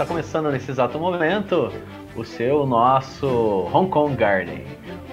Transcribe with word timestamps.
está 0.00 0.06
começando 0.06 0.50
nesse 0.50 0.70
exato 0.70 0.98
momento 0.98 1.70
o 2.16 2.24
seu, 2.24 2.64
nosso 2.64 3.26
Hong 3.70 3.90
Kong 3.90 4.16
Garden, 4.16 4.64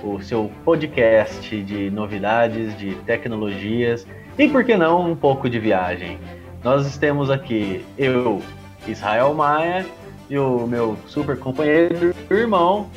o 0.02 0.22
seu 0.22 0.50
podcast 0.64 1.62
de 1.62 1.90
novidades, 1.90 2.78
de 2.78 2.96
tecnologias 3.06 4.08
e, 4.40 4.48
por 4.48 4.64
que 4.64 4.78
não, 4.78 5.12
um 5.12 5.14
pouco 5.14 5.50
de 5.50 5.60
viagem. 5.60 6.18
Nós 6.64 6.98
temos 6.98 7.30
aqui 7.30 7.86
eu, 7.98 8.42
Israel 8.88 9.34
Maia, 9.34 9.86
e 10.30 10.40
o 10.40 10.66
meu 10.66 10.98
super 11.06 11.38
companheiro, 11.38 12.16
irmão, 12.32 12.90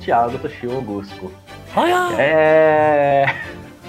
Thiago 0.00 0.36
Toshio 0.36 0.74
Augusto. 0.74 1.32
É. 2.20 3.24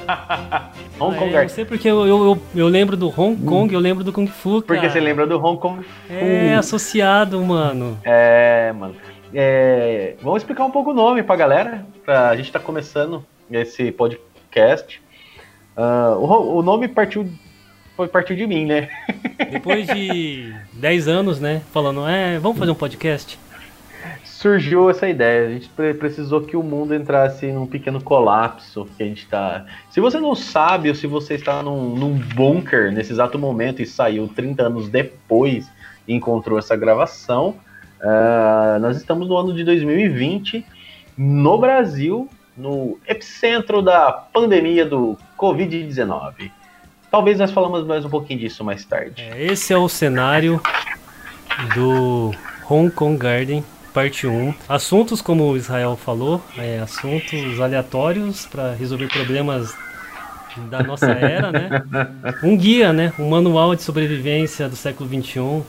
Hong 1.00 1.18
Kong 1.18 1.36
é, 1.36 1.44
Eu 1.44 1.50
sei 1.50 1.66
porque 1.66 1.90
eu, 1.90 2.08
eu, 2.08 2.42
eu, 2.56 2.68
lembro 2.68 2.96
do 2.96 3.08
Hong 3.08 3.36
Kong, 3.44 3.74
eu 3.74 3.80
lembro 3.80 4.04
do 4.04 4.14
Kung 4.14 4.28
Fu, 4.28 4.62
cara. 4.62 4.80
Porque 4.80 4.90
você 4.90 5.00
lembra 5.00 5.28
do 5.28 5.38
Hong 5.38 5.60
Kong 5.60 5.84
Fu. 5.84 6.14
É, 6.14 6.56
associado, 6.56 7.44
mano. 7.44 8.00
É, 8.04 8.72
mano. 8.74 8.96
É, 9.34 10.16
vamos 10.22 10.42
explicar 10.42 10.66
um 10.66 10.72
pouco 10.72 10.92
o 10.92 10.94
nome 10.94 11.22
pra 11.24 11.36
galera. 11.36 11.86
Pra, 12.04 12.30
a 12.30 12.36
gente 12.36 12.52
tá 12.52 12.60
começando 12.60 13.26
esse 13.52 13.92
podcast. 13.92 15.02
Uh, 15.76 16.18
o, 16.18 16.58
o 16.58 16.62
nome 16.62 16.88
partiu 16.88 17.30
foi 17.96 18.08
partiu 18.08 18.36
de 18.36 18.48
mim, 18.48 18.66
né? 18.66 18.90
Depois 19.52 19.88
de 19.88 20.54
10 20.74 21.08
anos, 21.08 21.40
né? 21.40 21.62
Falando, 21.74 22.08
é, 22.08 22.40
vamos 22.40 22.58
fazer 22.58 22.72
um 22.72 22.76
podcast 22.76 23.38
surgiu 24.38 24.90
essa 24.90 25.08
ideia. 25.08 25.48
A 25.48 25.52
gente 25.52 25.70
precisou 25.98 26.42
que 26.42 26.58
o 26.58 26.64
mundo 26.64 26.94
entrasse 26.94 27.52
num 27.52 27.66
pequeno 27.66 28.02
colapso 28.02 28.88
que 28.98 29.04
a 29.04 29.06
gente 29.06 29.24
está. 29.24 29.66
Se 29.90 30.02
você 30.02 30.20
não 30.20 30.36
sabe 30.36 30.90
ou 30.90 30.96
se 30.96 31.08
você 31.08 31.36
está 31.36 31.64
num, 31.64 31.96
num 31.96 32.20
bunker 32.36 32.92
nesse 32.92 33.14
exato 33.14 33.40
momento 33.40 33.82
e 33.82 33.86
saiu 33.86 34.28
30 34.28 34.64
anos 34.64 34.90
depois 34.90 35.72
e 36.08 36.14
encontrou 36.14 36.60
essa 36.60 36.76
gravação, 36.76 37.56
uh, 38.02 38.80
nós 38.80 38.98
estamos 38.98 39.28
no 39.28 39.38
ano 39.38 39.54
de 39.54 39.64
2020 39.64 40.66
no 41.18 41.58
Brasil, 41.58 42.30
no 42.58 43.00
epicentro 43.08 43.82
da 43.82 44.12
pandemia 44.12 44.86
do 44.86 45.18
Covid-19. 45.38 46.52
Talvez 47.10 47.40
nós 47.40 47.52
falamos 47.52 47.88
mais 47.88 48.04
um 48.04 48.10
pouquinho 48.10 48.42
disso 48.42 48.66
mais 48.66 48.84
tarde. 48.84 49.22
É, 49.22 49.46
esse 49.46 49.72
é 49.72 49.78
o 49.78 49.88
cenário 49.88 50.62
do 51.74 52.32
Hong 52.70 52.92
Kong 52.92 53.18
Garden 53.18 53.64
parte 53.96 54.28
1. 54.28 54.54
Assuntos, 54.68 55.22
como 55.22 55.46
o 55.46 55.56
Israel 55.56 55.96
falou, 55.96 56.42
é, 56.58 56.80
assuntos 56.80 57.62
aleatórios 57.62 58.46
para 58.46 58.74
resolver 58.74 59.08
problemas 59.08 59.74
da 60.70 60.84
nossa 60.84 61.12
era, 61.12 61.50
né? 61.50 61.70
Um 62.44 62.58
guia, 62.58 62.92
né? 62.92 63.14
Um 63.18 63.30
manual 63.30 63.74
de 63.74 63.82
sobrevivência 63.82 64.68
do 64.68 64.76
século 64.76 65.10
XXI. 65.10 65.64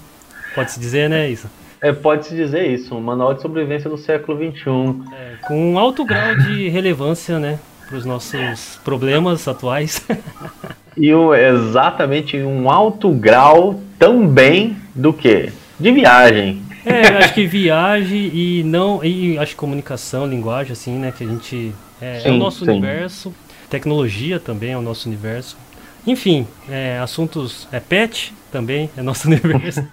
Pode-se 0.57 0.81
dizer, 0.81 1.09
né, 1.09 1.31
Isa? 1.31 1.49
É, 1.81 1.93
pode-se 1.93 2.35
dizer 2.35 2.67
isso, 2.69 2.97
um 2.97 3.01
manual 3.01 3.33
de 3.33 3.43
sobrevivência 3.43 3.89
do 3.89 3.97
século 3.97 4.37
XXI. 4.37 5.15
É, 5.15 5.47
com 5.47 5.75
um 5.75 5.79
alto 5.79 6.05
grau 6.05 6.37
de 6.37 6.67
relevância, 6.69 7.39
né? 7.39 7.61
Para 7.89 7.97
os 7.97 8.05
nossos 8.05 8.81
problemas 8.85 9.47
atuais. 9.47 10.05
e 10.97 11.15
o, 11.15 11.33
exatamente 11.33 12.37
um 12.39 12.69
alto 12.69 13.13
grau 13.13 13.81
também 14.01 14.77
do 14.93 15.13
que? 15.13 15.53
De 15.79 15.93
viagem. 15.93 16.66
É, 16.87 17.19
acho 17.19 17.34
que 17.34 17.47
viagem 17.47 18.31
e 18.33 18.62
não. 18.65 19.05
E 19.05 19.37
acho 19.39 19.53
que 19.53 19.56
comunicação, 19.56 20.25
linguagem, 20.27 20.73
assim, 20.73 20.97
né? 20.97 21.12
Que 21.17 21.25
a 21.25 21.27
gente. 21.27 21.75
É, 22.01 22.20
sim, 22.20 22.29
é 22.29 22.33
o 22.33 22.37
nosso 22.37 22.65
sim. 22.65 22.70
universo. 22.70 23.34
Tecnologia 23.69 24.39
também 24.39 24.73
é 24.73 24.79
o 24.79 24.83
nosso 24.83 25.09
universo. 25.09 25.59
Enfim, 26.07 26.47
é, 26.70 27.01
assuntos. 27.03 27.67
É 27.73 27.81
pet 27.81 28.33
também 28.53 28.89
é 28.97 29.03
nosso 29.03 29.27
universo. 29.29 29.84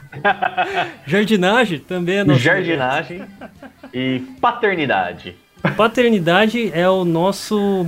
Jardinagem 1.07 1.79
também 1.79 2.17
é 2.17 2.23
nosso 2.23 2.39
Jardinagem 2.39 3.21
universo. 3.21 3.51
e 3.91 4.19
paternidade. 4.39 5.35
Paternidade 5.75 6.71
é 6.73 6.87
o 6.87 7.03
nosso 7.03 7.85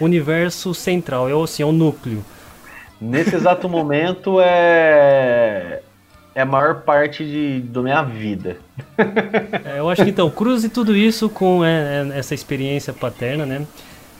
universo 0.00 0.74
central, 0.74 1.28
é 1.28 1.34
o, 1.34 1.44
assim, 1.44 1.62
é 1.62 1.66
o 1.66 1.72
núcleo. 1.72 2.24
Nesse 3.00 3.36
exato 3.36 3.68
momento 3.68 4.38
é 4.40 5.82
é 6.34 6.42
a 6.42 6.46
maior 6.46 6.82
parte 6.82 7.24
de, 7.24 7.60
da 7.60 7.82
minha 7.82 8.02
vida. 8.02 8.56
É, 9.64 9.78
eu 9.78 9.88
acho 9.88 10.04
que 10.04 10.10
então, 10.10 10.30
cruze 10.30 10.68
tudo 10.68 10.96
isso 10.96 11.28
com 11.28 11.64
é, 11.64 12.06
é, 12.14 12.18
essa 12.18 12.34
experiência 12.34 12.92
paterna, 12.92 13.44
né? 13.44 13.66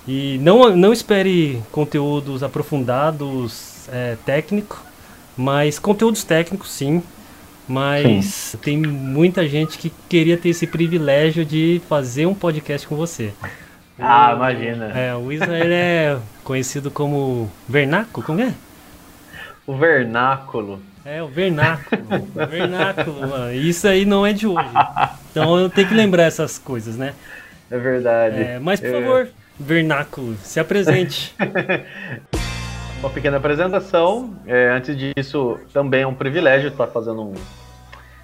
E 0.07 0.39
não, 0.39 0.75
não 0.77 0.93
espere 0.93 1.63
conteúdos 1.71 2.43
aprofundados 2.43 3.89
é, 3.93 4.17
técnico, 4.25 4.83
mas 5.37 5.79
conteúdos 5.79 6.25
técnicos 6.25 6.71
sim. 6.71 7.03
Mas 7.69 8.25
sim. 8.25 8.59
tem 8.59 8.77
muita 8.77 9.47
gente 9.47 9.79
que 9.79 9.93
queria 10.09 10.37
ter 10.37 10.49
esse 10.49 10.67
privilégio 10.67 11.45
de 11.45 11.81
fazer 11.89 12.27
um 12.27 12.35
podcast 12.35 12.89
com 12.89 12.97
você. 12.97 13.33
Ah, 13.97 14.33
o, 14.33 14.37
imagina. 14.37 14.87
É, 14.87 15.15
o 15.15 15.31
Israel 15.31 15.71
é 15.71 16.19
conhecido 16.43 16.91
como 16.91 17.49
vernáculo, 17.69 18.27
como 18.27 18.41
é? 18.41 18.53
O 19.65 19.77
vernáculo. 19.77 20.81
É, 21.05 21.23
o 21.23 21.29
vernáculo. 21.29 22.03
o 22.35 22.47
vernáculo, 22.47 23.29
mano. 23.29 23.53
Isso 23.53 23.89
aí 23.89 24.05
não 24.05 24.27
é 24.27 24.33
de 24.33 24.47
hoje. 24.47 24.69
Então 25.31 25.59
eu 25.59 25.71
tenho 25.71 25.89
que 25.89 25.95
lembrar 25.95 26.25
essas 26.25 26.59
coisas, 26.59 26.97
né? 26.97 27.15
É 27.71 27.79
verdade. 27.79 28.43
É, 28.43 28.59
mas, 28.59 28.81
por 28.81 28.89
é... 28.89 28.93
favor, 28.93 29.29
vernáculo, 29.59 30.37
se 30.43 30.59
apresente. 30.59 31.35
Uma 33.01 33.09
pequena 33.09 33.39
apresentação. 33.39 34.37
É, 34.47 34.69
antes 34.69 34.97
disso, 34.97 35.59
também 35.73 36.03
é 36.03 36.07
um 36.07 36.15
privilégio 36.15 36.69
estar 36.69 36.87
fazendo 36.89 37.23
um, 37.23 37.35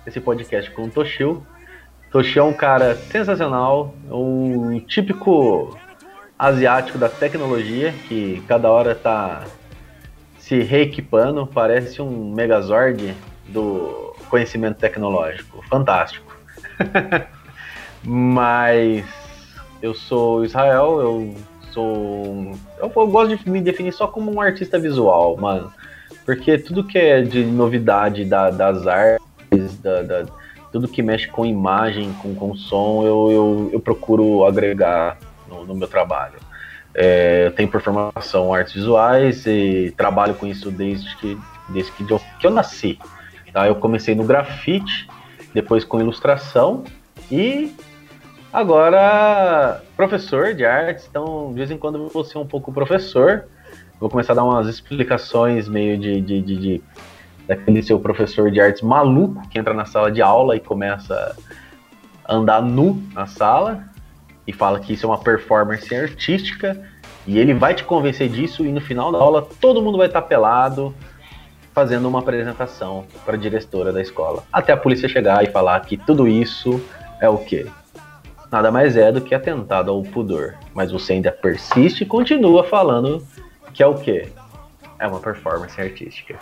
esse 0.07 0.21
podcast 0.21 0.71
com 0.73 0.85
o 0.85 0.91
Toshio. 0.91 1.47
Toshio 2.11 2.41
é 2.41 2.45
um 2.45 2.53
cara 2.53 2.95
sensacional, 2.95 3.95
um 4.11 4.79
típico 4.81 5.79
asiático 6.39 6.99
da 6.99 7.09
tecnologia, 7.09 7.95
que 8.07 8.43
cada 8.47 8.71
hora 8.71 8.93
está 8.93 9.45
se 10.47 10.63
reequipando, 10.63 11.45
parece 11.45 12.01
um 12.01 12.33
Megazord 12.33 13.17
do 13.49 14.15
conhecimento 14.31 14.79
tecnológico. 14.79 15.61
Fantástico. 15.69 16.37
Mas 18.05 19.05
eu 19.83 19.93
sou 19.93 20.45
Israel, 20.45 21.01
eu 21.01 21.35
sou. 21.73 22.55
Eu, 22.79 22.93
eu, 22.95 23.07
gosto 23.09 23.37
de 23.37 23.51
me 23.51 23.61
definir 23.61 23.93
só 23.93 24.07
como 24.07 24.33
um 24.33 24.41
artista 24.41 24.79
visual, 24.79 25.37
mano. 25.37 25.73
Porque 26.25 26.57
tudo 26.59 26.85
que 26.85 26.97
é 26.97 27.23
de 27.23 27.45
novidade 27.45 28.25
da, 28.25 28.49
das 28.49 28.87
artes, 28.87 29.77
da, 29.83 30.03
da, 30.03 30.27
tudo 30.71 30.87
que 30.87 31.03
mexe 31.03 31.27
com 31.27 31.45
imagem, 31.45 32.13
com, 32.23 32.37
com 32.37 32.55
som, 32.55 33.03
eu, 33.05 33.33
eu, 33.33 33.71
eu 33.73 33.81
procuro 33.81 34.45
agregar 34.45 35.19
no, 35.49 35.65
no 35.65 35.75
meu 35.75 35.89
trabalho. 35.89 36.46
É, 36.99 37.49
eu 37.49 37.53
tenho 37.53 37.69
por 37.69 37.83
formação 37.83 38.55
artes 38.55 38.73
visuais 38.73 39.45
e 39.45 39.93
trabalho 39.99 40.35
com 40.35 40.47
isso 40.47 40.71
desde 40.71 41.15
que, 41.19 41.39
desde 41.69 41.93
que, 41.93 42.11
eu, 42.11 42.19
que 42.41 42.47
eu 42.47 42.51
nasci. 42.51 42.99
Tá? 43.53 43.67
Eu 43.67 43.75
comecei 43.75 44.15
no 44.15 44.25
grafite, 44.25 45.07
depois 45.53 45.85
com 45.85 46.01
ilustração 46.01 46.85
e 47.31 47.71
agora 48.51 49.83
professor 49.95 50.55
de 50.55 50.65
artes. 50.65 51.07
Então, 51.11 51.51
de 51.51 51.57
vez 51.57 51.71
em 51.71 51.77
quando 51.77 51.99
eu 51.99 52.09
vou 52.09 52.25
ser 52.25 52.39
um 52.39 52.47
pouco 52.47 52.73
professor. 52.73 53.45
Vou 54.01 54.09
começar 54.09 54.33
a 54.33 54.37
dar 54.37 54.45
umas 54.45 54.67
explicações 54.67 55.69
meio 55.69 55.99
de, 55.99 56.21
de, 56.21 56.41
de, 56.41 56.57
de 56.57 56.83
daquele 57.47 57.83
seu 57.83 58.01
professor 58.01 58.51
de 58.51 58.59
artes 58.59 58.81
maluco 58.81 59.47
que 59.49 59.59
entra 59.59 59.75
na 59.75 59.85
sala 59.85 60.11
de 60.11 60.23
aula 60.23 60.57
e 60.57 60.61
começa 60.61 61.37
a 62.25 62.35
andar 62.35 62.63
nu 62.63 63.03
na 63.13 63.27
sala 63.27 63.85
e 64.47 64.53
fala 64.53 64.79
que 64.81 64.93
isso 64.93 65.07
é 65.07 65.09
uma 65.09 65.19
performance 65.19 65.95
artística 65.95 66.81
e 67.27 67.39
ele 67.39 67.53
vai 67.53 67.75
te 67.75 67.85
convencer 67.85 68.29
disso 68.29 68.65
e 68.65 68.71
no 68.71 68.81
final 68.81 69.11
da 69.11 69.19
aula 69.19 69.47
todo 69.61 69.83
mundo 69.83 69.99
vai 69.99 70.07
estar 70.07 70.23
pelado 70.23 70.95
fazendo 71.75 72.09
uma 72.09 72.21
apresentação 72.21 73.05
para 73.25 73.35
a 73.35 73.39
diretora 73.39 73.93
da 73.93 74.01
escola. 74.01 74.45
Até 74.53 74.73
a 74.73 74.77
polícia 74.77 75.09
chegar 75.09 75.45
e 75.45 75.49
falar 75.49 75.81
que 75.81 75.97
tudo 75.97 76.27
isso 76.27 76.81
é 77.21 77.29
o 77.29 77.37
quê? 77.37 77.67
Nada 78.51 78.71
mais 78.71 78.97
é 78.97 79.13
do 79.13 79.21
que 79.21 79.35
atentado 79.35 79.91
ao 79.91 80.03
pudor. 80.03 80.55
Mas 80.73 80.91
você 80.91 81.15
ainda 81.15 81.31
persiste 81.31 82.05
e 82.05 82.07
continua 82.07 82.65
falando 82.65 83.27
que 83.75 83.83
é 83.83 83.87
o 83.87 83.95
quê? 83.95 84.29
É 84.99 85.07
uma 85.07 85.21
performance 85.21 85.79
artística. 85.79 86.37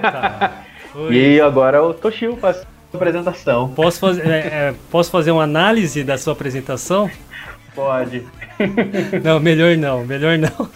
Tá. 0.00 0.62
e 1.10 1.38
agora 1.38 1.82
o 1.82 1.92
Toshio 1.92 2.34
faz 2.38 2.66
a 2.92 2.96
apresentação. 2.96 3.68
Posso 3.68 4.00
fazer, 4.00 4.26
é, 4.26 4.38
é, 4.38 4.74
posso 4.90 5.10
fazer 5.10 5.32
uma 5.32 5.42
análise 5.42 6.02
da 6.02 6.16
sua 6.16 6.32
apresentação? 6.32 7.10
Pode. 7.78 8.26
Não, 9.22 9.38
melhor 9.38 9.76
não, 9.76 10.04
melhor 10.04 10.36
não. 10.36 10.50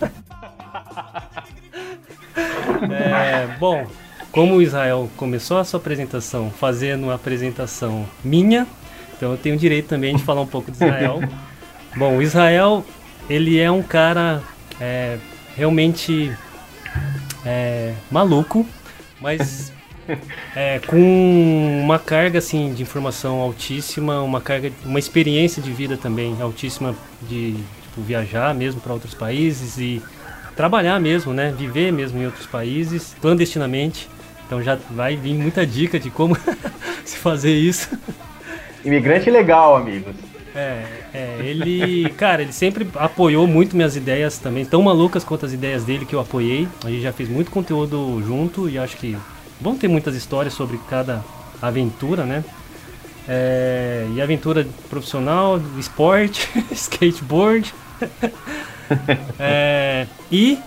É, 2.91 3.47
bom, 3.59 3.87
como 4.31 4.57
o 4.57 4.63
Israel 4.63 5.09
começou 5.17 5.59
a 5.59 5.65
sua 5.65 5.79
apresentação 5.79 6.51
fazendo 6.51 7.05
uma 7.05 7.15
apresentação 7.15 8.07
minha, 8.25 8.67
então 9.17 9.33
eu 9.33 9.37
tenho 9.37 9.57
direito 9.57 9.89
também 9.89 10.17
de 10.17 10.23
falar 10.23 10.41
um 10.41 10.47
pouco 10.47 10.71
de 10.71 10.77
Israel. 10.77 11.21
Bom, 11.97 12.17
o 12.17 12.23
Israel, 12.23 12.85
ele 13.29 13.59
é 13.59 13.71
um 13.71 13.83
cara 13.83 14.43
é, 14.81 15.19
realmente 15.57 16.33
é, 17.45 17.95
maluco, 18.11 18.67
mas 19.21 19.72
é, 20.57 20.81
com 20.81 21.81
uma 21.83 21.99
carga 21.99 22.39
assim 22.39 22.73
de 22.73 22.83
informação 22.83 23.41
altíssima, 23.41 24.21
uma 24.23 24.41
carga, 24.41 24.73
uma 24.85 24.99
experiência 24.99 25.63
de 25.63 25.71
vida 25.71 25.97
também 25.97 26.37
altíssima 26.41 26.95
de 27.23 27.53
tipo, 27.83 28.01
viajar 28.01 28.55
mesmo 28.55 28.81
para 28.81 28.93
outros 28.93 29.15
países 29.15 29.79
e 29.79 30.03
trabalhar 30.57 31.01
mesmo, 31.01 31.33
né? 31.33 31.55
Viver 31.57 31.93
mesmo 31.93 32.21
em 32.21 32.27
outros 32.27 32.47
países 32.47 33.15
clandestinamente. 33.21 34.09
Então 34.47 34.63
já 34.63 34.77
vai 34.91 35.17
vir 35.17 35.35
muita 35.35 35.67
dica 35.67 35.99
de 35.99 36.11
como 36.11 36.37
se 37.05 37.17
fazer 37.17 37.55
isso. 37.55 37.99
Imigrante 38.85 39.31
legal, 39.31 39.77
amigos. 39.77 40.15
É, 40.55 40.85
é, 41.15 41.39
ele, 41.43 42.11
cara, 42.11 42.43
ele 42.43 42.53
sempre 42.53 42.87
apoiou 42.97 43.47
muito 43.47 43.75
minhas 43.75 43.97
ideias 43.97 44.37
também, 44.37 44.67
tão 44.67 44.83
malucas 44.83 45.25
quanto 45.25 45.47
as 45.47 45.53
ideias 45.53 45.85
dele 45.85 46.05
que 46.05 46.15
eu 46.15 46.21
apoiei. 46.21 46.69
A 46.85 46.91
gente 46.91 47.03
já 47.03 47.13
fez 47.13 47.29
muito 47.29 47.51
conteúdo 47.51 48.23
junto 48.27 48.69
e 48.69 48.79
acho 48.79 48.97
que 48.99 49.17
vão 49.63 49.77
ter 49.77 49.89
muitas 49.89 50.15
histórias 50.15 50.53
sobre 50.53 50.79
cada 50.91 51.23
aventura, 51.61 52.25
né? 52.25 52.45
É, 53.29 54.07
e 54.15 54.21
aventura 54.21 54.67
profissional, 54.91 55.61
esporte, 55.79 56.49
skateboard. 56.73 57.73
é, 59.39 60.07
e 60.31 60.59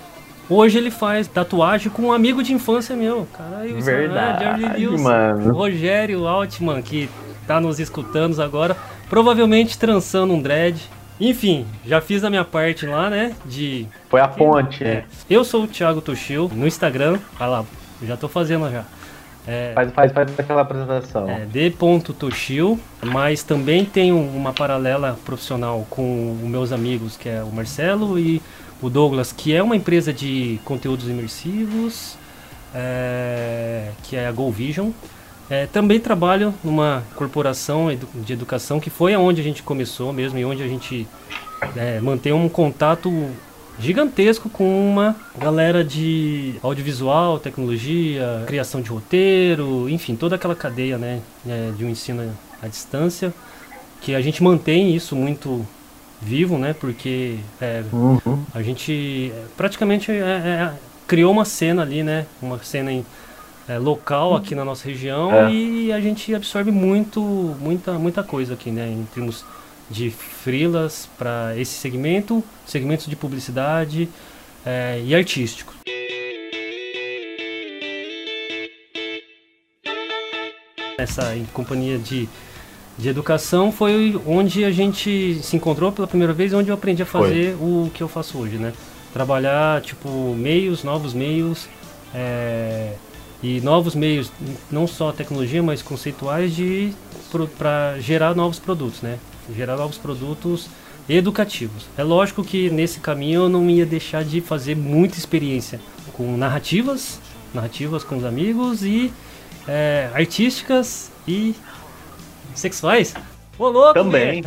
hoje 0.49 0.77
ele 0.77 0.89
faz 0.89 1.27
tatuagem 1.27 1.91
com 1.91 2.03
um 2.03 2.13
amigo 2.13 2.41
de 2.41 2.53
infância 2.53 2.95
meu. 2.95 3.27
Caralho, 3.33 3.81
Verdade, 3.81 4.63
é 4.65 4.69
Lewis, 4.77 5.01
mano. 5.01 5.53
Rogério 5.53 6.25
Altman, 6.25 6.81
que 6.81 7.09
tá 7.45 7.59
nos 7.59 7.79
escutando 7.79 8.41
agora. 8.41 8.75
Provavelmente 9.09 9.77
trançando 9.77 10.33
um 10.33 10.41
dread. 10.41 10.81
Enfim, 11.19 11.65
já 11.85 12.01
fiz 12.01 12.23
a 12.23 12.29
minha 12.29 12.43
parte 12.43 12.85
lá, 12.85 13.09
né? 13.09 13.33
De. 13.45 13.87
Foi 14.09 14.19
a 14.19 14.27
ponte. 14.27 14.83
É. 14.83 15.05
Eu 15.29 15.43
sou 15.43 15.63
o 15.63 15.67
Thiago 15.67 16.01
Toshio 16.01 16.49
no 16.53 16.67
Instagram. 16.67 17.19
Vai 17.37 17.47
lá, 17.47 17.65
já 18.03 18.17
tô 18.17 18.27
fazendo 18.27 18.69
já. 18.71 18.85
É, 19.47 19.73
faz, 19.75 19.91
faz, 19.93 20.11
faz 20.11 20.39
aquela 20.39 20.61
apresentação. 20.61 21.29
É, 21.29 21.45
d.toshio, 21.45 22.79
mas 23.03 23.43
também 23.43 23.85
tenho 23.85 24.17
uma 24.19 24.51
paralela 24.51 25.19
profissional 25.23 25.85
com 25.89 26.31
os 26.41 26.49
meus 26.49 26.71
amigos, 26.71 27.15
que 27.15 27.29
é 27.29 27.43
o 27.43 27.51
Marcelo 27.51 28.17
e 28.17 28.41
o 28.81 28.89
Douglas, 28.89 29.31
que 29.31 29.53
é 29.53 29.61
uma 29.61 29.75
empresa 29.75 30.11
de 30.11 30.59
conteúdos 30.65 31.07
imersivos, 31.07 32.17
é, 32.73 33.91
que 34.03 34.15
é 34.15 34.27
a 34.27 34.31
Go 34.31 34.51
Vision. 34.51 34.89
É, 35.47 35.67
também 35.67 35.99
trabalho 35.99 36.53
numa 36.63 37.03
corporação 37.15 37.89
de 38.15 38.33
educação 38.33 38.79
que 38.79 38.89
foi 38.89 39.13
aonde 39.13 39.41
a 39.41 39.43
gente 39.43 39.61
começou 39.61 40.11
mesmo 40.11 40.39
e 40.39 40.45
onde 40.45 40.63
a 40.63 40.67
gente 40.67 41.07
é, 41.75 41.99
mantém 41.99 42.33
um 42.33 42.49
contato 42.49 43.29
gigantesco 43.79 44.49
com 44.49 44.89
uma 44.89 45.15
galera 45.37 45.83
de 45.83 46.55
audiovisual, 46.61 47.39
tecnologia, 47.39 48.43
criação 48.47 48.81
de 48.81 48.89
roteiro, 48.89 49.89
enfim, 49.89 50.15
toda 50.15 50.35
aquela 50.35 50.55
cadeia 50.55 50.97
né, 50.97 51.21
é, 51.47 51.71
de 51.77 51.83
um 51.83 51.89
ensino 51.89 52.31
à 52.61 52.67
distância, 52.67 53.33
que 54.01 54.15
a 54.15 54.21
gente 54.21 54.41
mantém 54.41 54.95
isso 54.95 55.15
muito 55.15 55.65
vivo, 56.21 56.57
né, 56.57 56.73
porque 56.73 57.37
é, 57.59 57.83
uhum. 57.91 58.43
a 58.53 58.61
gente 58.61 59.31
praticamente 59.57 60.11
é, 60.11 60.15
é, 60.15 60.73
criou 61.07 61.31
uma 61.31 61.45
cena 61.45 61.81
ali, 61.81 62.03
né, 62.03 62.25
uma 62.41 62.57
cena 62.63 62.91
em 62.91 63.05
é, 63.67 63.77
local 63.77 64.35
aqui 64.35 64.53
na 64.53 64.63
nossa 64.63 64.87
região 64.87 65.33
é. 65.33 65.51
e 65.51 65.91
a 65.91 65.99
gente 65.99 66.33
absorve 66.33 66.71
muito, 66.71 67.21
muita, 67.59 67.93
muita 67.93 68.23
coisa 68.23 68.53
aqui, 68.53 68.69
né? 68.69 68.87
Em 68.87 69.07
termos 69.13 69.43
de 69.89 70.09
frilas 70.09 71.07
para 71.17 71.53
esse 71.57 71.73
segmento, 71.73 72.43
segmentos 72.65 73.05
de 73.07 73.15
publicidade 73.15 74.09
é, 74.65 75.01
e 75.03 75.13
artístico. 75.13 75.73
Essa 80.97 81.35
companhia 81.53 81.97
de, 81.97 82.27
de 82.97 83.09
educação 83.09 83.71
foi 83.71 84.19
onde 84.25 84.63
a 84.63 84.71
gente 84.71 85.39
se 85.43 85.55
encontrou 85.55 85.91
pela 85.91 86.07
primeira 86.07 86.33
vez, 86.33 86.53
onde 86.53 86.69
eu 86.69 86.75
aprendi 86.75 87.03
a 87.03 87.05
fazer 87.05 87.55
foi. 87.55 87.67
o 87.67 87.91
que 87.93 88.01
eu 88.01 88.07
faço 88.07 88.37
hoje, 88.37 88.57
né? 88.57 88.73
Trabalhar 89.13 89.81
tipo 89.81 90.33
meios, 90.35 90.83
novos 90.83 91.13
meios, 91.13 91.67
é, 92.13 92.93
e 93.43 93.61
novos 93.61 93.93
meios, 93.93 94.31
não 94.71 94.87
só 94.87 95.11
tecnologia, 95.11 95.61
mas 95.61 95.81
conceituais 95.81 96.55
de 96.55 96.93
para 97.57 97.99
gerar 97.99 98.33
novos 98.33 98.59
produtos, 98.59 99.01
né? 99.01 99.19
Gerar 99.53 99.75
novos 99.77 99.97
produtos 99.97 100.69
educativos. 101.07 101.87
É 101.97 102.03
lógico 102.03 102.43
que 102.43 102.69
nesse 102.69 102.99
caminho 102.99 103.43
eu 103.43 103.49
não 103.49 103.69
ia 103.69 103.85
deixar 103.85 104.23
de 104.23 104.41
fazer 104.41 104.75
muita 104.75 105.17
experiência 105.17 105.79
com 106.13 106.35
narrativas, 106.37 107.19
narrativas 107.53 108.03
com 108.03 108.17
os 108.17 108.25
amigos 108.25 108.83
e 108.83 109.13
é, 109.67 110.09
artísticas 110.13 111.11
e 111.27 111.55
sexuais. 112.53 113.13
Ô, 113.57 113.69
louco, 113.69 113.93
Também. 113.93 114.43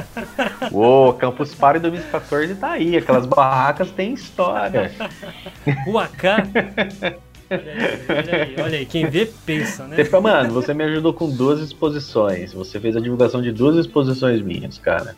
Ô, 0.72 1.12
Campus 1.12 1.54
Party 1.54 1.80
2014 1.80 2.54
tá 2.54 2.70
aí. 2.70 2.96
Aquelas 2.96 3.26
barracas 3.26 3.90
têm 3.90 4.14
história. 4.14 4.90
o 5.86 5.98
AK 5.98 7.20
Olha 7.50 7.72
aí, 7.72 8.04
olha 8.08 8.42
aí, 8.42 8.54
olha 8.62 8.78
aí, 8.78 8.86
quem 8.86 9.10
vê 9.10 9.28
pensa, 9.44 9.84
né? 9.84 9.96
Você, 9.96 10.20
mano, 10.20 10.54
você 10.54 10.72
me 10.72 10.84
ajudou 10.84 11.12
com 11.12 11.28
duas 11.28 11.60
exposições. 11.60 12.52
Você 12.52 12.78
fez 12.78 12.96
a 12.96 13.00
divulgação 13.00 13.42
de 13.42 13.50
duas 13.50 13.76
exposições 13.76 14.40
minhas, 14.40 14.78
cara. 14.78 15.16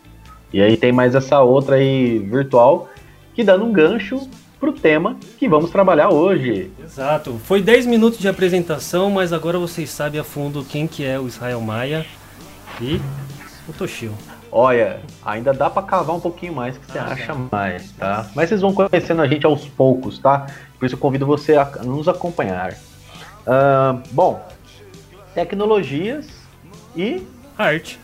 E 0.52 0.60
aí 0.62 0.76
tem 0.76 0.92
mais 0.92 1.14
essa 1.14 1.40
outra 1.42 1.76
aí 1.76 2.18
virtual 2.18 2.88
que 3.34 3.44
dando 3.44 3.64
um 3.64 3.72
gancho 3.72 4.28
pro 4.58 4.72
tema 4.72 5.16
que 5.38 5.48
vamos 5.48 5.70
trabalhar 5.70 6.10
hoje. 6.10 6.70
Exato. 6.82 7.38
Foi 7.44 7.60
10 7.60 7.84
minutos 7.84 8.18
de 8.18 8.28
apresentação, 8.28 9.10
mas 9.10 9.32
agora 9.32 9.58
vocês 9.58 9.90
sabem 9.90 10.20
a 10.20 10.24
fundo 10.24 10.64
quem 10.64 10.86
que 10.86 11.04
é 11.04 11.18
o 11.18 11.26
Israel 11.26 11.60
Maia 11.60 12.06
e 12.80 13.00
o 13.68 13.72
Toshio. 13.72 14.14
Olha, 14.54 15.00
ainda 15.24 15.52
dá 15.52 15.70
para 15.70 15.82
cavar 15.82 16.14
um 16.14 16.20
pouquinho 16.20 16.54
mais 16.54 16.76
que 16.76 16.84
você 16.84 16.98
ah, 16.98 17.06
acha 17.06 17.34
mais, 17.50 17.90
tá? 17.92 18.30
Mas 18.34 18.50
vocês 18.50 18.60
vão 18.60 18.74
conhecendo 18.74 19.22
a 19.22 19.26
gente 19.26 19.46
aos 19.46 19.66
poucos, 19.66 20.18
tá? 20.18 20.46
Por 20.82 20.86
isso 20.86 20.96
eu 20.96 20.98
convido 20.98 21.24
você 21.24 21.54
a 21.54 21.64
nos 21.84 22.08
acompanhar. 22.08 22.72
Uh, 23.46 24.02
bom, 24.10 24.44
tecnologias 25.32 26.26
e 26.96 27.24
arte. 27.56 28.00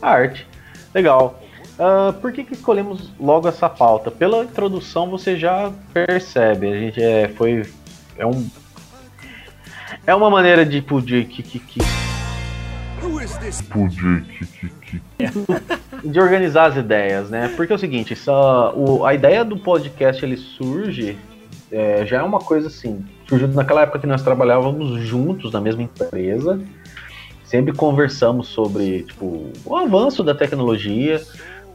Arte. 0.00 0.46
Legal. 0.94 1.38
Uh, 1.78 2.14
por 2.14 2.32
que, 2.32 2.42
que 2.42 2.54
escolhemos 2.54 3.12
logo 3.20 3.46
essa 3.46 3.68
pauta? 3.68 4.10
Pela 4.10 4.44
introdução 4.44 5.10
você 5.10 5.36
já 5.36 5.70
percebe. 5.92 6.72
A 6.72 6.78
gente 6.78 7.02
é, 7.02 7.28
foi. 7.28 7.70
É 8.16 8.24
um. 8.24 8.48
É 10.06 10.14
uma 10.14 10.30
maneira 10.30 10.64
de, 10.64 10.80
de, 10.80 11.24
que, 11.26 11.42
que, 11.42 11.58
que 11.58 11.80
de 16.02 16.18
organizar 16.18 16.70
as 16.70 16.76
ideias, 16.78 17.28
né? 17.28 17.52
Porque 17.54 17.74
é 17.74 17.76
o 17.76 17.78
seguinte, 17.78 18.14
essa, 18.14 18.72
o, 18.74 19.04
a 19.04 19.12
ideia 19.12 19.44
do 19.44 19.58
podcast 19.58 20.24
ele 20.24 20.38
surge 20.38 21.18
é, 21.76 22.06
já 22.06 22.20
é 22.20 22.22
uma 22.22 22.38
coisa 22.38 22.68
assim, 22.68 23.04
surgiu 23.28 23.48
naquela 23.48 23.82
época 23.82 23.98
que 23.98 24.06
nós 24.06 24.22
trabalhávamos 24.22 24.98
juntos 25.02 25.52
na 25.52 25.60
mesma 25.60 25.82
empresa, 25.82 26.58
sempre 27.44 27.74
conversamos 27.74 28.48
sobre 28.48 29.02
tipo 29.02 29.52
o 29.62 29.76
avanço 29.76 30.24
da 30.24 30.34
tecnologia, 30.34 31.22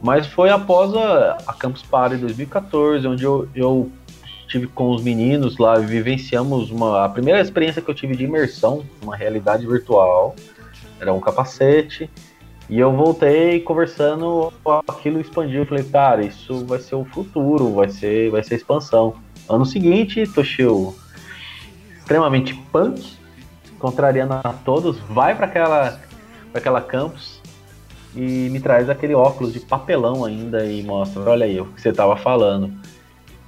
mas 0.02 0.26
foi 0.26 0.50
após 0.50 0.92
a, 0.92 1.38
a 1.46 1.52
Campus 1.52 1.84
Party 1.84 2.16
2014, 2.16 3.06
onde 3.06 3.22
eu, 3.22 3.48
eu 3.54 3.92
tive 4.48 4.66
com 4.66 4.90
os 4.90 5.04
meninos 5.04 5.56
lá, 5.56 5.78
vivenciamos 5.78 6.72
uma 6.72 7.04
a 7.04 7.08
primeira 7.08 7.40
experiência 7.40 7.80
que 7.80 7.88
eu 7.88 7.94
tive 7.94 8.16
de 8.16 8.24
imersão, 8.24 8.82
uma 9.00 9.14
realidade 9.14 9.64
virtual 9.64 10.34
era 11.00 11.12
um 11.12 11.20
capacete. 11.20 12.10
E 12.70 12.78
eu 12.78 12.92
voltei 12.92 13.60
conversando, 13.60 14.52
aquilo 14.88 15.20
expandiu. 15.20 15.62
Eu 15.62 15.66
falei, 15.66 15.84
cara, 15.84 16.24
isso 16.24 16.64
vai 16.64 16.78
ser 16.78 16.94
o 16.94 17.04
futuro, 17.04 17.74
vai 17.74 17.88
ser, 17.88 18.30
vai 18.30 18.42
ser 18.42 18.54
expansão. 18.54 19.14
Ano 19.52 19.66
seguinte, 19.66 20.26
Toshio, 20.26 20.94
extremamente 21.98 22.54
punk, 22.72 23.18
contrariando 23.78 24.32
a 24.32 24.54
todos, 24.64 24.98
vai 25.10 25.34
para 25.34 25.44
aquela, 25.44 26.00
pra 26.50 26.58
aquela 26.58 26.80
campus 26.80 27.38
e 28.16 28.48
me 28.50 28.60
traz 28.60 28.88
aquele 28.88 29.14
óculos 29.14 29.52
de 29.52 29.60
papelão 29.60 30.24
ainda 30.24 30.64
e 30.64 30.82
mostra, 30.82 31.22
olha 31.28 31.44
aí 31.44 31.60
o 31.60 31.66
que 31.66 31.82
você 31.82 31.90
estava 31.90 32.16
falando. 32.16 32.72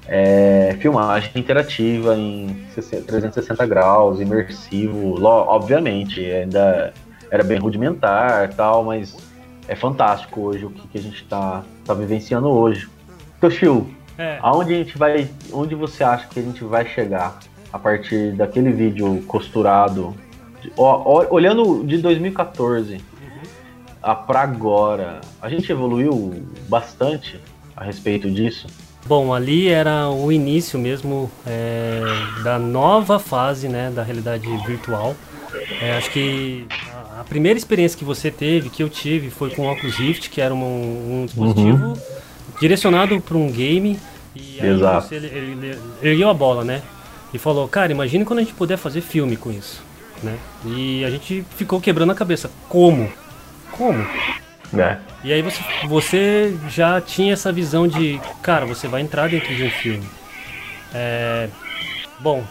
É, 0.06 0.76
filmagem 0.78 1.30
interativa 1.36 2.14
em 2.14 2.66
360 2.74 3.66
graus, 3.66 4.20
imersivo, 4.20 5.18
obviamente, 5.24 6.20
ainda 6.20 6.92
era 7.30 7.42
bem 7.42 7.58
rudimentar 7.58 8.52
tal, 8.52 8.84
mas 8.84 9.16
é 9.66 9.74
fantástico 9.74 10.42
hoje 10.42 10.66
o 10.66 10.70
que, 10.70 10.86
que 10.86 10.98
a 10.98 11.00
gente 11.00 11.22
está 11.22 11.64
tá 11.82 11.94
vivenciando 11.94 12.50
hoje. 12.50 12.88
Toshio, 13.40 13.88
é. 14.18 14.38
aonde 14.40 14.74
a 14.74 14.76
gente 14.76 14.96
vai. 14.98 15.28
Onde 15.52 15.74
você 15.74 16.04
acha 16.04 16.26
que 16.28 16.38
a 16.38 16.42
gente 16.42 16.62
vai 16.64 16.86
chegar 16.86 17.38
a 17.72 17.78
partir 17.78 18.32
daquele 18.32 18.70
vídeo 18.70 19.22
costurado? 19.26 20.14
De, 20.62 20.72
ó, 20.76 21.02
ó, 21.04 21.26
olhando 21.34 21.84
de 21.84 21.98
2014 21.98 22.94
uhum. 22.94 23.00
a 24.02 24.14
para 24.14 24.42
agora, 24.42 25.20
a 25.40 25.48
gente 25.48 25.70
evoluiu 25.70 26.44
bastante 26.68 27.40
a 27.76 27.84
respeito 27.84 28.30
disso? 28.30 28.66
Bom, 29.06 29.34
ali 29.34 29.68
era 29.68 30.08
o 30.08 30.32
início 30.32 30.78
mesmo 30.78 31.30
é, 31.46 32.00
da 32.42 32.58
nova 32.58 33.18
fase 33.18 33.68
né, 33.68 33.90
da 33.94 34.02
realidade 34.02 34.48
virtual. 34.66 35.14
É, 35.80 35.96
acho 35.96 36.10
que 36.10 36.66
a, 36.90 37.20
a, 37.20 37.24
primeira 37.24 37.58
experiência 37.58 37.98
que 37.98 38.04
você 38.04 38.30
teve, 38.30 38.70
que 38.70 38.82
eu 38.82 38.88
tive, 38.88 39.28
foi 39.28 39.50
com 39.50 39.66
o 39.66 39.72
Oculus 39.72 39.96
Rift, 39.96 40.30
que 40.30 40.40
era 40.40 40.54
um, 40.54 41.22
um 41.22 41.26
dispositivo 41.26 41.84
uhum. 41.84 41.94
Direcionado 42.60 43.20
para 43.20 43.36
um 43.36 43.50
game. 43.50 43.98
E 44.34 44.60
aí 44.60 44.68
Exato. 44.70 45.08
você 45.08 45.14
ele, 45.16 45.26
ele, 45.26 45.78
ergueu 46.02 46.28
a 46.28 46.34
bola, 46.34 46.64
né? 46.64 46.82
E 47.32 47.38
falou, 47.38 47.68
cara, 47.68 47.92
imagine 47.92 48.24
quando 48.24 48.40
a 48.40 48.42
gente 48.42 48.54
puder 48.54 48.76
fazer 48.76 49.00
filme 49.00 49.36
com 49.36 49.50
isso. 49.50 49.82
Né? 50.22 50.38
E 50.64 51.04
a 51.04 51.10
gente 51.10 51.44
ficou 51.56 51.80
quebrando 51.80 52.12
a 52.12 52.14
cabeça. 52.14 52.50
Como? 52.68 53.12
Como? 53.72 54.06
É. 54.76 54.98
E 55.22 55.32
aí 55.32 55.42
você, 55.42 55.60
você 55.88 56.56
já 56.68 57.00
tinha 57.00 57.32
essa 57.32 57.52
visão 57.52 57.86
de, 57.86 58.20
cara, 58.42 58.66
você 58.66 58.88
vai 58.88 59.00
entrar 59.00 59.28
dentro 59.28 59.54
de 59.54 59.64
um 59.64 59.70
filme. 59.70 60.04
É, 60.92 61.48
bom, 62.20 62.44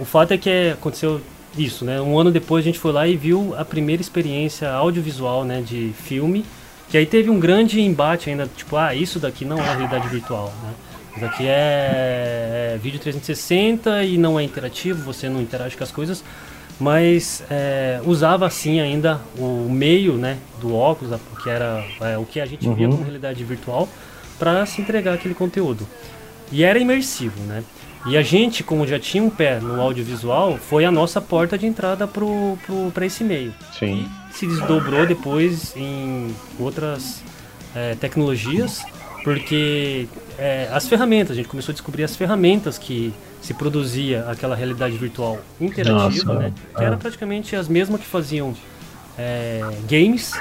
o 0.00 0.04
fato 0.04 0.32
é 0.32 0.38
que 0.38 0.70
aconteceu 0.72 1.20
isso, 1.56 1.84
né? 1.84 2.00
Um 2.00 2.18
ano 2.18 2.30
depois 2.30 2.64
a 2.64 2.66
gente 2.66 2.78
foi 2.78 2.92
lá 2.92 3.06
e 3.06 3.16
viu 3.16 3.54
a 3.56 3.64
primeira 3.64 4.00
experiência 4.00 4.70
audiovisual, 4.70 5.44
né, 5.44 5.60
de 5.60 5.92
filme. 5.94 6.44
Que 6.88 6.96
aí 6.96 7.06
teve 7.06 7.28
um 7.28 7.38
grande 7.38 7.80
embate 7.80 8.30
ainda, 8.30 8.48
tipo, 8.56 8.76
ah, 8.76 8.94
isso 8.94 9.18
daqui 9.18 9.44
não 9.44 9.58
é 9.58 9.62
realidade 9.62 10.08
virtual, 10.08 10.52
né? 10.62 10.72
Isso 11.10 11.20
daqui 11.20 11.46
é, 11.46 12.74
é 12.74 12.78
vídeo 12.82 12.98
360 12.98 14.04
e 14.04 14.16
não 14.16 14.38
é 14.38 14.42
interativo, 14.42 15.02
você 15.02 15.28
não 15.28 15.40
interage 15.40 15.76
com 15.76 15.84
as 15.84 15.90
coisas 15.90 16.24
mas 16.78 17.42
é, 17.50 18.00
usava 18.04 18.46
assim 18.46 18.80
ainda 18.80 19.20
o 19.36 19.68
meio 19.68 20.14
né, 20.14 20.38
do 20.60 20.74
óculos, 20.74 21.18
que 21.42 21.50
era 21.50 21.84
é, 22.00 22.16
o 22.16 22.24
que 22.24 22.40
a 22.40 22.46
gente 22.46 22.68
uhum. 22.68 22.74
via 22.74 22.88
como 22.88 23.02
realidade 23.02 23.42
virtual, 23.42 23.88
para 24.38 24.64
se 24.64 24.80
entregar 24.80 25.14
aquele 25.14 25.34
conteúdo. 25.34 25.86
E 26.52 26.62
era 26.62 26.78
imersivo, 26.78 27.40
né? 27.42 27.64
E 28.06 28.16
a 28.16 28.22
gente, 28.22 28.62
como 28.62 28.86
já 28.86 28.98
tinha 28.98 29.22
um 29.22 29.28
pé 29.28 29.58
no 29.58 29.80
audiovisual, 29.80 30.56
foi 30.56 30.84
a 30.84 30.90
nossa 30.90 31.20
porta 31.20 31.58
de 31.58 31.66
entrada 31.66 32.08
para 32.08 33.04
esse 33.04 33.24
meio. 33.24 33.52
Sim. 33.76 34.06
E 34.06 34.17
se 34.32 34.46
desdobrou 34.46 35.06
depois 35.06 35.74
em 35.76 36.34
outras 36.58 37.22
é, 37.74 37.94
tecnologias, 37.94 38.82
porque 39.24 40.08
é, 40.38 40.68
as 40.72 40.88
ferramentas, 40.88 41.32
a 41.32 41.34
gente 41.34 41.48
começou 41.48 41.72
a 41.72 41.74
descobrir 41.74 42.04
as 42.04 42.14
ferramentas 42.16 42.78
que 42.78 43.12
se 43.40 43.54
produzia 43.54 44.28
aquela 44.28 44.54
realidade 44.54 44.96
virtual 44.96 45.40
interativa, 45.60 46.34
Nossa, 46.34 46.34
né? 46.34 46.52
Que 46.76 46.82
é. 46.82 46.86
era 46.86 46.96
praticamente 46.96 47.56
as 47.56 47.68
mesmas 47.68 48.00
que 48.00 48.06
faziam 48.06 48.54
é, 49.18 49.60
games. 49.88 50.32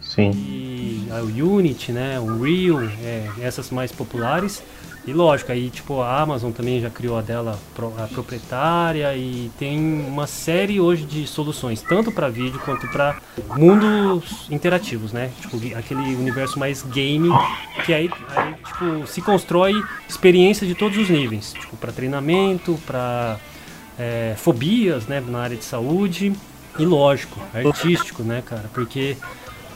Sim. 0.00 0.30
E 0.30 1.08
a 1.10 1.22
Unity, 1.22 1.92
né? 1.92 2.18
O 2.18 2.24
Unreal, 2.24 2.82
é, 2.82 3.28
essas 3.40 3.70
mais 3.70 3.92
populares. 3.92 4.62
E 5.08 5.12
lógico, 5.14 5.50
aí 5.50 5.70
tipo 5.70 6.02
a 6.02 6.20
Amazon 6.20 6.52
também 6.52 6.82
já 6.82 6.90
criou 6.90 7.16
a 7.16 7.22
dela 7.22 7.58
a 7.96 8.06
proprietária 8.08 9.16
e 9.16 9.50
tem 9.58 9.78
uma 10.06 10.26
série 10.26 10.78
hoje 10.78 11.06
de 11.06 11.26
soluções, 11.26 11.80
tanto 11.80 12.12
para 12.12 12.28
vídeo 12.28 12.60
quanto 12.62 12.86
para 12.88 13.18
mundos 13.56 14.46
interativos, 14.50 15.10
né? 15.10 15.30
Tipo 15.40 15.56
aquele 15.78 16.14
universo 16.14 16.58
mais 16.58 16.82
game 16.82 17.30
que 17.86 17.94
aí, 17.94 18.10
aí 18.36 18.54
tipo 18.54 19.06
se 19.06 19.22
constrói 19.22 19.72
experiências 20.06 20.68
de 20.68 20.74
todos 20.74 20.98
os 20.98 21.08
níveis, 21.08 21.54
tipo 21.54 21.74
para 21.78 21.90
treinamento, 21.90 22.78
para 22.86 23.38
é, 23.98 24.34
fobias, 24.36 25.06
né, 25.06 25.24
na 25.26 25.38
área 25.38 25.56
de 25.56 25.64
saúde 25.64 26.34
e 26.78 26.84
lógico, 26.84 27.40
artístico, 27.54 28.22
né, 28.22 28.42
cara? 28.44 28.70
Porque 28.74 29.16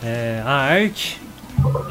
é, 0.02 0.42
a 0.44 0.52
arte 0.52 1.18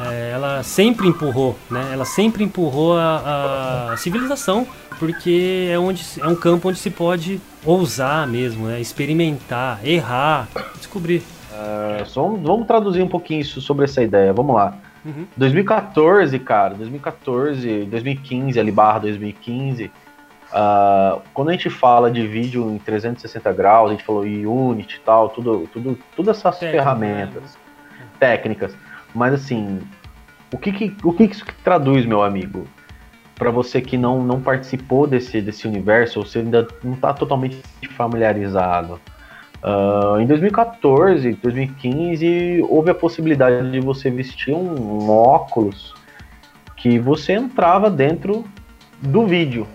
é, 0.00 0.30
ela 0.30 0.62
sempre 0.62 1.08
empurrou, 1.08 1.56
né? 1.70 1.90
Ela 1.92 2.04
sempre 2.04 2.44
empurrou 2.44 2.96
a, 2.96 3.90
a, 3.92 3.96
civilização, 3.96 4.66
porque 4.98 5.68
é, 5.70 5.78
onde, 5.78 6.04
é 6.20 6.26
um 6.26 6.34
campo 6.34 6.68
onde 6.68 6.78
se 6.78 6.90
pode 6.90 7.40
ousar 7.64 8.26
mesmo, 8.26 8.66
né? 8.66 8.80
experimentar, 8.80 9.80
errar, 9.84 10.48
descobrir. 10.76 11.22
Uh, 11.52 12.04
vamos, 12.14 12.42
vamos 12.42 12.66
traduzir 12.66 13.02
um 13.02 13.08
pouquinho 13.08 13.40
isso 13.40 13.60
sobre 13.60 13.84
essa 13.84 14.02
ideia. 14.02 14.32
Vamos 14.32 14.54
lá. 14.54 14.74
Uhum. 15.04 15.26
2014, 15.36 16.38
cara, 16.38 16.74
2014, 16.74 17.84
2015, 17.86 18.60
ali 18.60 18.70
barra 18.70 19.00
2015, 19.00 19.90
uh, 20.52 21.20
quando 21.34 21.48
a 21.48 21.52
gente 21.52 21.68
fala 21.70 22.10
de 22.10 22.26
vídeo 22.26 22.70
em 22.70 22.78
360 22.78 23.52
graus, 23.52 23.90
a 23.90 23.92
gente 23.92 24.04
falou 24.04 24.22
Unity 24.22 24.96
e 24.96 25.00
tal, 25.00 25.28
tudo, 25.28 25.68
tudo, 25.72 25.98
todas 26.14 26.38
essas 26.38 26.58
Técnica, 26.58 26.82
ferramentas 26.82 27.42
né? 27.42 27.48
técnicas. 28.18 28.76
Mas 29.14 29.34
assim, 29.34 29.80
o 30.52 30.58
que, 30.58 30.72
que 30.72 30.96
o 31.04 31.12
que 31.12 31.24
isso 31.24 31.44
traduz, 31.64 32.06
meu 32.06 32.22
amigo? 32.22 32.66
Para 33.34 33.50
você 33.50 33.80
que 33.80 33.96
não, 33.96 34.22
não 34.22 34.40
participou 34.40 35.06
desse, 35.06 35.40
desse 35.40 35.66
universo, 35.66 36.20
ou 36.20 36.26
você 36.26 36.40
ainda 36.40 36.66
não 36.82 36.94
está 36.94 37.12
totalmente 37.12 37.60
familiarizado. 37.96 39.00
Uh, 39.62 40.20
em 40.20 40.26
2014, 40.26 41.34
2015, 41.34 42.64
houve 42.68 42.90
a 42.90 42.94
possibilidade 42.94 43.70
de 43.70 43.80
você 43.80 44.10
vestir 44.10 44.54
um, 44.54 45.04
um 45.04 45.10
óculos 45.10 45.94
que 46.76 46.98
você 46.98 47.34
entrava 47.34 47.88
dentro 47.88 48.44
do 49.00 49.26
vídeo. 49.26 49.66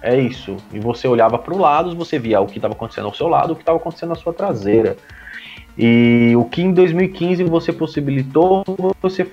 É 0.00 0.18
isso. 0.18 0.56
E 0.72 0.78
você 0.78 1.06
olhava 1.06 1.38
para 1.38 1.52
o 1.52 1.58
lado, 1.58 1.94
você 1.96 2.18
via 2.18 2.40
o 2.40 2.46
que 2.46 2.58
estava 2.58 2.74
acontecendo 2.74 3.06
ao 3.06 3.14
seu 3.14 3.28
lado, 3.28 3.52
o 3.52 3.56
que 3.56 3.62
estava 3.62 3.78
acontecendo 3.78 4.10
na 4.10 4.14
sua 4.14 4.32
traseira. 4.32 4.96
E 5.76 6.34
o 6.36 6.44
que 6.44 6.62
em 6.62 6.72
2015 6.72 7.44
você 7.44 7.72
possibilitou, 7.72 8.64
você 9.00 9.26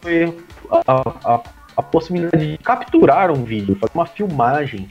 foi 0.00 0.36
a, 0.70 1.34
a, 1.34 1.40
a 1.76 1.82
possibilidade 1.82 2.52
de 2.52 2.58
capturar 2.58 3.30
um 3.30 3.44
vídeo, 3.44 3.76
fazer 3.76 3.92
uma 3.94 4.06
filmagem 4.06 4.88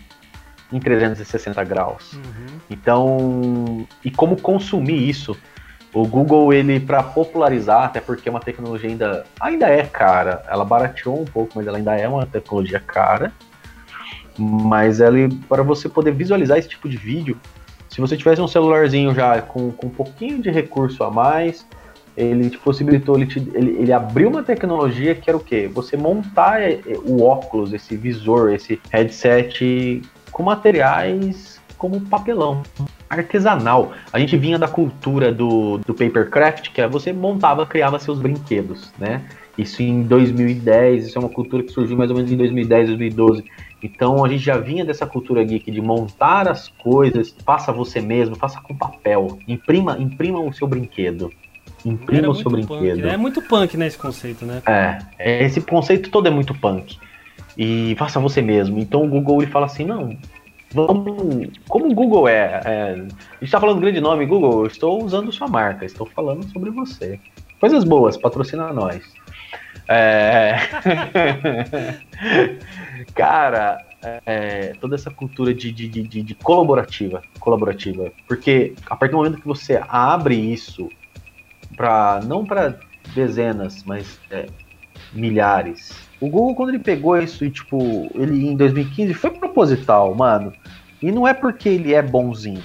em 0.71 0.79
360 0.79 1.63
graus. 1.63 2.13
Uhum. 2.13 2.59
Então, 2.69 3.87
e 4.03 4.11
como 4.11 4.39
consumir 4.39 5.09
isso? 5.09 5.35
O 5.91 6.05
Google, 6.05 6.53
ele 6.53 6.79
para 6.79 7.01
popularizar, 7.01 7.85
até 7.85 7.99
porque 7.99 8.29
é 8.29 8.31
uma 8.31 8.39
tecnologia 8.39 8.89
ainda, 8.89 9.25
ainda 9.39 9.67
é 9.67 9.83
cara, 9.83 10.43
ela 10.47 10.63
barateou 10.63 11.19
um 11.19 11.25
pouco, 11.25 11.53
mas 11.55 11.65
ela 11.65 11.77
ainda 11.77 11.95
é 11.95 12.07
uma 12.07 12.25
tecnologia 12.27 12.79
cara. 12.79 13.31
Mas 14.37 15.01
ela, 15.01 15.17
para 15.49 15.63
você 15.63 15.89
poder 15.89 16.11
visualizar 16.11 16.57
esse 16.57 16.69
tipo 16.69 16.87
de 16.87 16.95
vídeo, 16.95 17.37
se 17.99 18.01
você 18.01 18.15
tivesse 18.15 18.41
um 18.41 18.47
celularzinho 18.47 19.13
já 19.13 19.41
com, 19.41 19.71
com 19.71 19.87
um 19.87 19.89
pouquinho 19.89 20.41
de 20.41 20.49
recurso 20.49 21.03
a 21.03 21.11
mais, 21.11 21.67
ele 22.15 22.49
te 22.49 22.57
possibilitou, 22.57 23.17
ele, 23.17 23.25
te, 23.25 23.39
ele, 23.53 23.71
ele 23.71 23.91
abriu 23.91 24.29
uma 24.29 24.41
tecnologia 24.41 25.13
que 25.13 25.29
era 25.29 25.35
o 25.35 25.39
quê? 25.39 25.69
Você 25.73 25.97
montar 25.97 26.61
é, 26.61 26.79
é, 26.87 26.97
o 27.03 27.21
óculos, 27.23 27.73
esse 27.73 27.97
visor, 27.97 28.51
esse 28.51 28.79
headset 28.89 30.01
com 30.31 30.43
materiais 30.43 31.59
como 31.77 31.99
papelão, 32.01 32.61
artesanal. 33.09 33.93
A 34.11 34.19
gente 34.19 34.35
vinha 34.37 34.59
da 34.59 34.67
cultura 34.67 35.31
do, 35.31 35.77
do 35.79 35.93
papercraft, 35.93 36.71
que 36.71 36.81
é 36.81 36.87
você 36.87 37.13
montava, 37.13 37.65
criava 37.65 37.99
seus 37.99 38.19
brinquedos, 38.19 38.91
né? 38.97 39.23
Isso 39.57 39.81
em 39.81 40.03
2010, 40.03 41.07
isso 41.07 41.17
é 41.17 41.21
uma 41.21 41.29
cultura 41.29 41.63
que 41.63 41.71
surgiu 41.71 41.97
mais 41.97 42.09
ou 42.09 42.15
menos 42.15 42.31
em 42.31 42.37
2010, 42.37 42.87
2012. 42.87 43.43
Então 43.81 44.23
a 44.23 44.29
gente 44.29 44.43
já 44.43 44.57
vinha 44.57 44.83
dessa 44.83 45.05
cultura 45.05 45.43
geek 45.43 45.71
de 45.71 45.81
montar 45.81 46.47
as 46.47 46.67
coisas, 46.67 47.35
faça 47.45 47.71
você 47.71 48.01
mesmo, 48.01 48.35
faça 48.35 48.59
com 48.61 48.75
papel, 48.75 49.39
imprima, 49.47 49.97
imprima 49.97 50.39
o 50.39 50.53
seu 50.53 50.67
brinquedo. 50.67 51.31
Imprima 51.85 52.23
Era 52.23 52.29
o 52.29 52.35
seu 52.35 52.51
brinquedo. 52.51 52.95
Punk, 52.95 53.01
né? 53.01 53.13
É 53.13 53.17
muito 53.17 53.41
punk, 53.41 53.77
né, 53.77 53.87
esse 53.87 53.97
conceito, 53.97 54.45
né? 54.45 54.61
É, 54.65 55.45
esse 55.45 55.61
conceito 55.61 56.09
todo 56.09 56.27
é 56.27 56.31
muito 56.31 56.53
punk. 56.53 56.97
E 57.57 57.95
faça 57.97 58.19
você 58.19 58.41
mesmo. 58.41 58.79
Então 58.79 59.03
o 59.03 59.07
Google 59.07 59.41
ele 59.41 59.51
fala 59.51 59.65
assim, 59.65 59.85
não, 59.85 60.17
vamos. 60.73 61.47
Como 61.67 61.89
o 61.89 61.93
Google 61.93 62.27
é, 62.27 62.61
é. 62.65 62.91
A 62.91 62.95
gente 62.95 63.43
está 63.43 63.59
falando 63.59 63.79
grande 63.79 64.01
nome, 64.01 64.25
Google, 64.25 64.61
eu 64.61 64.67
estou 64.67 65.03
usando 65.03 65.31
sua 65.31 65.47
marca, 65.47 65.85
estou 65.85 66.05
falando 66.05 66.43
sobre 66.51 66.69
você. 66.69 67.19
Coisas 67.59 67.83
boas, 67.83 68.17
patrocina 68.17 68.71
nós. 68.71 69.03
É... 69.91 70.55
Cara, 73.15 73.83
é, 74.25 74.75
toda 74.79 74.95
essa 74.95 75.09
cultura 75.09 75.53
de, 75.53 75.71
de, 75.71 75.87
de, 75.87 76.23
de, 76.23 76.35
colaborativa, 76.35 77.23
colaborativa, 77.39 78.11
porque 78.27 78.75
a 78.85 78.95
partir 78.95 79.13
do 79.13 79.17
momento 79.17 79.41
que 79.41 79.47
você 79.47 79.81
abre 79.87 80.35
isso 80.35 80.91
para 81.75 82.19
não 82.23 82.45
para 82.45 82.79
dezenas, 83.15 83.83
mas 83.83 84.19
é, 84.29 84.45
milhares. 85.11 85.91
O 86.21 86.29
Google 86.29 86.55
quando 86.55 86.69
ele 86.69 86.79
pegou 86.79 87.17
isso 87.17 87.43
e 87.43 87.49
tipo, 87.49 88.11
ele 88.13 88.47
em 88.47 88.55
2015 88.55 89.13
foi 89.15 89.31
proposital, 89.31 90.13
mano. 90.13 90.53
E 91.01 91.11
não 91.11 91.27
é 91.27 91.33
porque 91.33 91.69
ele 91.69 91.93
é 91.93 92.01
bonzinho. 92.01 92.63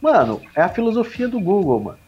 Mano, 0.00 0.40
é 0.54 0.62
a 0.62 0.68
filosofia 0.68 1.28
do 1.28 1.40
Google, 1.40 1.80
mano. 1.80 1.98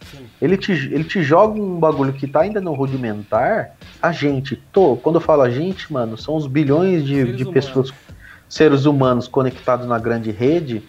Ele 0.41 0.57
te, 0.57 0.73
ele 0.73 1.05
te 1.05 1.23
joga 1.23 1.61
um 1.61 1.79
bagulho 1.79 2.13
que 2.13 2.27
tá 2.27 2.43
ainda 2.43 2.61
no 2.61 2.73
rudimentar. 2.73 3.73
A 4.01 4.13
gente, 4.13 4.57
tô, 4.73 4.97
quando 4.97 5.17
eu 5.17 5.21
falo 5.21 5.43
a 5.43 5.51
gente, 5.51 5.93
mano, 5.93 6.17
são 6.17 6.37
os 6.37 6.47
bilhões 6.47 7.05
de, 7.05 7.33
de 7.33 7.45
pessoas, 7.45 7.93
seres 8.49 8.85
humanos 8.85 9.27
conectados 9.27 9.87
na 9.87 9.99
grande 9.99 10.31
rede, 10.31 10.83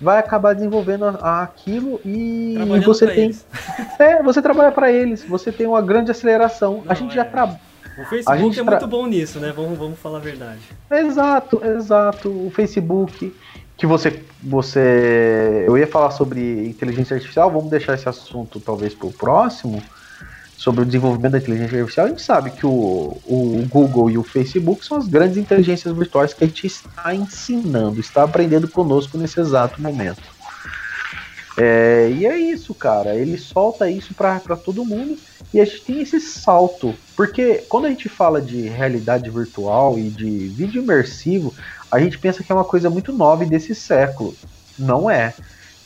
vai 0.00 0.18
acabar 0.18 0.54
desenvolvendo 0.54 1.04
aquilo 1.04 2.00
e, 2.04 2.56
você 2.84 3.06
tem. 3.06 3.34
É, 3.98 4.22
você 4.22 4.42
trabalha 4.42 4.70
para 4.70 4.92
eles, 4.92 5.24
você 5.24 5.50
tem 5.50 5.66
uma 5.66 5.80
grande 5.80 6.10
aceleração. 6.10 6.82
Não, 6.84 6.92
a 6.92 6.94
gente 6.94 7.12
é. 7.12 7.16
já 7.16 7.24
trabalha 7.24 7.60
O 7.98 8.04
Facebook 8.04 8.58
é 8.58 8.62
muito 8.62 8.86
bom 8.86 9.06
nisso, 9.06 9.40
né? 9.40 9.52
Vamos, 9.56 9.78
vamos 9.78 9.98
falar 9.98 10.18
a 10.18 10.20
verdade. 10.20 10.60
Exato, 10.90 11.62
exato. 11.64 12.28
O 12.28 12.50
Facebook, 12.50 13.34
que 13.76 13.86
você, 13.86 14.22
você. 14.42 15.64
Eu 15.66 15.76
ia 15.76 15.86
falar 15.86 16.10
sobre 16.10 16.66
inteligência 16.66 17.14
artificial, 17.14 17.50
vamos 17.50 17.70
deixar 17.70 17.94
esse 17.94 18.08
assunto 18.08 18.58
talvez 18.58 18.94
para 18.94 19.08
o 19.08 19.12
próximo. 19.12 19.82
Sobre 20.56 20.82
o 20.82 20.86
desenvolvimento 20.86 21.32
da 21.32 21.38
inteligência 21.38 21.78
artificial, 21.78 22.06
a 22.06 22.08
gente 22.08 22.22
sabe 22.22 22.50
que 22.50 22.64
o, 22.64 23.20
o 23.26 23.66
Google 23.68 24.10
e 24.10 24.16
o 24.16 24.22
Facebook 24.22 24.86
são 24.86 24.96
as 24.96 25.06
grandes 25.06 25.36
inteligências 25.36 25.94
virtuais 25.94 26.32
que 26.32 26.42
a 26.42 26.46
gente 26.46 26.66
está 26.66 27.14
ensinando, 27.14 28.00
está 28.00 28.22
aprendendo 28.22 28.66
conosco 28.66 29.18
nesse 29.18 29.38
exato 29.38 29.80
momento. 29.82 30.22
É, 31.58 32.10
e 32.14 32.26
é 32.26 32.36
isso, 32.38 32.74
cara. 32.74 33.14
Ele 33.14 33.38
solta 33.38 33.90
isso 33.90 34.14
para 34.14 34.40
todo 34.56 34.84
mundo 34.84 35.18
e 35.52 35.60
a 35.60 35.64
gente 35.64 35.82
tem 35.82 36.00
esse 36.00 36.20
salto. 36.20 36.94
Porque 37.16 37.64
quando 37.68 37.86
a 37.86 37.88
gente 37.88 38.08
fala 38.08 38.40
de 38.42 38.62
realidade 38.62 39.30
virtual 39.30 39.98
e 39.98 40.10
de 40.10 40.48
vídeo 40.48 40.82
imersivo, 40.82 41.54
a 41.90 41.98
gente 41.98 42.18
pensa 42.18 42.42
que 42.42 42.50
é 42.50 42.54
uma 42.54 42.64
coisa 42.64 42.90
muito 42.90 43.12
nova 43.12 43.44
desse 43.44 43.74
século. 43.74 44.34
Não 44.78 45.10
é. 45.10 45.34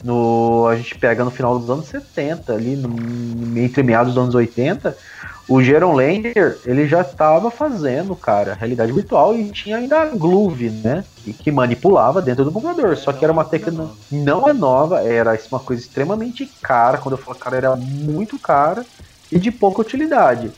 No, 0.03 0.67
a 0.67 0.77
gente 0.77 0.97
pega 0.97 1.25
no 1.25 1.31
final 1.31 1.59
dos 1.59 1.69
anos 1.69 1.87
70, 1.87 2.55
ali 2.55 2.75
no, 2.75 3.59
entre 3.59 3.83
meados 3.83 4.15
dos 4.15 4.23
anos 4.23 4.35
80, 4.35 4.97
o 5.47 5.63
Jaron 5.63 5.93
Lander, 5.93 6.59
ele 6.65 6.87
já 6.87 7.03
estava 7.03 7.51
fazendo, 7.51 8.17
cara, 8.17 8.55
realidade 8.55 8.93
virtual 8.93 9.35
e 9.35 9.51
tinha 9.51 9.77
ainda 9.77 10.01
a 10.01 10.07
Groove, 10.07 10.71
né? 10.71 11.05
Que, 11.17 11.33
que 11.33 11.51
manipulava 11.51 12.23
dentro 12.23 12.45
do 12.45 12.53
computador. 12.53 12.97
Só 12.97 13.13
que 13.13 13.25
era 13.25 13.33
uma 13.33 13.45
tecnologia. 13.45 13.97
Não 14.11 14.49
é 14.49 14.53
nova, 14.53 15.01
era 15.01 15.37
uma 15.51 15.61
coisa 15.61 15.83
extremamente 15.83 16.51
cara. 16.63 16.99
Quando 16.99 17.17
eu 17.17 17.19
falo 17.19 17.37
cara, 17.37 17.57
era 17.57 17.77
muito 17.77 18.39
cara 18.39 18.87
e 19.31 19.39
de 19.39 19.51
pouca 19.51 19.83
utilidade. 19.83 20.51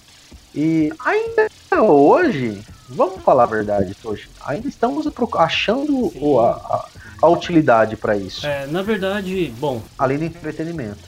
E 0.55 0.93
ainda 0.99 1.49
hoje, 1.81 2.63
vamos 2.95 3.23
falar 3.23 3.45
a 3.45 3.47
verdade, 3.47 3.97
hoje, 4.05 4.29
ainda 4.45 4.69
estamos 4.69 5.07
achando 5.37 6.13
a, 6.41 6.51
a, 6.51 6.87
a, 7.23 7.29
utilidade 7.29 7.97
para 7.97 8.17
isso. 8.17 8.47
É, 8.47 8.67
na 8.67 8.83
verdade, 8.83 9.53
bom. 9.59 9.83
Além 9.99 10.19
do 10.19 10.25
entretenimento. 10.25 10.99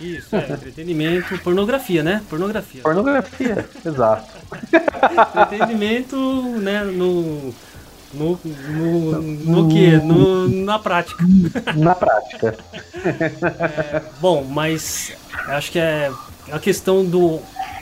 Isso, 0.00 0.34
é, 0.34 0.52
entretenimento, 0.52 1.38
pornografia, 1.38 2.02
né? 2.02 2.22
Pornografia. 2.28 2.82
Pornografia, 2.82 3.68
exato. 3.84 4.28
entretenimento, 5.36 6.16
né, 6.60 6.84
no. 6.84 7.54
No, 8.10 8.40
no, 8.42 9.22
no 9.22 9.68
que? 9.68 9.98
No, 9.98 10.48
na 10.48 10.78
prática. 10.78 11.22
Na 11.76 11.94
prática. 11.94 12.56
É, 13.04 14.02
bom, 14.18 14.42
mas 14.44 15.12
acho 15.46 15.70
que 15.70 15.78
é 15.78 16.10
a 16.50 16.58
questão 16.58 17.04
do 17.04 17.38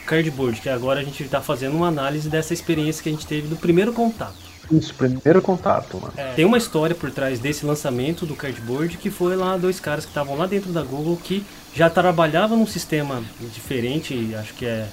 cardboard, 0.07 0.61
que 0.61 0.69
agora 0.69 1.01
a 1.01 1.03
gente 1.03 1.21
está 1.21 1.41
fazendo 1.41 1.75
uma 1.75 1.87
análise 1.87 2.29
dessa 2.29 2.53
experiência 2.53 3.03
que 3.03 3.09
a 3.09 3.11
gente 3.11 3.27
teve 3.27 3.47
do 3.47 3.55
primeiro 3.55 3.93
contato. 3.93 4.47
Isso, 4.71 4.93
primeiro 4.95 5.41
contato, 5.41 5.99
mano. 5.99 6.13
É, 6.17 6.33
tem 6.33 6.45
uma 6.45 6.57
história 6.57 6.95
por 6.95 7.11
trás 7.11 7.39
desse 7.39 7.65
lançamento 7.65 8.25
do 8.25 8.35
cardboard 8.35 8.97
que 8.97 9.09
foi 9.09 9.35
lá 9.35 9.55
dois 9.55 9.79
caras 9.79 10.05
que 10.05 10.11
estavam 10.11 10.35
lá 10.35 10.45
dentro 10.45 10.71
da 10.71 10.81
Google 10.81 11.17
que 11.23 11.45
já 11.73 11.89
trabalhavam 11.89 12.57
num 12.57 12.67
sistema 12.67 13.23
diferente, 13.53 14.35
acho 14.35 14.53
que 14.53 14.65
é 14.65 14.87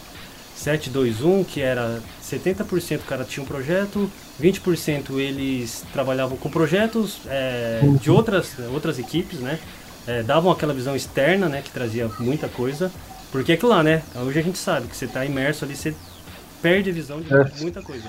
721, 0.54 1.44
que 1.44 1.60
era 1.60 2.00
70% 2.22 2.98
o 2.98 3.02
cara 3.02 3.24
tinha 3.24 3.42
um 3.42 3.46
projeto, 3.46 4.10
20% 4.40 5.18
eles 5.18 5.84
trabalhavam 5.92 6.36
com 6.36 6.48
projetos 6.48 7.18
é, 7.26 7.80
uhum. 7.82 7.96
de 7.96 8.10
outras, 8.10 8.52
outras 8.72 8.98
equipes, 8.98 9.40
né? 9.40 9.58
É, 10.06 10.22
davam 10.22 10.52
aquela 10.52 10.74
visão 10.74 10.94
externa, 10.94 11.48
né? 11.48 11.62
Que 11.62 11.70
trazia 11.70 12.08
muita 12.20 12.46
coisa. 12.46 12.92
Porque 13.34 13.50
é 13.50 13.56
que 13.56 13.66
lá, 13.66 13.82
né? 13.82 14.00
Hoje 14.14 14.38
a 14.38 14.42
gente 14.42 14.56
sabe 14.56 14.86
que 14.86 14.96
você 14.96 15.06
está 15.06 15.24
imerso 15.24 15.64
ali, 15.64 15.74
você 15.74 15.92
perde 16.62 16.90
a 16.90 16.92
visão 16.92 17.20
de 17.20 17.34
é. 17.34 17.44
muita 17.58 17.82
coisa. 17.82 18.08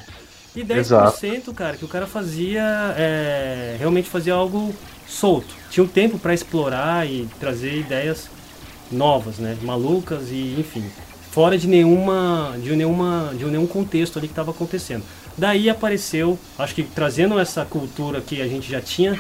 E 0.55 0.63
10%, 0.63 0.77
Exato. 0.77 1.51
cara, 1.51 1.75
que 1.75 1.83
o 1.83 1.87
cara 1.87 2.05
fazia, 2.05 2.93
é, 2.95 3.75
realmente 3.79 4.07
fazia 4.07 4.35
algo 4.35 4.71
solto. 5.07 5.51
Tinha 5.71 5.83
um 5.83 5.87
tempo 5.87 6.19
para 6.19 6.31
explorar 6.31 7.09
e 7.09 7.27
trazer 7.39 7.75
ideias 7.75 8.29
novas, 8.91 9.39
né? 9.39 9.57
Malucas 9.63 10.29
e, 10.29 10.57
enfim, 10.59 10.85
fora 11.31 11.57
de 11.57 11.67
nenhuma, 11.67 12.55
de 12.61 12.75
nenhuma, 12.75 13.33
de 13.35 13.45
nenhum 13.45 13.65
contexto 13.65 14.19
ali 14.19 14.27
que 14.27 14.31
estava 14.31 14.51
acontecendo. 14.51 15.03
Daí 15.35 15.71
apareceu, 15.71 16.37
acho 16.55 16.75
que 16.75 16.83
trazendo 16.83 17.39
essa 17.39 17.65
cultura 17.65 18.21
que 18.21 18.43
a 18.43 18.47
gente 18.47 18.69
já 18.69 18.79
tinha 18.79 19.19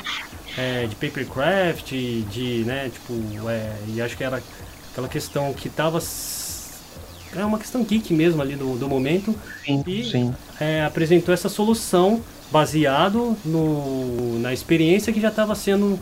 é, 0.55 0.85
de 0.85 0.95
papercraft, 0.95 1.89
de, 1.89 2.63
né, 2.63 2.91
tipo, 2.93 3.49
é, 3.49 3.73
e 3.87 3.99
acho 3.99 4.15
que 4.15 4.23
era 4.23 4.39
aquela 4.95 5.09
questão 5.09 5.51
que 5.51 5.67
estava 5.67 5.99
é 7.35 7.43
uma 7.43 7.59
questão 7.59 7.83
geek 7.83 8.13
mesmo 8.13 8.41
ali 8.41 8.55
do, 8.55 8.77
do 8.77 8.87
momento. 8.87 9.35
Sim, 9.65 9.83
e 9.85 10.09
sim. 10.09 10.33
É, 10.57 10.85
apresentou 10.85 11.33
essa 11.33 11.49
solução 11.49 12.21
baseado 12.49 13.35
no, 13.43 14.39
na 14.39 14.53
experiência 14.53 15.11
que 15.11 15.19
já 15.19 15.27
estava 15.27 15.53
sendo 15.53 15.99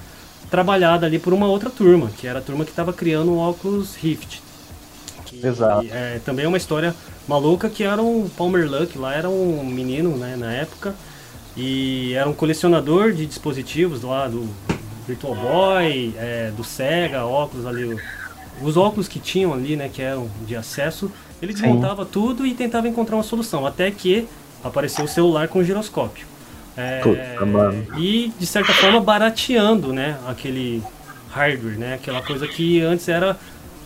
trabalhada 0.51 1.08
ali 1.08 1.17
por 1.17 1.34
uma 1.34 1.47
outra 1.47 1.71
turma, 1.71 2.12
que 2.15 2.27
era 2.27 2.38
a 2.38 2.41
turma 2.41 2.63
que 2.63 2.69
estava 2.69 2.93
criando 2.93 3.32
o 3.32 3.39
óculos 3.39 3.95
Rift. 3.95 4.43
Que, 5.25 5.43
Exato. 5.43 5.88
É, 5.89 6.19
também 6.23 6.45
é 6.45 6.47
uma 6.47 6.58
história 6.58 6.93
maluca 7.27 7.67
que 7.67 7.84
era 7.84 7.99
o 7.99 8.29
Palmer 8.38 8.69
Luck, 8.69 8.95
lá 8.95 9.15
era 9.15 9.27
um 9.27 9.65
menino 9.65 10.15
né, 10.17 10.36
na 10.36 10.53
época, 10.53 10.93
e 11.58 12.13
era 12.13 12.29
um 12.29 12.34
colecionador 12.34 13.12
de 13.12 13.25
dispositivos 13.25 14.03
lá 14.03 14.27
do 14.27 14.47
Virtual 15.08 15.34
Boy, 15.34 16.13
é, 16.15 16.51
do 16.56 16.63
Sega, 16.63 17.25
óculos 17.25 17.65
ali, 17.65 17.97
os 18.62 18.78
óculos 18.78 19.08
que 19.08 19.20
tinham 19.20 19.54
ali, 19.54 19.76
né, 19.76 19.89
que 19.92 20.02
eram 20.02 20.30
de 20.46 20.56
acesso, 20.56 21.12
ele 21.42 21.54
desmontava 21.54 22.04
Sim. 22.04 22.10
tudo 22.12 22.46
e 22.46 22.54
tentava 22.54 22.88
encontrar 22.88 23.18
uma 23.18 23.24
solução, 23.24 23.66
até 23.66 23.89
que 23.92 24.28
apareceu 24.63 25.06
o 25.06 25.08
celular 25.08 25.48
com 25.48 25.63
giroscópio. 25.63 26.26
É, 26.76 27.02
Puta, 27.02 28.00
e 28.00 28.34
de 28.39 28.46
certa 28.48 28.74
forma 28.74 29.00
barateando, 29.00 29.94
né, 29.94 30.18
aquele 30.28 30.82
hardware, 31.30 31.78
né, 31.78 31.94
aquela 31.96 32.22
coisa 32.22 32.48
que 32.48 32.82
antes 32.82 33.08
era 33.08 33.38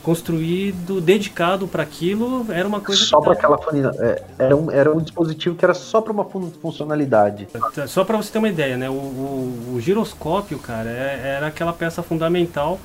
construído, 0.01 1.01
dedicado 1.01 1.67
para 1.67 1.83
aquilo, 1.83 2.45
era 2.49 2.65
uma 2.65 2.79
coisa 2.79 3.03
só 3.03 3.19
para 3.19 3.33
aquela 3.33 3.59
é, 3.99 4.23
era 4.39 4.55
um 4.55 4.71
era 4.71 4.93
um 4.93 5.01
dispositivo 5.01 5.53
que 5.53 5.65
era 5.65 5.73
só 5.73 5.99
para 5.99 6.13
uma 6.13 6.25
funcionalidade. 6.61 7.45
Só 7.87 8.05
para 8.05 8.15
você 8.15 8.31
ter 8.31 8.37
uma 8.37 8.47
ideia, 8.47 8.77
né, 8.77 8.89
o, 8.89 8.93
o, 8.93 9.73
o 9.75 9.81
giroscópio, 9.81 10.59
cara, 10.59 10.89
é, 10.89 11.35
era 11.37 11.47
aquela 11.47 11.73
peça 11.73 12.01
fundamental 12.01 12.79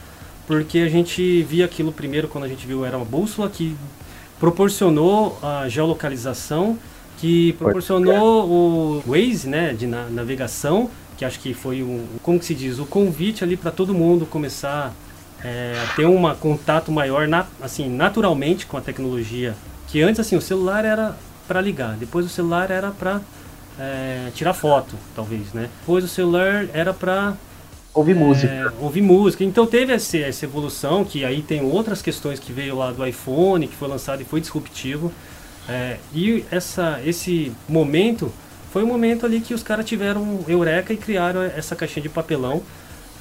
porque 0.47 0.79
a 0.79 0.89
gente 0.89 1.43
via 1.43 1.65
aquilo 1.65 1.93
primeiro 1.93 2.29
quando 2.29 2.45
a 2.45 2.49
gente 2.49 2.67
viu 2.67 2.85
era 2.85 2.97
uma 2.97 3.07
bússola 3.07 3.49
que 3.49 3.77
proporcionou 4.39 5.39
a 5.43 5.69
geolocalização, 5.69 6.79
que 7.19 7.53
proporcionou 7.53 8.49
o 8.49 9.03
Waze, 9.07 9.49
né, 9.49 9.73
de 9.73 9.87
navegação, 9.87 10.91
que 11.17 11.25
acho 11.25 11.39
que 11.39 11.55
foi 11.55 11.83
um, 11.83 12.05
como 12.23 12.39
que 12.39 12.45
se 12.45 12.55
diz, 12.55 12.81
o 12.81 12.87
convite 12.87 13.45
ali 13.45 13.57
para 13.57 13.71
todo 13.71 13.95
mundo 13.95 14.27
começar 14.27 14.93
é, 15.45 15.75
a 15.81 15.95
ter 15.95 16.07
um 16.07 16.35
contato 16.35 16.91
maior, 16.91 17.29
na, 17.29 17.47
assim, 17.61 17.89
naturalmente 17.89 18.67
com 18.67 18.77
a 18.77 18.81
tecnologia. 18.81 19.55
Que 19.87 20.03
antes 20.03 20.21
assim 20.21 20.37
o 20.37 20.41
celular 20.41 20.85
era 20.85 21.17
para 21.47 21.61
ligar, 21.61 21.97
depois 21.97 22.27
o 22.27 22.29
celular 22.29 22.71
era 22.71 22.91
para 22.91 23.21
é, 23.79 24.31
tirar 24.35 24.55
foto, 24.55 24.97
talvez, 25.15 25.53
né? 25.53 25.69
Depois 25.81 26.05
o 26.05 26.09
celular 26.09 26.67
era 26.73 26.93
para 26.93 27.35
Ouvir 27.95 28.13
é, 28.13 28.15
música. 28.15 28.75
Ouvir 28.81 29.03
música. 29.03 29.45
Então 29.45 29.67
teve 29.67 29.93
essa, 29.93 30.19
essa 30.19 30.45
evolução, 30.45 31.05
que 31.05 31.25
aí 31.25 31.43
tem 31.43 31.63
outras 31.63 32.01
questões 32.01 32.39
que 32.39 32.53
veio 32.53 32.77
lá 32.77 32.91
do 32.91 33.07
iPhone, 33.07 33.69
que 33.69 33.75
foi 33.77 33.89
lançado 33.89 34.23
e 34.23 34.25
foi 34.25 34.41
disruptivo. 34.41 35.13
É, 35.69 35.99
e 36.15 36.45
essa, 36.51 37.01
esse 37.05 37.53
momento 37.69 38.33
foi 38.73 38.83
o 38.83 38.87
um 38.87 38.89
momento 38.89 39.27
ali 39.27 39.41
que 39.41 39.53
os 39.53 39.63
caras 39.63 39.85
tiveram 39.85 40.41
eureka 40.49 40.93
e 40.93 40.97
criaram 40.97 41.43
essa 41.43 41.77
caixinha 41.77 42.03
de 42.03 42.09
papelão 42.09 42.63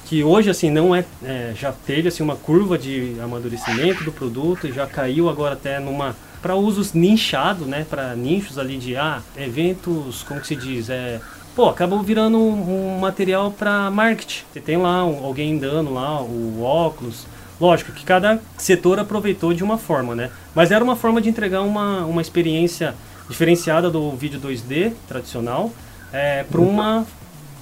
que 0.06 0.24
hoje 0.24 0.50
assim 0.50 0.70
não 0.70 0.94
é, 0.94 1.04
é, 1.22 1.52
já 1.54 1.72
teve 1.72 2.08
assim 2.08 2.22
uma 2.22 2.36
curva 2.36 2.76
de 2.76 3.16
amadurecimento 3.22 4.02
do 4.02 4.12
produto 4.12 4.66
e 4.66 4.72
já 4.72 4.86
caiu 4.86 5.28
agora 5.28 5.54
até 5.54 5.78
numa 5.78 6.16
para 6.40 6.56
usos 6.56 6.92
nichados 6.92 7.66
né 7.66 7.86
para 7.88 8.14
nichos 8.16 8.58
ali 8.58 8.76
de 8.76 8.96
ah 8.96 9.22
eventos 9.36 10.22
como 10.24 10.40
que 10.40 10.46
se 10.48 10.56
diz 10.56 10.90
é 10.90 11.20
pô, 11.54 11.68
acabou 11.68 12.02
virando 12.02 12.38
um, 12.38 12.94
um 12.94 12.98
material 12.98 13.50
para 13.50 13.90
marketing. 13.90 14.44
Você 14.52 14.60
tem 14.60 14.76
lá 14.76 15.04
um, 15.04 15.24
alguém 15.24 15.58
dando 15.58 15.92
lá 15.92 16.22
o 16.22 16.62
óculos. 16.62 17.26
Lógico 17.60 17.92
que 17.92 18.04
cada 18.04 18.40
setor 18.56 18.98
aproveitou 18.98 19.54
de 19.54 19.62
uma 19.62 19.78
forma, 19.78 20.14
né? 20.14 20.30
Mas 20.54 20.70
era 20.70 20.82
uma 20.82 20.96
forma 20.96 21.20
de 21.20 21.28
entregar 21.28 21.62
uma, 21.62 22.04
uma 22.04 22.20
experiência 22.20 22.94
diferenciada 23.28 23.90
do 23.90 24.10
vídeo 24.12 24.40
2D 24.40 24.92
tradicional 25.06 25.70
é, 26.12 26.42
para 26.44 26.60
uma 26.60 27.06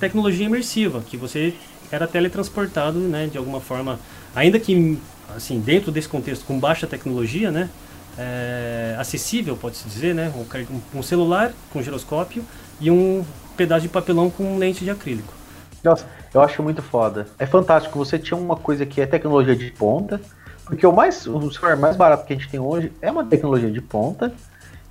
tecnologia 0.01 0.47
imersiva, 0.47 1.03
que 1.07 1.17
você 1.17 1.55
era 1.93 2.07
teletransportado, 2.07 2.99
né, 2.99 3.27
de 3.27 3.37
alguma 3.37 3.61
forma, 3.61 3.99
ainda 4.35 4.59
que 4.59 4.99
assim 5.37 5.61
dentro 5.61 5.93
desse 5.93 6.09
contexto 6.09 6.45
com 6.45 6.59
baixa 6.59 6.87
tecnologia, 6.87 7.51
né, 7.51 7.69
é, 8.19 8.97
acessível 8.99 9.57
pode-se 9.57 9.87
dizer, 9.87 10.15
né, 10.15 10.33
um, 10.35 10.99
um 10.99 11.03
celular 11.03 11.53
com 11.73 11.83
giroscópio 11.83 12.45
e 12.81 12.91
um 12.91 13.25
pedaço 13.57 13.83
de 13.83 13.89
papelão 13.89 14.31
com 14.31 14.59
lente 14.59 14.85
de 14.85 14.91
acrílico. 14.91 15.33
Nossa, 15.83 16.07
eu 16.33 16.41
acho 16.41 16.63
muito 16.63 16.83
foda. 16.83 17.27
É 17.39 17.47
fantástico. 17.47 17.99
Você 17.99 18.19
tinha 18.19 18.39
uma 18.39 18.57
coisa 18.57 18.85
que 18.85 19.01
é 19.01 19.07
tecnologia 19.07 19.57
de 19.57 19.71
ponta, 19.71 20.21
porque 20.65 20.87
o 20.87 20.93
mais 20.93 21.27
o 21.27 21.51
celular 21.51 21.77
mais 21.77 21.97
barato 21.97 22.27
que 22.27 22.33
a 22.33 22.37
gente 22.37 22.49
tem 22.49 22.61
hoje 22.61 22.93
é 23.01 23.11
uma 23.11 23.25
tecnologia 23.25 23.71
de 23.71 23.81
ponta. 23.81 24.33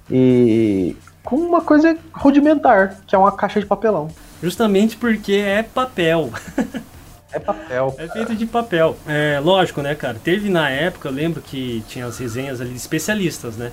E 0.09 0.95
com 1.23 1.35
uma 1.35 1.61
coisa 1.61 1.95
rudimentar, 2.11 2.97
que 3.05 3.15
é 3.15 3.17
uma 3.17 3.31
caixa 3.31 3.59
de 3.59 3.65
papelão. 3.65 4.09
Justamente 4.41 4.97
porque 4.97 5.33
é 5.33 5.61
papel. 5.61 6.31
É 7.31 7.39
papel. 7.39 7.95
É 7.99 8.07
feito 8.07 8.35
de 8.35 8.45
papel. 8.47 8.97
É, 9.07 9.39
lógico, 9.39 9.81
né, 9.81 9.93
cara? 9.93 10.17
Teve 10.23 10.49
na 10.49 10.69
época, 10.69 11.09
eu 11.09 11.13
lembro 11.13 11.41
que 11.41 11.83
tinha 11.87 12.07
as 12.07 12.17
resenhas 12.17 12.59
ali 12.59 12.71
de 12.71 12.77
especialistas, 12.77 13.55
né? 13.55 13.71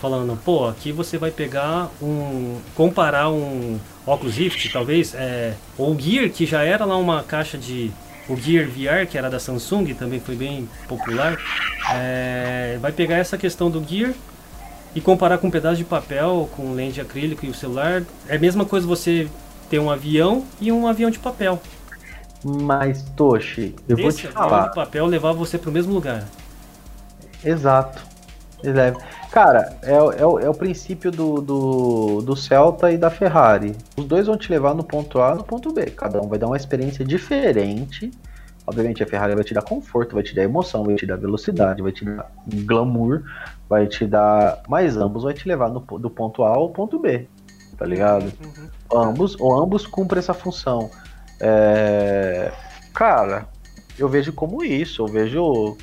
Falando, 0.00 0.38
pô, 0.44 0.68
aqui 0.68 0.92
você 0.92 1.16
vai 1.16 1.30
pegar 1.30 1.90
um. 2.02 2.58
comparar 2.74 3.30
um 3.30 3.78
óculos 4.06 4.36
Rift, 4.36 4.70
talvez, 4.70 5.14
é, 5.14 5.54
ou 5.78 5.94
o 5.94 5.98
Gear, 5.98 6.28
que 6.30 6.44
já 6.44 6.62
era 6.62 6.84
lá 6.84 6.96
uma 6.96 7.22
caixa 7.22 7.56
de. 7.56 7.90
O 8.28 8.36
Gear 8.36 8.66
VR, 8.66 9.06
que 9.08 9.16
era 9.16 9.30
da 9.30 9.38
Samsung, 9.38 9.94
também 9.94 10.18
foi 10.18 10.34
bem 10.34 10.68
popular. 10.88 11.38
É, 11.94 12.76
vai 12.80 12.90
pegar 12.90 13.16
essa 13.16 13.38
questão 13.38 13.70
do 13.70 13.82
Gear 13.86 14.12
e 14.96 15.00
comparar 15.00 15.38
com 15.38 15.46
um 15.46 15.50
pedaço 15.50 15.76
de 15.76 15.84
papel, 15.84 16.48
com 16.56 16.72
lente 16.72 17.00
acrílico 17.00 17.46
e 17.46 17.50
o 17.50 17.54
celular. 17.54 18.02
É 18.28 18.36
a 18.36 18.38
mesma 18.38 18.64
coisa 18.64 18.86
você 18.86 19.28
ter 19.70 19.78
um 19.78 19.90
avião 19.90 20.44
e 20.60 20.72
um 20.72 20.86
avião 20.88 21.10
de 21.10 21.18
papel. 21.18 21.60
Mas, 22.44 23.02
Toshi, 23.16 23.74
eu 23.88 23.96
Esse 23.96 24.02
vou 24.02 24.12
te 24.12 24.26
falar. 24.28 24.68
de 24.68 24.74
papel 24.74 25.06
levar 25.06 25.32
você 25.32 25.56
para 25.58 25.70
o 25.70 25.72
mesmo 25.72 25.94
lugar. 25.94 26.24
Exato. 28.64 29.00
Cara, 29.36 29.76
é, 29.82 29.92
é, 29.92 30.22
é, 30.46 30.48
o 30.48 30.54
princípio 30.54 31.10
do, 31.10 31.42
do, 31.42 32.22
do 32.22 32.34
Celta 32.34 32.90
e 32.90 32.96
da 32.96 33.10
Ferrari. 33.10 33.76
Os 33.94 34.06
dois 34.06 34.28
vão 34.28 34.38
te 34.38 34.50
levar 34.50 34.74
no 34.74 34.82
ponto 34.82 35.20
A 35.20 35.34
no 35.34 35.44
ponto 35.44 35.74
B. 35.74 35.90
Cada 35.90 36.22
um 36.22 36.26
vai 36.26 36.38
dar 36.38 36.46
uma 36.46 36.56
experiência 36.56 37.04
diferente. 37.04 38.10
Obviamente 38.66 39.02
a 39.02 39.06
Ferrari 39.06 39.34
vai 39.34 39.44
te 39.44 39.52
dar 39.52 39.60
conforto, 39.60 40.14
vai 40.14 40.22
te 40.22 40.34
dar 40.34 40.42
emoção, 40.42 40.84
vai 40.84 40.94
te 40.94 41.04
dar 41.04 41.16
velocidade, 41.16 41.82
vai 41.82 41.92
te 41.92 42.02
dar 42.02 42.32
glamour, 42.46 43.24
vai 43.68 43.86
te 43.86 44.06
dar. 44.06 44.62
Mas 44.70 44.96
ambos 44.96 45.24
vai 45.24 45.34
te 45.34 45.46
levar 45.46 45.68
no, 45.68 45.80
do 45.80 46.08
ponto 46.08 46.42
A 46.42 46.54
ao 46.56 46.70
ponto 46.70 46.98
B. 46.98 47.28
Tá 47.76 47.84
ligado? 47.84 48.32
Uhum. 48.42 49.08
Ambos, 49.08 49.38
ou 49.38 49.62
ambos 49.62 49.86
cumprem 49.86 50.18
essa 50.18 50.32
função. 50.32 50.90
É... 51.38 52.50
Cara, 52.94 53.46
eu 53.98 54.08
vejo 54.08 54.32
como 54.32 54.64
isso, 54.64 55.02
eu 55.02 55.06
vejo. 55.06 55.76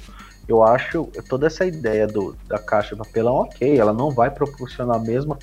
Eu 0.47 0.61
acho 0.63 1.05
toda 1.29 1.47
essa 1.47 1.65
ideia 1.65 2.05
do, 2.05 2.35
da 2.47 2.59
caixa 2.59 2.95
de 2.95 2.97
papelão, 2.97 3.35
ok, 3.35 3.77
ela 3.77 3.93
não 3.93 4.11
vai 4.11 4.29
proporcionar 4.29 4.97
a 4.97 4.99
mesma, 4.99 5.37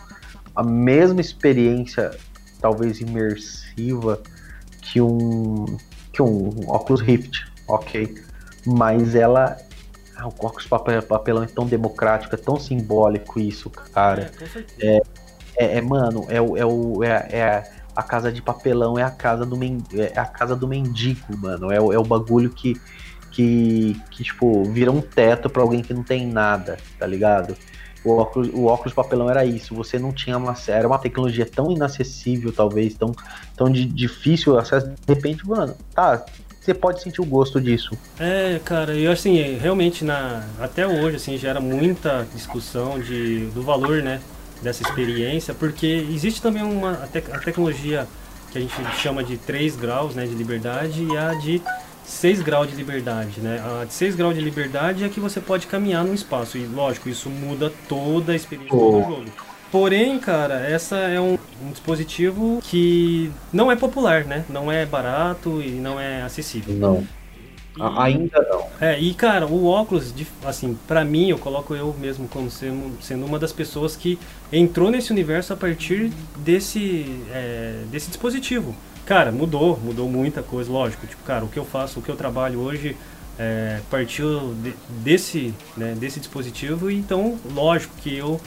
a 0.55 0.63
mesma 0.63 1.21
experiência, 1.21 2.11
talvez 2.61 3.01
imersiva, 3.01 4.21
que 4.83 5.01
um, 5.01 5.65
que 6.13 6.21
um 6.21 6.51
óculos 6.69 7.01
Rift, 7.01 7.47
ok? 7.67 8.15
Mas 8.67 9.15
ela. 9.15 9.57
Ah, 10.17 10.29
o 10.29 10.35
óculos 10.45 10.67
papelão 10.67 11.43
é 11.43 11.47
tão 11.47 11.67
democrático, 11.67 12.35
é 12.35 12.39
tão 12.39 12.61
simbólico 12.61 13.41
isso, 13.41 13.71
cara. 13.71 14.31
É, 14.79 14.97
é, 14.97 15.03
é, 15.57 15.79
é 15.79 15.81
mano, 15.81 16.27
é, 16.29 16.41
o, 16.43 16.57
é, 16.59 16.65
o, 16.67 17.03
é, 17.03 17.29
é 17.31 17.71
a 17.95 18.03
casa 18.03 18.31
de 18.31 18.41
papelão 18.41 18.99
é 18.99 19.03
a 19.03 19.11
casa 19.11 19.45
do, 19.45 19.57
men 19.57 19.79
é 19.93 20.19
a 20.19 20.25
casa 20.25 20.55
do 20.55 20.69
mendigo, 20.69 21.37
mano. 21.37 21.71
É, 21.71 21.77
é 21.77 21.99
o 21.99 22.05
bagulho 22.05 22.51
que, 22.51 22.81
que, 23.41 23.97
que, 24.11 24.25
tipo, 24.25 24.65
vira 24.65 24.93
um 24.93 25.01
teto 25.01 25.49
para 25.49 25.63
alguém 25.63 25.83
que 25.83 25.95
não 25.95 26.03
tem 26.03 26.27
nada, 26.27 26.77
tá 26.99 27.07
ligado? 27.07 27.57
O 28.05 28.17
óculos, 28.17 28.51
o 28.53 28.67
óculos 28.67 28.93
papelão 28.93 29.31
era 29.31 29.45
isso. 29.45 29.75
Você 29.75 29.99
não 29.99 30.13
tinha 30.13 30.37
uma. 30.37 30.55
Era 30.69 30.87
uma 30.87 30.99
tecnologia 30.99 31.47
tão 31.47 31.71
inacessível, 31.71 32.53
talvez, 32.53 32.95
tão, 32.95 33.15
tão 33.57 33.71
de, 33.71 33.85
difícil 33.85 34.59
acesso. 34.59 34.89
De 34.89 34.95
repente, 35.07 35.47
mano, 35.47 35.75
tá. 35.95 36.25
Você 36.61 36.75
pode 36.75 37.03
sentir 37.03 37.23
o 37.23 37.25
gosto 37.25 37.59
disso. 37.59 37.97
É, 38.19 38.61
cara, 38.63 38.95
eu 38.95 39.11
assim, 39.11 39.57
realmente 39.57 40.05
na 40.05 40.45
até 40.59 40.87
hoje 40.87 41.17
assim 41.17 41.39
gera 41.39 41.59
muita 41.59 42.27
discussão 42.35 43.01
de 43.01 43.47
do 43.55 43.63
valor, 43.63 44.03
né, 44.03 44.21
dessa 44.63 44.83
experiência, 44.83 45.55
porque 45.55 45.87
existe 45.87 46.43
também 46.43 46.63
uma 46.63 46.93
a, 46.93 47.07
te, 47.07 47.19
a 47.33 47.39
tecnologia 47.39 48.07
que 48.53 48.59
a 48.59 48.61
gente 48.61 48.75
chama 48.99 49.25
de 49.25 49.39
3 49.39 49.75
graus 49.77 50.15
né, 50.15 50.27
de 50.27 50.35
liberdade 50.35 51.03
e 51.03 51.17
a 51.17 51.33
de 51.33 51.63
6 52.11 52.43
graus 52.43 52.69
de 52.69 52.75
liberdade. 52.75 53.41
Né? 53.41 53.63
A 53.81 53.85
de 53.85 53.95
6 53.95 54.17
graus 54.17 54.35
de 54.35 54.41
liberdade 54.41 55.05
é 55.05 55.09
que 55.09 55.21
você 55.21 55.41
pode 55.41 55.67
caminhar 55.67 56.05
no 56.05 56.13
espaço. 56.13 56.59
E 56.59 56.67
lógico, 56.67 57.09
isso 57.09 57.31
muda 57.31 57.73
toda 57.89 58.33
a 58.33 58.37
experiência 58.37 58.77
oh. 58.77 59.01
do 59.01 59.09
jogo. 59.09 59.31
Porém, 59.71 60.19
cara, 60.19 60.67
essa 60.67 60.97
é 60.97 61.21
um, 61.21 61.39
um, 61.63 61.71
dispositivo 61.71 62.61
que 62.65 63.31
não 63.53 63.71
é 63.71 63.77
popular, 63.77 64.25
né? 64.25 64.45
Não 64.49 64.71
é 64.71 64.85
barato 64.85 65.63
e 65.63 65.71
não 65.71 66.01
é 66.01 66.23
acessível. 66.23 66.75
Não. 66.75 67.07
Ainda 67.79 68.45
não. 68.51 68.67
É, 68.81 68.99
e 68.99 69.15
cara, 69.15 69.47
o 69.47 69.67
óculos, 69.67 70.13
assim, 70.45 70.77
para 70.89 71.05
mim, 71.05 71.31
eu 71.31 71.39
coloco 71.39 71.73
eu 71.73 71.95
mesmo 71.99 72.27
como 72.27 72.51
sendo, 72.51 73.01
sendo 73.01 73.25
uma 73.25 73.39
das 73.39 73.53
pessoas 73.53 73.95
que 73.95 74.19
entrou 74.53 74.91
nesse 74.91 75.13
universo 75.13 75.53
a 75.53 75.57
partir 75.57 76.11
desse, 76.39 77.07
é, 77.33 77.85
desse 77.91 78.09
dispositivo. 78.09 78.75
Cara, 79.11 79.33
mudou, 79.33 79.77
mudou 79.83 80.09
muita 80.09 80.41
coisa, 80.41 80.71
lógico. 80.71 81.05
Tipo, 81.05 81.25
cara, 81.25 81.45
o 81.45 81.49
que 81.49 81.59
eu 81.59 81.65
faço, 81.65 81.99
o 81.99 82.03
que 82.03 82.09
eu 82.09 82.15
trabalho 82.15 82.61
hoje 82.61 82.97
é, 83.37 83.81
partiu 83.91 84.55
de, 84.63 84.73
desse, 85.03 85.53
né, 85.77 85.97
desse 85.99 86.21
dispositivo, 86.21 86.89
então, 86.89 87.37
lógico 87.53 87.93
que 87.97 88.17
eu 88.17 88.41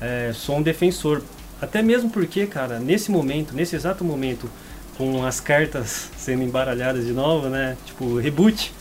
é, 0.00 0.30
sou 0.32 0.58
um 0.58 0.62
defensor. 0.62 1.20
Até 1.60 1.82
mesmo 1.82 2.10
porque, 2.10 2.46
cara, 2.46 2.78
nesse 2.78 3.10
momento, 3.10 3.56
nesse 3.56 3.74
exato 3.74 4.04
momento, 4.04 4.48
com 4.96 5.26
as 5.26 5.40
cartas 5.40 6.08
sendo 6.16 6.44
embaralhadas 6.44 7.04
de 7.04 7.12
novo, 7.12 7.48
né? 7.48 7.76
Tipo, 7.84 8.16
reboot, 8.16 8.72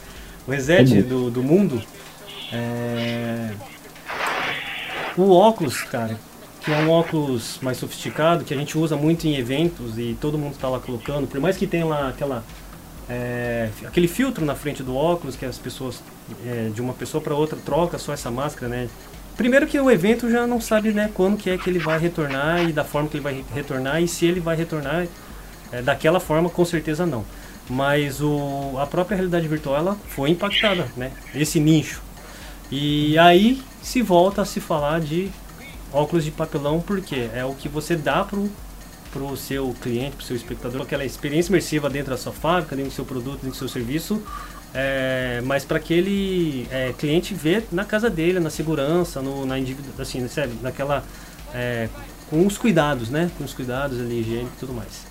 o 0.48 0.52
reset 0.52 1.02
do, 1.02 1.32
do 1.32 1.41
mundo. 1.41 1.82
É... 2.52 3.50
O 5.17 5.32
óculos, 5.32 5.82
cara, 5.82 6.15
que 6.63 6.71
é 6.71 6.78
um 6.78 6.89
óculos 6.89 7.60
mais 7.62 7.78
sofisticado, 7.78 8.45
que 8.45 8.54
a 8.54 8.58
gente 8.58 8.78
usa 8.78 8.95
muito 8.95 9.28
em 9.28 9.36
eventos 9.36 9.97
e 9.97 10.17
todo 10.19 10.38
mundo 10.38 10.54
está 10.54 10.69
lá 10.69 10.80
colocando, 10.80 11.28
por 11.28 11.39
mais 11.39 11.58
que 11.58 11.67
tenha 11.67 11.86
lá 11.86 12.10
aquela. 12.10 12.43
É, 13.10 13.69
aquele 13.86 14.08
filtro 14.08 14.45
na 14.45 14.56
frente 14.56 14.82
do 14.82 14.95
óculos 14.95 15.36
que 15.36 15.45
as 15.45 15.58
pessoas 15.58 16.02
é, 16.45 16.69
de 16.73 16.82
uma 16.82 16.93
pessoa 16.93 17.21
para 17.21 17.36
outra 17.36 17.60
troca 17.65 17.97
só 17.97 18.13
essa 18.13 18.32
máscara, 18.32 18.69
né? 18.69 18.89
Primeiro 19.36 19.67
que 19.67 19.78
o 19.78 19.91
evento 19.91 20.32
já 20.32 20.47
não 20.47 20.62
sabe 20.62 20.93
né, 20.93 21.10
quando 21.13 21.36
que 21.36 21.49
é 21.49 21.58
que 21.58 21.69
ele 21.69 21.80
vai 21.80 21.99
retornar 21.99 22.63
e 22.63 22.71
da 22.71 22.86
forma 22.86 23.10
que 23.10 23.17
ele 23.17 23.23
vai 23.23 23.43
retornar 23.54 24.02
e 24.02 24.08
se 24.08 24.26
ele 24.26 24.39
vai 24.39 24.56
retornar 24.56 25.06
é, 25.69 25.82
daquela 25.82 26.19
forma, 26.19 26.49
com 26.49 26.63
certeza 26.63 27.06
não. 27.06 27.26
Mas 27.69 28.21
o, 28.21 28.76
a 28.78 28.86
própria 28.86 29.15
realidade 29.15 29.47
virtual 29.49 29.76
ela 29.76 29.97
foi 30.08 30.30
impactada, 30.30 30.88
né? 30.95 31.12
Esse 31.36 31.60
nicho. 31.60 32.02
E 32.71 33.17
aí 33.17 33.62
se 33.82 34.02
volta 34.02 34.43
a 34.43 34.45
se 34.45 34.62
falar 34.62 35.02
de 35.02 35.30
óculos 35.93 36.25
de 36.25 36.32
papelão, 36.32 36.82
porque 36.82 37.29
é 37.34 37.45
o 37.45 37.53
que 37.53 37.69
você 37.69 37.95
dá 37.95 38.23
pro 38.23 38.49
pro 39.12 39.38
seu 39.38 39.75
cliente, 39.79 40.15
pro 40.15 40.25
seu 40.25 40.36
espectador, 40.36 40.82
aquela 40.82 41.06
experiência 41.06 41.51
imersiva 41.51 41.88
dentro 41.88 42.10
da 42.10 42.17
sua 42.17 42.34
fábrica, 42.34 42.75
dentro 42.75 42.89
do 42.89 42.95
seu 42.95 43.06
produto, 43.06 43.41
dentro 43.43 43.51
do 43.51 43.56
seu 43.56 43.69
serviço, 43.69 44.23
é, 44.73 45.39
mas 45.45 45.63
para 45.63 45.77
aquele 45.77 46.67
é, 46.71 46.93
cliente 46.93 47.32
ver 47.36 47.67
na 47.71 47.86
casa 47.86 48.10
dele, 48.10 48.39
na 48.39 48.49
segurança, 48.49 49.21
no, 49.21 49.45
na 49.45 49.56
assim, 49.99 50.27
sabe, 50.27 50.53
naquela 50.63 51.03
é, 51.53 51.88
com 52.27 52.45
os 52.47 52.58
cuidados, 52.58 53.12
né? 53.12 53.29
Com 53.38 53.43
os 53.43 53.53
cuidados 53.53 53.99
ali, 53.99 54.21
higiene 54.21 54.49
e 54.56 54.60
tudo 54.60 54.73
mais. 54.73 55.06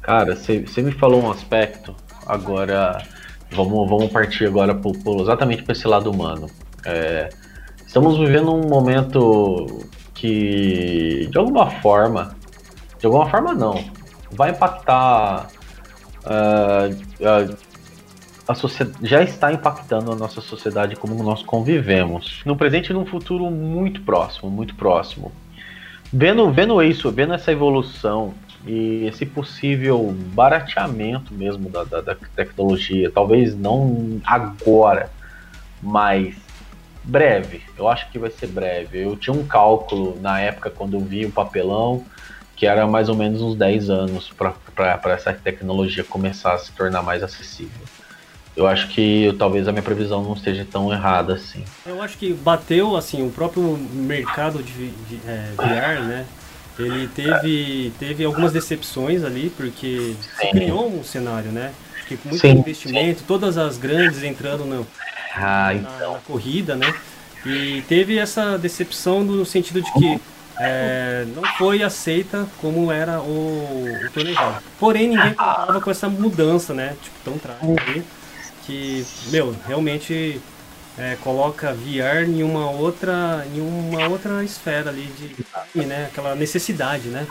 Cara, 0.00 0.34
você 0.34 0.82
me 0.82 0.92
falou 0.92 1.22
um 1.22 1.30
aspecto, 1.30 1.94
agora 2.26 3.02
vamos, 3.52 3.88
vamos 3.88 4.10
partir 4.10 4.46
agora 4.46 4.74
pro, 4.74 4.92
pro, 4.92 5.20
exatamente 5.20 5.62
para 5.62 5.72
esse 5.72 5.86
lado 5.86 6.10
humano. 6.10 6.48
É, 6.86 7.28
estamos 7.86 8.18
vivendo 8.18 8.54
um 8.54 8.66
momento 8.66 9.84
que, 10.14 11.28
de 11.30 11.36
alguma 11.36 11.70
forma, 11.70 12.36
de 12.98 13.06
alguma 13.06 13.28
forma 13.28 13.52
não, 13.52 13.84
vai 14.30 14.50
impactar 14.50 15.48
uh, 16.24 17.50
uh, 17.52 17.56
a 18.46 18.54
sociedade, 18.54 18.98
já 19.06 19.22
está 19.22 19.52
impactando 19.52 20.12
a 20.12 20.16
nossa 20.16 20.40
sociedade 20.40 20.96
como 20.96 21.22
nós 21.22 21.42
convivemos. 21.42 22.42
No 22.44 22.56
presente 22.56 22.90
e 22.90 22.92
num 22.92 23.06
futuro 23.06 23.50
muito 23.50 24.02
próximo, 24.02 24.50
muito 24.50 24.74
próximo. 24.74 25.32
Vendo, 26.12 26.50
vendo 26.52 26.80
isso, 26.82 27.10
vendo 27.10 27.34
essa 27.34 27.50
evolução 27.50 28.34
e 28.66 29.06
esse 29.06 29.26
possível 29.26 30.14
barateamento 30.32 31.34
mesmo 31.34 31.68
da, 31.68 31.84
da, 31.84 32.00
da, 32.00 32.14
tecnologia, 32.36 33.10
talvez 33.10 33.56
não 33.56 34.20
agora, 34.24 35.10
mas 35.82 36.34
breve. 37.04 37.62
Eu 37.76 37.88
acho 37.88 38.10
que 38.10 38.18
vai 38.18 38.30
ser 38.30 38.46
breve. 38.48 39.02
Eu 39.02 39.16
tinha 39.16 39.34
um 39.34 39.46
cálculo 39.46 40.18
na 40.20 40.40
época 40.40 40.70
quando 40.70 40.94
eu 40.94 41.00
vi 41.00 41.26
o 41.26 41.30
papelão 41.30 42.04
que 42.56 42.66
era 42.66 42.86
mais 42.86 43.08
ou 43.08 43.16
menos 43.16 43.42
uns 43.42 43.56
10 43.56 43.90
anos 43.90 44.32
para 44.32 45.12
essa 45.12 45.32
tecnologia 45.32 46.04
começar 46.04 46.54
a 46.54 46.58
se 46.58 46.72
tornar 46.72 47.02
mais 47.02 47.22
acessível. 47.22 47.82
Eu 48.56 48.68
acho 48.68 48.88
que 48.88 49.34
talvez 49.36 49.66
a 49.66 49.72
minha 49.72 49.82
previsão 49.82 50.22
não 50.22 50.34
esteja 50.34 50.64
tão 50.70 50.92
errada 50.92 51.34
assim. 51.34 51.64
Eu 51.84 52.00
acho 52.00 52.16
que 52.16 52.32
bateu 52.32 52.96
assim 52.96 53.26
o 53.26 53.30
próprio 53.30 53.76
mercado 53.76 54.62
de, 54.62 54.90
de 54.90 55.20
é, 55.26 55.50
VR, 55.56 56.04
né? 56.04 56.26
Ele 56.78 57.08
teve, 57.08 57.92
teve 57.98 58.24
algumas 58.24 58.52
decepções 58.52 59.24
ali, 59.24 59.52
porque 59.56 60.14
se 60.38 60.50
criou 60.50 60.88
um 60.88 61.02
cenário, 61.02 61.50
né? 61.50 61.72
Que 62.06 62.16
com 62.16 62.28
muito 62.28 62.40
sim, 62.40 62.50
investimento, 62.50 63.20
sim. 63.20 63.24
todas 63.26 63.56
as 63.58 63.78
grandes 63.78 64.22
entrando 64.22 64.64
no, 64.64 64.86
ah, 65.34 65.74
então. 65.74 65.92
na, 65.98 66.08
na, 66.12 66.18
corrida, 66.20 66.76
né? 66.76 66.94
E 67.44 67.82
teve 67.88 68.18
essa 68.18 68.56
decepção 68.56 69.22
no 69.22 69.44
sentido 69.44 69.82
de 69.82 69.92
que 69.92 70.20
é, 70.58 71.26
não 71.34 71.42
foi 71.58 71.82
aceita 71.82 72.46
como 72.60 72.90
era 72.90 73.20
o, 73.20 73.86
o 74.06 74.10
planejado. 74.12 74.62
Porém, 74.78 75.08
ninguém 75.08 75.34
contava 75.34 75.80
com 75.80 75.90
essa 75.90 76.08
mudança, 76.08 76.72
né? 76.72 76.96
Tipo, 77.02 77.16
tão 77.24 77.38
trágica 77.38 78.04
que, 78.64 79.04
meu, 79.26 79.54
realmente 79.66 80.40
é, 80.96 81.16
coloca 81.16 81.74
VR 81.74 82.24
em 82.26 82.42
uma 82.42 82.70
outra, 82.70 83.46
em 83.54 83.60
uma 83.60 84.08
outra 84.08 84.42
esfera 84.44 84.90
ali 84.90 85.06
de, 85.18 85.84
né? 85.86 86.06
Aquela 86.06 86.34
necessidade, 86.34 87.08
né? 87.08 87.26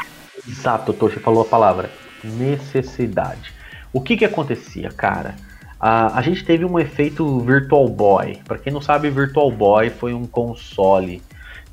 Exato, 0.48 0.94
Toshi 0.94 1.20
falou 1.20 1.42
a 1.42 1.46
palavra 1.46 1.90
necessidade. 2.24 3.54
O 3.92 4.02
que 4.02 4.18
que 4.18 4.26
acontecia, 4.26 4.90
cara? 4.90 5.36
A, 5.86 6.22
gente 6.22 6.46
teve 6.46 6.64
um 6.64 6.80
efeito 6.80 7.42
Virtual 7.42 7.90
Boy. 7.90 8.38
Para 8.46 8.58
quem 8.58 8.72
não 8.72 8.80
sabe, 8.80 9.10
Virtual 9.10 9.52
Boy 9.52 9.90
foi 9.90 10.14
um 10.14 10.26
console 10.26 11.22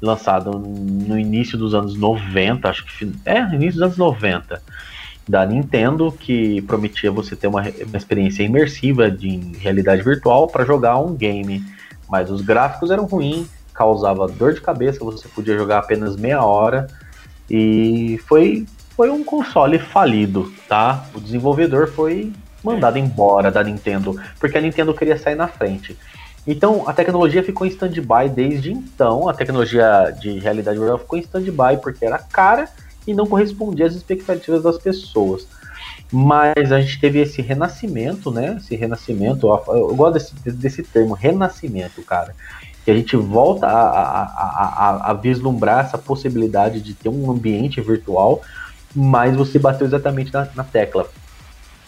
lançado 0.02 0.50
no 0.58 1.16
início 1.16 1.56
dos 1.56 1.74
anos 1.74 1.96
90, 1.96 2.68
acho 2.68 2.84
que 2.86 3.12
é, 3.24 3.38
início 3.54 3.74
dos 3.74 3.82
anos 3.82 3.96
90, 3.96 4.60
da 5.28 5.46
Nintendo, 5.46 6.10
que 6.10 6.60
prometia 6.62 7.12
você 7.12 7.36
ter 7.36 7.46
uma, 7.46 7.62
uma 7.62 7.96
experiência 7.96 8.42
imersiva 8.42 9.08
de 9.08 9.36
realidade 9.60 10.02
virtual 10.02 10.48
para 10.48 10.64
jogar 10.64 10.98
um 10.98 11.14
game. 11.14 11.64
Mas 12.08 12.32
os 12.32 12.40
gráficos 12.40 12.90
eram 12.90 13.04
ruins, 13.04 13.46
causava 13.72 14.26
dor 14.26 14.54
de 14.54 14.60
cabeça, 14.60 15.04
você 15.04 15.28
podia 15.28 15.56
jogar 15.56 15.78
apenas 15.78 16.16
meia 16.16 16.42
hora 16.42 16.88
e 17.48 18.18
foi 18.26 18.66
foi 18.96 19.08
um 19.08 19.22
console 19.22 19.78
falido, 19.78 20.52
tá? 20.68 21.06
O 21.14 21.20
desenvolvedor 21.20 21.86
foi 21.88 22.32
mandado 22.62 22.98
embora 22.98 23.50
da 23.50 23.62
Nintendo, 23.62 24.20
porque 24.38 24.56
a 24.56 24.60
Nintendo 24.60 24.94
queria 24.94 25.18
sair 25.18 25.34
na 25.34 25.48
frente. 25.48 25.96
Então 26.46 26.88
a 26.88 26.92
tecnologia 26.92 27.42
ficou 27.42 27.66
em 27.66 27.70
stand-by 27.70 28.28
desde 28.28 28.72
então, 28.72 29.28
a 29.28 29.34
tecnologia 29.34 30.14
de 30.18 30.38
realidade 30.38 30.78
virtual 30.78 30.98
ficou 30.98 31.18
em 31.18 31.22
stand-by 31.22 31.78
porque 31.82 32.04
era 32.04 32.18
cara 32.18 32.68
e 33.06 33.14
não 33.14 33.26
correspondia 33.26 33.86
às 33.86 33.94
expectativas 33.94 34.62
das 34.62 34.78
pessoas. 34.78 35.46
Mas 36.12 36.72
a 36.72 36.80
gente 36.80 37.00
teve 37.00 37.20
esse 37.20 37.40
renascimento, 37.40 38.30
né? 38.30 38.56
Esse 38.56 38.74
renascimento, 38.74 39.46
eu 39.68 39.94
gosto 39.94 40.14
desse, 40.14 40.52
desse 40.52 40.82
termo, 40.82 41.14
renascimento, 41.14 42.02
cara. 42.02 42.34
Que 42.84 42.90
a 42.90 42.94
gente 42.94 43.16
volta 43.16 43.66
a, 43.66 43.90
a, 43.90 44.64
a, 45.06 45.10
a 45.10 45.14
vislumbrar 45.14 45.84
essa 45.84 45.96
possibilidade 45.96 46.80
de 46.80 46.94
ter 46.94 47.08
um 47.08 47.30
ambiente 47.30 47.80
virtual 47.80 48.42
mas 48.94 49.36
você 49.36 49.58
bateu 49.58 49.86
exatamente 49.86 50.32
na, 50.32 50.48
na 50.54 50.64
tecla. 50.64 51.08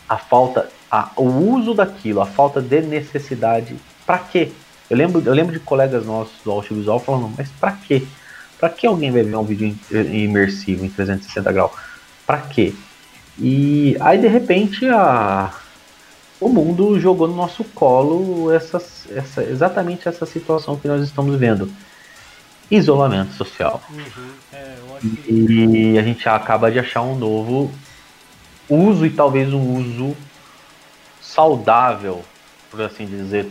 A 0.09 0.17
falta, 0.17 0.69
a, 0.91 1.11
o 1.17 1.25
uso 1.25 1.75
daquilo, 1.75 2.21
a 2.21 2.27
falta 2.27 2.61
de 2.61 2.83
necessidade, 2.83 3.77
para 4.07 4.19
quê? 4.19 4.53
Eu 4.91 4.97
lembro, 4.97 5.23
eu 5.25 5.33
lembro 5.33 5.53
de 5.53 5.61
colegas 5.61 6.05
nossos 6.05 6.35
do 6.45 6.51
audiovisual 6.51 6.99
falando, 7.01 7.33
mas 7.37 7.49
para 7.61 7.73
quê? 7.73 8.03
Para 8.59 8.69
que 8.69 8.87
alguém 8.87 9.11
vai 9.11 9.23
ver 9.23 9.35
um 9.37 9.43
vídeo 9.43 9.75
imersivo 9.91 10.85
em 10.85 10.91
360 10.91 11.51
graus? 11.51 11.73
Para 12.27 12.38
quê? 12.38 12.75
E 13.38 13.97
aí 14.01 14.19
de 14.19 14.29
repente 14.29 14.87
a, 14.87 15.51
o 16.38 16.49
mundo 16.49 16.99
jogou 17.01 17.27
no 17.27 17.35
nosso 17.35 17.65
colo 17.65 18.53
essa, 18.53 18.77
essa, 19.11 19.43
exatamente 19.45 20.09
essa 20.09 20.27
situação 20.27 20.77
que 20.77 20.88
nós 20.88 21.03
estamos 21.03 21.38
vendo 21.38 21.73
isolamento 22.71 23.33
social. 23.35 23.83
Uhum. 23.91 24.31
É, 24.53 24.75
que... 25.01 25.33
E 25.33 25.99
a 25.99 26.03
gente 26.03 26.29
acaba 26.29 26.71
de 26.71 26.79
achar 26.79 27.03
um 27.03 27.17
novo 27.17 27.73
uso 28.75 29.07
e 29.07 29.11
talvez 29.11 29.53
um 29.53 29.77
uso 29.77 30.17
saudável, 31.21 32.23
por 32.71 32.81
assim 32.83 33.07
dizer. 33.07 33.51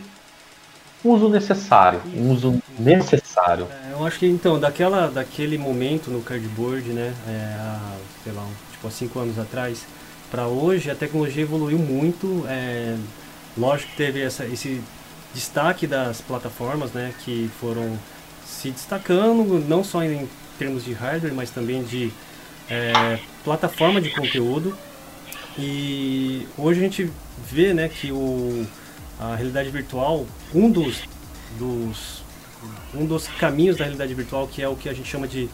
Um 1.04 1.10
uso 1.10 1.28
necessário, 1.28 2.00
um 2.14 2.30
uso 2.30 2.62
necessário. 2.78 3.66
É, 3.70 3.92
eu 3.92 4.06
acho 4.06 4.20
que 4.20 4.26
então, 4.26 4.58
daquela, 4.58 5.08
daquele 5.08 5.58
momento 5.58 6.10
no 6.10 6.22
cardboard, 6.22 6.90
né, 6.90 7.12
é, 7.26 7.56
há, 7.58 7.96
sei 8.22 8.32
lá, 8.32 8.46
tipo 8.70 8.86
há 8.86 8.90
cinco 8.90 9.18
anos 9.18 9.38
atrás, 9.38 9.84
para 10.30 10.46
hoje 10.46 10.90
a 10.90 10.94
tecnologia 10.94 11.42
evoluiu 11.42 11.78
muito. 11.78 12.44
É, 12.48 12.96
lógico 13.58 13.90
que 13.90 13.96
teve 13.96 14.22
essa, 14.22 14.44
esse 14.46 14.80
destaque 15.34 15.86
das 15.86 16.20
plataformas, 16.20 16.92
né, 16.92 17.12
que 17.24 17.50
foram 17.60 17.98
se 18.46 18.70
destacando, 18.70 19.58
não 19.68 19.82
só 19.82 20.04
em 20.04 20.28
termos 20.58 20.84
de 20.84 20.92
hardware, 20.92 21.34
mas 21.34 21.50
também 21.50 21.82
de 21.82 22.12
é, 22.70 23.18
plataforma 23.42 24.00
de 24.00 24.10
conteúdo. 24.10 24.76
E 25.58 26.46
hoje 26.56 26.80
a 26.80 26.82
gente 26.82 27.10
vê 27.50 27.74
né, 27.74 27.88
que 27.88 28.10
o, 28.10 28.66
a 29.20 29.34
realidade 29.34 29.70
virtual, 29.70 30.26
um 30.54 30.70
dos, 30.70 31.02
dos, 31.58 32.22
um 32.94 33.04
dos 33.04 33.28
caminhos 33.28 33.76
da 33.76 33.84
realidade 33.84 34.14
virtual, 34.14 34.46
que 34.46 34.62
é 34.62 34.68
o 34.68 34.76
que 34.76 34.88
a 34.88 34.92
gente 34.92 35.08
chama 35.08 35.28
de 35.28 35.48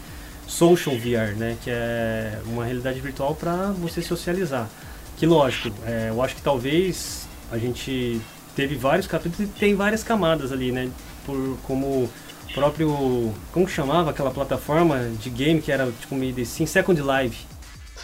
social 0.47 0.97
VR, 0.97 1.37
né, 1.37 1.57
que 1.63 1.71
é 1.71 2.41
uma 2.47 2.65
realidade 2.65 3.01
virtual 3.01 3.35
para 3.35 3.73
você 3.73 4.01
socializar. 4.01 4.69
Que 5.17 5.27
lógico, 5.27 5.71
é, 5.85 6.09
eu 6.11 6.23
acho 6.23 6.37
que 6.37 6.43
talvez 6.43 7.29
a 7.51 7.59
gente 7.59 8.21
teve 8.55 8.77
vários 8.77 9.07
capítulos 9.07 9.51
e 9.51 9.53
tem 9.59 9.75
várias 9.75 10.03
camadas 10.05 10.53
ali, 10.53 10.71
né, 10.71 10.91
por, 11.27 11.59
como 11.65 12.09
próprio. 12.55 13.35
Como 13.53 13.69
chamava 13.69 14.11
aquela 14.11 14.31
plataforma 14.31 15.11
de 15.21 15.31
game 15.31 15.61
que 15.61 15.71
era 15.71 15.91
tipo 16.01 16.15
meio 16.15 16.35
assim? 16.41 16.67
Second 16.67 17.01
Life. 17.01 17.48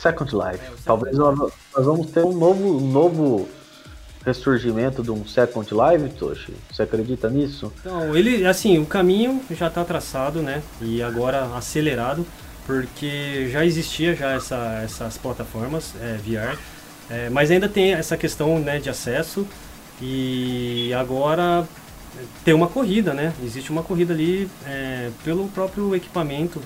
Second 0.05 0.31
Life. 0.35 0.65
É, 0.65 0.71
Talvez 0.85 1.17
nós, 1.17 1.39
nós, 1.39 1.53
vamos 1.87 2.11
ter 2.11 2.23
um 2.23 2.35
novo, 2.35 2.79
novo 2.79 3.49
ressurgimento 4.25 5.03
de 5.03 5.11
um 5.11 5.27
Second 5.27 5.69
Life, 5.73 6.15
Toshi. 6.17 6.53
Você 6.71 6.83
acredita 6.83 7.31
nisso? 7.31 7.73
Então, 7.81 8.15
ele, 8.15 8.47
assim, 8.47 8.79
o 8.79 8.85
caminho 8.85 9.41
já 9.51 9.69
está 9.69 9.83
traçado, 9.83 10.43
né? 10.43 10.63
E 10.81 11.03
agora 11.03 11.57
acelerado, 11.57 12.27
porque 12.67 13.49
já 13.51 13.65
existia 13.65 14.15
já 14.15 14.33
essa, 14.33 14.83
essas 14.85 15.17
plataformas 15.17 15.95
é, 16.01 16.19
VR, 16.19 16.59
é, 17.11 17.31
mas 17.31 17.51
ainda 17.51 17.69
tem 17.69 17.95
essa 17.95 18.17
questão 18.17 18.59
né, 18.59 18.79
de 18.79 18.91
acesso 18.91 19.47
e 20.01 20.93
agora 20.95 21.67
tem 22.45 22.53
uma 22.55 22.69
corrida, 22.69 23.15
né? 23.15 23.33
Existe 23.43 23.71
uma 23.71 23.83
corrida 23.83 24.13
ali 24.13 24.51
é, 24.67 25.11
pelo 25.25 25.49
próprio 25.49 25.95
equipamento, 25.95 26.61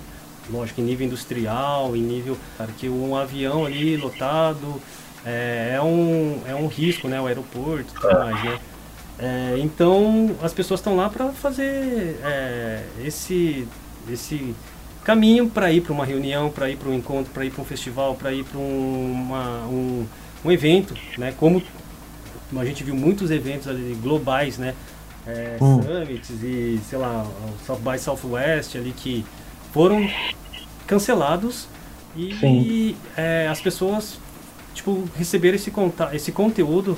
lógico, 0.51 0.81
em 0.81 0.85
nível 0.85 1.07
industrial, 1.07 1.97
em 1.97 2.03
nível. 2.03 2.37
Cara, 2.57 2.71
que 2.77 2.89
um 2.89 3.17
avião 3.17 3.65
ali 3.65 3.97
lotado 3.97 4.81
é, 5.25 5.73
é 5.75 5.83
um, 5.83 6.41
é 6.47 6.55
um 6.55 6.67
risco, 6.67 7.09
né? 7.09 7.21
O 7.21 7.27
aeroporto 7.27 7.91
e 7.91 8.01
tudo 8.01 8.15
mais, 8.15 8.45
né? 8.45 8.59
É, 9.21 9.57
então 9.59 10.37
as 10.43 10.53
pessoas 10.53 10.81
estão 10.81 10.95
lá 10.95 11.09
para 11.09 11.31
fazer 11.31 12.21
é, 12.23 12.85
esse, 13.05 13.67
esse 14.09 14.55
caminho 15.03 15.51
para 15.51 15.73
ir 15.73 15.81
para 15.81 15.93
uma 15.93 16.05
reunião, 16.05 16.51
para 16.51 16.71
ir 16.71 16.77
para 16.77 16.89
um 16.89 16.95
encontro, 16.95 17.33
para 17.33 17.45
ir 17.45 17.51
para 17.51 17.63
um 17.63 17.65
festival, 17.65 18.15
para 18.15 18.33
ir 18.33 18.45
para 18.45 18.59
um, 18.59 19.33
um, 19.71 20.07
um 20.45 20.53
evento, 20.53 20.95
né? 21.17 21.35
Como 21.37 21.63
a 22.57 22.65
gente 22.65 22.83
viu 22.85 22.95
muitos 22.95 23.31
eventos 23.31 23.69
ali 23.69 23.99
globais, 24.01 24.57
né? 24.57 24.75
é, 25.29 25.57
hum. 25.61 25.83
Summits 25.83 26.43
e, 26.43 26.81
sei 26.89 26.99
lá, 26.99 27.27
South 27.67 27.81
by 27.81 27.99
Southwest 27.99 28.77
ali 28.77 28.93
que 28.93 29.25
foram 29.73 30.09
cancelados 30.87 31.69
e 32.17 32.97
é, 33.17 33.47
as 33.49 33.61
pessoas 33.61 34.19
tipo 34.75 35.09
receberam 35.17 35.57
esse, 35.57 35.71
conta 35.71 36.11
esse 36.15 36.33
conteúdo 36.33 36.97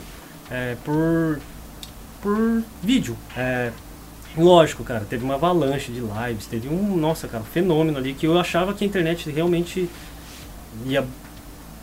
é, 0.50 0.76
por, 0.84 1.40
por 2.22 2.62
vídeo. 2.82 3.16
É, 3.36 3.70
lógico, 4.36 4.84
cara, 4.84 5.04
teve 5.08 5.24
uma 5.24 5.34
avalanche 5.34 5.90
de 5.92 6.00
lives, 6.00 6.46
teve 6.46 6.68
um, 6.68 6.96
nossa, 6.96 7.28
cara, 7.28 7.42
um 7.42 7.46
fenômeno 7.46 7.98
ali 7.98 8.14
que 8.14 8.26
eu 8.26 8.38
achava 8.38 8.74
que 8.74 8.84
a 8.84 8.86
internet 8.86 9.30
realmente 9.30 9.88
ia 10.86 11.04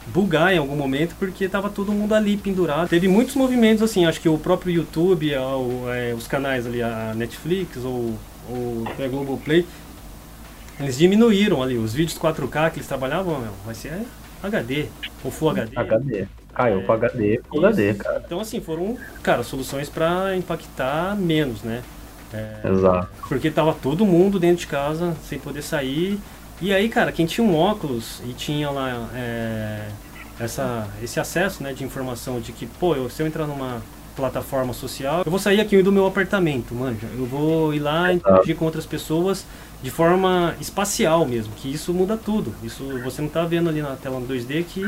bugar 0.07 0.53
em 0.53 0.57
algum 0.57 0.75
momento 0.75 1.15
porque 1.19 1.49
tava 1.49 1.69
todo 1.69 1.91
mundo 1.91 2.13
ali 2.13 2.37
pendurado. 2.37 2.87
Teve 2.87 3.07
muitos 3.07 3.35
movimentos 3.35 3.83
assim, 3.83 4.05
acho 4.05 4.21
que 4.21 4.29
o 4.29 4.37
próprio 4.37 4.71
YouTube, 4.71 5.33
é, 5.33 6.13
os 6.15 6.27
canais 6.27 6.65
ali, 6.65 6.81
a 6.81 7.13
Netflix 7.15 7.77
ou, 7.83 8.15
ou 8.49 8.87
a 8.87 9.07
Globoplay, 9.07 9.65
eles 10.79 10.97
diminuíram 10.97 11.61
ali 11.61 11.77
os 11.77 11.93
vídeos 11.93 12.17
4K 12.17 12.71
que 12.71 12.77
eles 12.77 12.87
trabalhavam, 12.87 13.39
meu, 13.39 13.51
vai 13.65 13.75
ser 13.75 14.01
HD 14.43 14.87
ou 15.23 15.31
Full 15.31 15.49
HD. 15.49 15.77
HD. 15.77 16.27
Caiu 16.53 16.79
é, 16.79 16.83
pro 16.83 16.93
HD, 16.93 17.41
Full 17.49 17.65
HD, 17.65 17.93
cara. 17.95 18.23
Então 18.25 18.39
assim, 18.39 18.61
foram, 18.61 18.97
cara, 19.21 19.43
soluções 19.43 19.89
para 19.89 20.35
impactar 20.35 21.15
menos, 21.15 21.61
né? 21.63 21.81
É, 22.33 22.69
Exato. 22.69 23.09
Porque 23.27 23.49
tava 23.49 23.73
todo 23.73 24.05
mundo 24.05 24.39
dentro 24.39 24.57
de 24.57 24.67
casa, 24.67 25.15
sem 25.23 25.39
poder 25.39 25.61
sair 25.61 26.19
e 26.59 26.73
aí, 26.73 26.89
cara, 26.89 27.11
quem 27.11 27.25
tinha 27.27 27.45
um 27.45 27.55
óculos 27.55 28.19
e 28.25 28.33
tinha 28.33 28.71
lá 28.71 29.09
é, 29.13 29.87
essa, 30.39 30.87
esse 31.03 31.19
acesso 31.19 31.61
né, 31.61 31.71
de 31.71 31.83
informação 31.83 32.39
de 32.39 32.51
que, 32.51 32.65
pô, 32.65 32.95
eu, 32.95 33.09
se 33.09 33.21
eu 33.21 33.27
entrar 33.27 33.45
numa 33.45 33.81
plataforma 34.17 34.73
social, 34.73 35.21
eu 35.23 35.29
vou 35.29 35.39
sair 35.39 35.61
aqui 35.61 35.81
do 35.83 35.91
meu 35.91 36.07
apartamento, 36.07 36.73
manja. 36.73 37.07
Eu 37.15 37.25
vou 37.25 37.73
ir 37.73 37.79
lá 37.79 38.11
interagir 38.11 38.55
com 38.55 38.65
outras 38.65 38.85
pessoas 38.85 39.45
de 39.81 39.91
forma 39.91 40.55
espacial 40.59 41.25
mesmo, 41.25 41.53
que 41.55 41.71
isso 41.71 41.93
muda 41.93 42.17
tudo. 42.17 42.53
Isso 42.63 42.83
você 43.03 43.21
não 43.21 43.27
está 43.27 43.45
vendo 43.45 43.69
ali 43.69 43.81
na 43.81 43.95
tela 43.95 44.19
2D 44.19 44.65
que, 44.65 44.83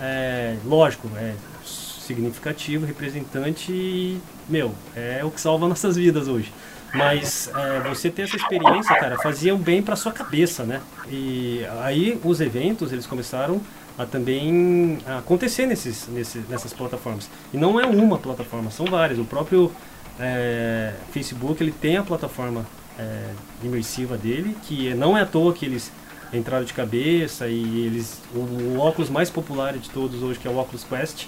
é, 0.00 0.56
lógico, 0.66 1.08
é 1.16 1.34
significativo, 1.64 2.84
representante 2.84 3.72
e, 3.72 4.20
meu, 4.48 4.74
é 4.94 5.24
o 5.24 5.30
que 5.30 5.40
salva 5.40 5.66
nossas 5.68 5.96
vidas 5.96 6.26
hoje. 6.26 6.52
Mas 6.92 7.50
é, 7.54 7.88
você 7.88 8.10
ter 8.10 8.22
essa 8.22 8.36
experiência, 8.36 8.94
cara, 8.96 9.16
fazia 9.18 9.54
um 9.54 9.58
bem 9.58 9.82
para 9.82 9.96
sua 9.96 10.12
cabeça, 10.12 10.64
né? 10.64 10.80
E 11.08 11.64
aí 11.82 12.20
os 12.22 12.40
eventos, 12.40 12.92
eles 12.92 13.06
começaram 13.06 13.60
a 13.96 14.04
também 14.04 14.98
acontecer 15.06 15.66
nesses, 15.66 16.08
nesses, 16.08 16.48
nessas 16.48 16.72
plataformas. 16.72 17.28
E 17.52 17.56
não 17.56 17.80
é 17.80 17.86
uma 17.86 18.18
plataforma, 18.18 18.70
são 18.70 18.86
várias. 18.86 19.18
O 19.18 19.24
próprio 19.24 19.70
é, 20.18 20.94
Facebook, 21.12 21.62
ele 21.62 21.72
tem 21.72 21.96
a 21.96 22.02
plataforma 22.02 22.66
é, 22.98 23.30
imersiva 23.62 24.16
dele, 24.16 24.56
que 24.62 24.94
não 24.94 25.16
é 25.16 25.22
à 25.22 25.26
toa 25.26 25.52
que 25.52 25.64
eles 25.64 25.92
entraram 26.32 26.64
de 26.64 26.72
cabeça 26.72 27.46
e 27.46 27.86
eles 27.86 28.20
o, 28.34 28.38
o 28.38 28.78
óculos 28.78 29.08
mais 29.08 29.30
popular 29.30 29.74
de 29.74 29.88
todos 29.90 30.22
hoje, 30.22 30.38
que 30.38 30.48
é 30.48 30.50
o 30.50 30.58
Oculus 30.58 30.84
Quest, 30.84 31.26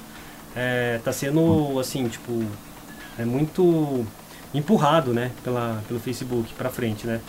está 0.48 1.10
é, 1.10 1.12
sendo 1.12 1.78
assim, 1.78 2.08
tipo, 2.08 2.44
é 3.18 3.24
muito 3.24 4.04
empurrado, 4.54 5.12
né, 5.12 5.30
pela, 5.44 5.82
pelo 5.86 6.00
Facebook 6.00 6.52
para 6.54 6.70
frente, 6.70 7.06
né? 7.06 7.20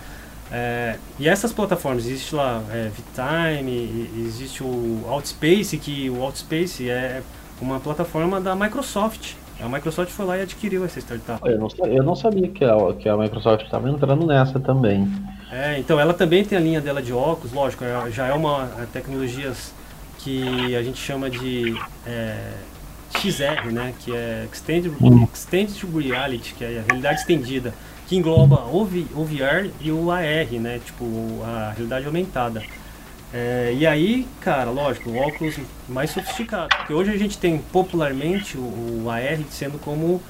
É, 0.52 0.98
e 1.20 1.28
essas 1.28 1.52
plataformas, 1.52 2.06
existe 2.06 2.34
lá 2.34 2.64
é, 2.72 2.90
VTime, 2.90 4.10
existe 4.26 4.64
o 4.64 5.04
Outspace, 5.08 5.78
que 5.78 6.10
o 6.10 6.22
Outspace 6.22 6.90
é 6.90 7.22
uma 7.62 7.80
plataforma 7.80 8.40
da 8.40 8.56
Microsoft. 8.56 9.34
A 9.60 9.68
Microsoft 9.68 10.12
foi 10.12 10.26
lá 10.26 10.38
e 10.38 10.42
adquiriu 10.44 10.86
essa 10.86 11.00
startup. 11.00 11.42
Eu 11.44 11.58
não, 11.58 11.68
eu 11.88 12.04
não 12.04 12.16
sabia 12.16 12.48
que 12.48 12.64
a, 12.64 12.76
que 12.94 13.10
a 13.10 13.18
Microsoft 13.18 13.66
estava 13.66 13.90
entrando 13.90 14.26
nessa 14.26 14.60
também. 14.60 15.12
É, 15.52 15.80
então 15.80 16.00
ela 16.00 16.14
também 16.14 16.46
tem 16.46 16.58
a 16.58 16.62
linha 16.62 16.80
dela 16.80 17.02
de 17.02 17.12
óculos, 17.12 17.52
lógico, 17.52 17.84
é, 17.84 18.12
já 18.12 18.28
é 18.28 18.34
uma 18.34 18.70
é, 18.80 18.86
tecnologias 18.86 19.74
que 20.20 20.76
a 20.76 20.84
gente 20.84 21.00
chama 21.00 21.30
de 21.30 21.76
é, 22.06 22.54
XR, 23.18 23.72
né, 23.72 23.94
que 24.00 24.14
é 24.14 24.46
Extended, 24.52 24.94
hum. 25.02 25.28
Extended 25.34 25.86
Reality, 25.86 26.54
que 26.54 26.64
é 26.64 26.80
a 26.80 26.84
realidade 26.84 27.22
estendida, 27.22 27.74
que 28.08 28.16
engloba 28.16 28.66
o, 28.66 28.86
v, 28.86 29.06
o 29.14 29.24
VR 29.26 29.70
e 29.82 29.92
o 29.92 30.10
AR, 30.10 30.48
né, 30.60 30.80
tipo 30.84 31.06
a 31.44 31.72
realidade 31.72 32.06
aumentada. 32.06 32.64
É, 33.34 33.76
e 33.78 33.86
aí, 33.86 34.26
cara, 34.40 34.70
lógico, 34.72 35.10
o 35.10 35.18
óculos 35.18 35.56
mais 35.88 36.12
sofisticado. 36.12 36.70
Porque 36.78 36.94
hoje 36.94 37.12
a 37.12 37.18
gente 37.18 37.38
tem 37.38 37.58
popularmente 37.58 38.58
o, 38.58 39.04
o 39.04 39.10
AR 39.10 39.40
sendo 39.50 39.78
como 39.78 40.22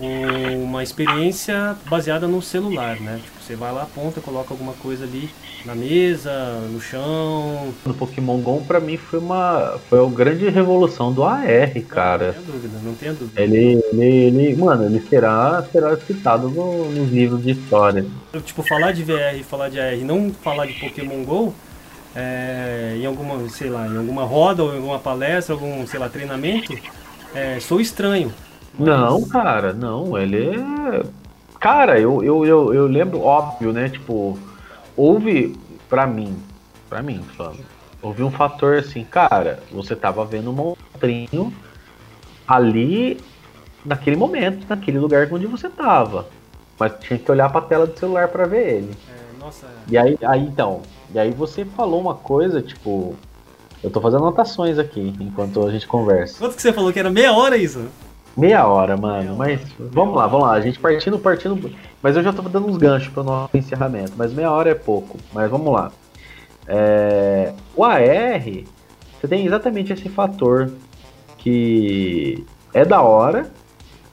uma 0.00 0.82
experiência 0.82 1.76
baseada 1.88 2.26
no 2.26 2.40
celular, 2.40 2.98
né? 3.00 3.20
Tipo, 3.22 3.42
você 3.42 3.56
vai 3.56 3.72
lá, 3.72 3.82
aponta, 3.82 4.20
coloca 4.20 4.52
alguma 4.52 4.72
coisa 4.74 5.04
ali 5.04 5.28
na 5.64 5.74
mesa, 5.74 6.32
no 6.70 6.80
chão. 6.80 7.72
No 7.84 7.94
Pokémon 7.94 8.38
GO, 8.40 8.62
pra 8.66 8.80
mim, 8.80 8.96
foi 8.96 9.18
uma. 9.18 9.78
Foi 9.88 10.04
a 10.04 10.08
grande 10.08 10.48
revolução 10.48 11.12
do 11.12 11.22
AR, 11.22 11.72
cara. 11.88 12.26
Não, 12.26 12.32
tenha 12.32 12.46
dúvida, 12.46 12.78
não 12.82 12.94
tenha 12.94 13.12
dúvida. 13.12 13.42
Ele, 13.42 13.82
ele, 13.92 14.04
ele 14.04 14.56
mano, 14.56 14.84
ele 14.84 15.00
será, 15.08 15.62
será 15.70 15.96
citado 15.96 16.48
no, 16.48 16.90
nos 16.90 17.10
livros 17.10 17.42
de 17.42 17.52
história. 17.52 18.04
Tipo, 18.44 18.62
falar 18.62 18.92
de 18.92 19.04
VR 19.04 19.36
e 19.38 19.42
falar 19.42 19.68
de 19.68 19.78
AR 19.78 19.96
não 19.98 20.32
falar 20.32 20.66
de 20.66 20.74
Pokémon 20.74 21.22
GO. 21.24 21.54
É, 22.14 22.94
em 22.98 23.06
alguma, 23.06 23.48
sei 23.48 23.70
lá, 23.70 23.86
em 23.86 23.96
alguma 23.96 24.24
roda 24.24 24.62
ou 24.62 24.74
em 24.74 24.76
alguma 24.76 24.98
palestra, 24.98 25.54
algum, 25.54 25.86
sei 25.86 25.98
lá, 25.98 26.10
treinamento, 26.10 26.78
é, 27.34 27.58
sou 27.58 27.80
estranho. 27.80 28.30
Não, 28.78 29.22
cara, 29.28 29.72
não, 29.72 30.16
ele 30.16 30.50
é. 30.50 31.02
Cara, 31.60 32.00
eu, 32.00 32.24
eu, 32.24 32.44
eu, 32.44 32.74
eu 32.74 32.86
lembro, 32.86 33.20
óbvio, 33.20 33.72
né? 33.72 33.88
Tipo, 33.88 34.38
houve, 34.96 35.56
pra 35.88 36.06
mim, 36.06 36.36
pra 36.88 37.02
mim, 37.02 37.22
falando, 37.36 37.60
houve 38.00 38.22
um 38.22 38.30
fator 38.30 38.78
assim, 38.78 39.04
cara, 39.04 39.60
você 39.70 39.94
tava 39.94 40.24
vendo 40.24 40.50
um 40.50 40.54
monstrinho 40.54 41.52
ali 42.46 43.20
naquele 43.84 44.16
momento, 44.16 44.66
naquele 44.68 44.98
lugar 44.98 45.28
onde 45.32 45.46
você 45.46 45.68
tava. 45.68 46.26
Mas 46.78 46.94
tinha 47.00 47.18
que 47.18 47.30
olhar 47.30 47.50
pra 47.50 47.60
tela 47.60 47.86
do 47.86 47.96
celular 47.98 48.28
para 48.28 48.46
ver 48.46 48.76
ele. 48.76 48.96
É, 49.08 49.38
nossa. 49.38 49.66
E 49.88 49.96
aí, 49.96 50.18
aí 50.22 50.40
então, 50.40 50.82
e 51.14 51.18
aí 51.18 51.30
você 51.30 51.64
falou 51.64 52.00
uma 52.00 52.14
coisa, 52.14 52.60
tipo. 52.60 53.14
Eu 53.82 53.90
tô 53.90 54.00
fazendo 54.00 54.22
anotações 54.22 54.78
aqui 54.78 55.12
enquanto 55.20 55.66
a 55.66 55.70
gente 55.70 55.88
conversa. 55.88 56.38
Quanto 56.38 56.54
que 56.54 56.62
você 56.62 56.72
falou 56.72 56.92
que 56.92 57.00
era 57.00 57.10
meia 57.10 57.32
hora 57.32 57.56
isso? 57.56 57.88
Meia 58.36 58.66
hora, 58.66 58.96
mano. 58.96 59.36
Mas 59.36 59.60
vamos 59.78 60.16
lá, 60.16 60.26
vamos 60.26 60.46
lá. 60.46 60.54
A 60.54 60.60
gente 60.60 60.78
partindo, 60.78 61.18
partindo. 61.18 61.70
Mas 62.02 62.16
eu 62.16 62.22
já 62.22 62.32
tô 62.32 62.42
dando 62.42 62.66
uns 62.66 62.76
ganchos 62.76 63.08
para 63.08 63.22
o 63.22 63.24
nosso 63.24 63.56
encerramento. 63.56 64.12
Mas 64.16 64.32
meia 64.32 64.50
hora 64.50 64.70
é 64.70 64.74
pouco. 64.74 65.18
Mas 65.32 65.50
vamos 65.50 65.72
lá. 65.72 65.92
É... 66.66 67.52
O 67.76 67.84
AR, 67.84 68.42
você 69.20 69.28
tem 69.28 69.46
exatamente 69.46 69.92
esse 69.92 70.08
fator 70.08 70.72
que 71.38 72.44
é 72.72 72.84
da 72.84 73.02
hora, 73.02 73.50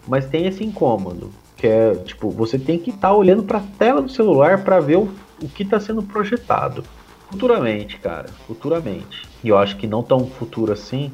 mas 0.07 0.25
tem 0.25 0.47
esse 0.47 0.63
incômodo. 0.63 1.31
Que 1.55 1.67
é, 1.67 1.95
tipo, 1.95 2.29
você 2.29 2.57
tem 2.57 2.79
que 2.79 2.89
estar 2.89 3.09
tá 3.09 3.15
olhando 3.15 3.43
para 3.43 3.59
a 3.59 3.63
tela 3.77 4.01
do 4.01 4.09
celular 4.09 4.63
para 4.63 4.79
ver 4.79 4.97
o, 4.97 5.09
o 5.41 5.47
que 5.47 5.63
está 5.63 5.79
sendo 5.79 6.01
projetado. 6.01 6.83
Futuramente, 7.29 7.97
cara, 7.99 8.27
futuramente. 8.47 9.27
E 9.43 9.49
eu 9.49 9.57
acho 9.57 9.77
que 9.77 9.85
não 9.85 10.01
tão 10.01 10.25
futuro 10.25 10.73
assim, 10.73 11.11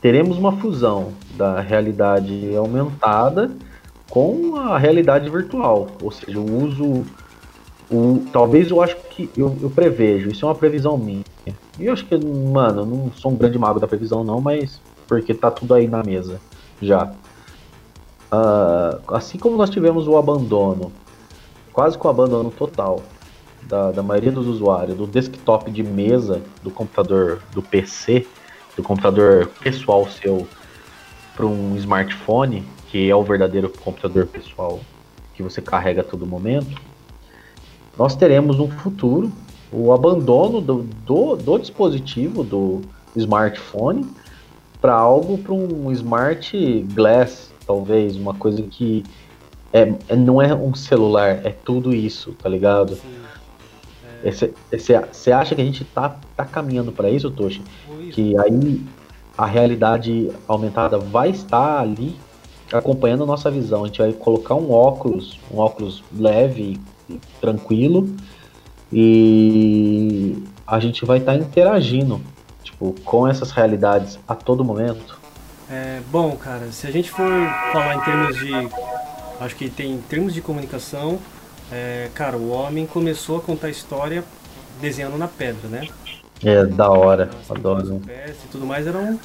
teremos 0.00 0.38
uma 0.38 0.52
fusão 0.52 1.12
da 1.36 1.60
realidade 1.60 2.54
aumentada 2.56 3.50
com 4.08 4.56
a 4.56 4.78
realidade 4.78 5.28
virtual, 5.28 5.88
ou 6.02 6.10
seja, 6.10 6.38
o 6.38 6.64
uso, 6.64 7.04
o, 7.90 8.24
talvez 8.32 8.70
eu 8.70 8.80
acho 8.80 8.96
que 9.10 9.28
eu, 9.36 9.56
eu 9.60 9.70
prevejo, 9.70 10.30
isso 10.30 10.44
é 10.44 10.48
uma 10.48 10.54
previsão 10.54 10.96
minha. 10.96 11.24
E 11.78 11.86
eu 11.86 11.92
acho 11.92 12.04
que, 12.06 12.16
mano, 12.16 12.82
eu 12.82 12.86
não 12.86 13.12
sou 13.12 13.32
um 13.32 13.36
grande 13.36 13.58
mago 13.58 13.80
da 13.80 13.88
previsão 13.88 14.22
não, 14.22 14.40
mas 14.40 14.80
porque 15.08 15.34
tá 15.34 15.50
tudo 15.50 15.74
aí 15.74 15.88
na 15.88 16.02
mesa 16.02 16.40
já. 16.80 17.12
Uh, 18.32 19.14
assim 19.14 19.38
como 19.38 19.56
nós 19.56 19.70
tivemos 19.70 20.06
o 20.06 20.16
abandono, 20.16 20.92
quase 21.72 21.98
com 21.98 22.08
o 22.08 22.10
abandono 22.10 22.50
total 22.50 23.02
da, 23.62 23.90
da 23.90 24.02
maioria 24.02 24.32
dos 24.32 24.46
usuários 24.46 24.96
do 24.96 25.06
desktop 25.06 25.70
de 25.70 25.82
mesa 25.82 26.40
do 26.62 26.70
computador 26.70 27.40
do 27.52 27.62
PC 27.62 28.26
do 28.76 28.82
computador 28.82 29.48
pessoal 29.60 30.06
seu 30.08 30.46
para 31.34 31.46
um 31.46 31.76
smartphone, 31.76 32.64
que 32.90 33.10
é 33.10 33.14
o 33.14 33.22
verdadeiro 33.22 33.68
computador 33.68 34.26
pessoal 34.26 34.80
que 35.34 35.42
você 35.42 35.60
carrega 35.60 36.00
a 36.00 36.04
todo 36.04 36.26
momento, 36.26 36.80
nós 37.98 38.16
teremos 38.16 38.58
um 38.60 38.70
futuro, 38.70 39.32
o 39.72 39.92
abandono 39.92 40.60
do, 40.60 40.82
do, 41.04 41.36
do 41.36 41.58
dispositivo, 41.58 42.44
do 42.44 42.82
smartphone, 43.16 44.06
para 44.80 44.94
algo 44.94 45.38
para 45.38 45.52
um 45.52 45.90
smart 45.92 46.86
glass, 46.92 47.52
talvez, 47.66 48.16
uma 48.16 48.34
coisa 48.34 48.62
que 48.62 49.02
é, 49.72 49.92
é, 50.08 50.16
não 50.16 50.40
é 50.40 50.54
um 50.54 50.74
celular, 50.74 51.40
é 51.44 51.50
tudo 51.50 51.94
isso, 51.94 52.32
tá 52.32 52.48
ligado? 52.48 52.98
Você 54.70 55.32
acha 55.32 55.54
que 55.54 55.60
a 55.60 55.64
gente 55.64 55.84
tá, 55.84 56.16
tá 56.36 56.44
caminhando 56.44 56.92
para 56.92 57.10
isso, 57.10 57.30
Toshi? 57.30 57.62
Que 58.12 58.38
aí 58.38 58.80
a 59.36 59.46
realidade 59.46 60.30
aumentada 60.46 60.98
vai 60.98 61.30
estar 61.30 61.80
ali 61.80 62.16
acompanhando 62.72 63.24
a 63.24 63.26
nossa 63.26 63.50
visão. 63.50 63.84
A 63.84 63.86
gente 63.86 64.00
vai 64.00 64.12
colocar 64.12 64.54
um 64.54 64.72
óculos, 64.72 65.38
um 65.52 65.58
óculos 65.58 66.02
leve, 66.16 66.80
tranquilo, 67.40 68.08
e 68.92 70.42
a 70.66 70.78
gente 70.80 71.04
vai 71.04 71.18
estar 71.18 71.36
interagindo 71.36 72.20
tipo, 72.62 72.94
com 73.04 73.26
essas 73.26 73.50
realidades 73.50 74.18
a 74.26 74.34
todo 74.34 74.64
momento. 74.64 75.18
É, 75.70 76.00
bom, 76.10 76.36
cara, 76.36 76.70
se 76.72 76.86
a 76.86 76.90
gente 76.90 77.10
for 77.10 77.30
falar 77.72 77.96
em 77.96 78.00
termos 78.00 78.36
de. 78.38 78.84
Acho 79.40 79.56
que 79.56 79.68
tem 79.68 79.92
em 79.92 80.00
termos 80.00 80.32
de 80.32 80.40
comunicação, 80.40 81.18
é, 81.72 82.08
cara, 82.14 82.36
o 82.36 82.50
homem 82.50 82.86
começou 82.86 83.38
a 83.38 83.40
contar 83.40 83.68
história 83.68 84.22
desenhando 84.80 85.18
na 85.18 85.26
pedra, 85.26 85.68
né? 85.68 85.88
É, 86.44 86.64
da 86.66 86.90
hora, 86.90 87.30
adoro. 87.48 88.00
E 88.06 88.48
tudo 88.50 88.66
mais 88.66 88.86
era 88.86 88.98
um, 88.98 89.18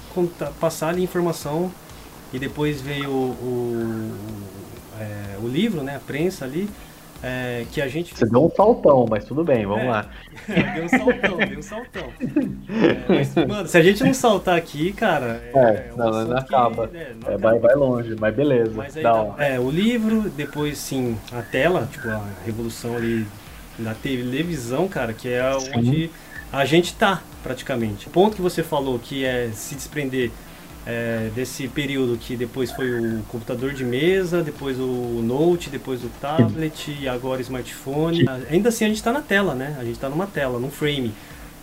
passar 0.59 0.89
ali 0.89 1.03
informação 1.03 1.71
e 2.31 2.39
depois 2.39 2.81
veio 2.81 3.09
o, 3.09 3.31
o, 3.41 4.11
é, 4.99 5.37
o 5.43 5.47
livro, 5.47 5.83
né, 5.83 5.95
a 5.95 5.99
prensa 5.99 6.45
ali, 6.45 6.69
é, 7.21 7.65
que 7.71 7.81
a 7.81 7.87
gente. 7.87 8.15
Você 8.15 8.25
deu 8.25 8.45
um 8.45 8.49
saltão, 8.49 9.05
mas 9.09 9.25
tudo 9.25 9.43
bem, 9.43 9.65
vamos 9.65 9.83
é, 9.83 9.89
lá. 9.89 10.09
deu 10.75 10.85
um 10.85 10.89
saltão, 10.89 11.37
deu 11.37 11.59
um 11.59 11.61
saltão. 11.61 12.03
É, 12.19 13.13
mas, 13.13 13.35
mano, 13.35 13.67
se 13.67 13.77
a 13.77 13.81
gente 13.81 14.03
não 14.03 14.13
saltar 14.13 14.57
aqui, 14.57 14.93
cara. 14.93 15.41
É, 15.53 15.59
é 15.59 15.93
não, 15.97 16.25
não, 16.25 16.37
acaba. 16.37 16.87
Que, 16.87 16.97
né, 16.97 17.15
não 17.21 17.33
é, 17.33 17.37
vai, 17.37 17.59
vai 17.59 17.75
longe, 17.75 18.15
mas 18.17 18.33
beleza. 18.33 18.71
Mas 18.73 18.95
aí, 18.95 19.03
tá, 19.03 19.35
é, 19.37 19.59
o 19.59 19.69
livro, 19.69 20.29
depois 20.29 20.77
sim, 20.77 21.17
a 21.33 21.41
tela, 21.41 21.89
tipo, 21.91 22.07
a 22.07 22.23
revolução 22.45 22.95
ali 22.95 23.27
da 23.77 23.93
televisão, 23.93 24.87
cara, 24.87 25.11
que 25.11 25.27
é 25.27 25.59
sim. 25.59 26.09
A 26.51 26.65
gente 26.65 26.93
tá, 26.95 27.21
praticamente. 27.43 28.07
O 28.07 28.09
ponto 28.09 28.35
que 28.35 28.41
você 28.41 28.63
falou 28.63 28.99
que 28.99 29.23
é 29.23 29.51
se 29.53 29.75
desprender 29.75 30.31
é, 30.85 31.29
desse 31.35 31.67
período 31.67 32.17
que 32.17 32.35
depois 32.35 32.71
foi 32.71 32.89
o 32.89 33.23
computador 33.27 33.73
de 33.73 33.83
mesa, 33.83 34.41
depois 34.41 34.79
o 34.79 35.21
note, 35.23 35.69
depois 35.69 36.03
o 36.03 36.09
tablet 36.21 36.97
e 36.99 37.07
agora 37.07 37.39
o 37.39 37.41
smartphone. 37.41 38.25
Ainda 38.49 38.69
assim 38.69 38.85
a 38.85 38.87
gente 38.87 38.97
está 38.97 39.13
na 39.13 39.21
tela, 39.21 39.53
né? 39.53 39.75
A 39.79 39.83
gente 39.83 39.95
está 39.95 40.09
numa 40.09 40.25
tela, 40.25 40.59
num 40.59 40.71
frame. 40.71 41.13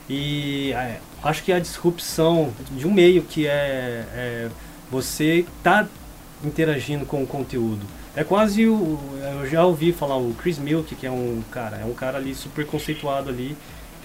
E 0.09 0.73
é, 0.73 1.01
acho 1.23 1.43
que 1.43 1.53
a 1.53 1.59
disrupção 1.59 2.53
de 2.71 2.87
um 2.87 2.93
meio 2.93 3.23
que 3.23 3.47
é, 3.47 4.05
é 4.15 4.49
você 4.91 5.45
tá 5.63 5.89
interagindo 6.45 7.05
com 7.05 7.23
o 7.23 7.27
conteúdo. 7.27 7.85
É 8.15 8.23
quase 8.25 8.67
o. 8.67 8.99
Eu 9.41 9.47
já 9.47 9.65
ouvi 9.65 9.93
falar 9.93 10.17
o 10.17 10.33
Chris 10.35 10.59
Milk, 10.59 10.95
que 10.95 11.07
é 11.07 11.11
um 11.11 11.43
cara, 11.51 11.79
é 11.79 11.85
um 11.85 11.93
cara 11.93 12.19
ali 12.19 12.35
super 12.35 12.65
conceituado 12.65 13.29
ali. 13.29 13.57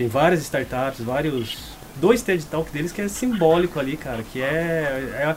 Tem 0.02 0.08
várias 0.08 0.42
startups, 0.42 1.00
vários. 1.06 1.58
Dois 1.98 2.24
TED 2.24 2.44
Talk 2.48 2.72
deles 2.72 2.92
que 2.92 3.02
é 3.04 3.08
simbólico 3.08 3.80
ali, 3.80 3.96
cara, 3.96 4.24
que 4.24 4.42
é, 4.42 4.48
é 4.48 5.36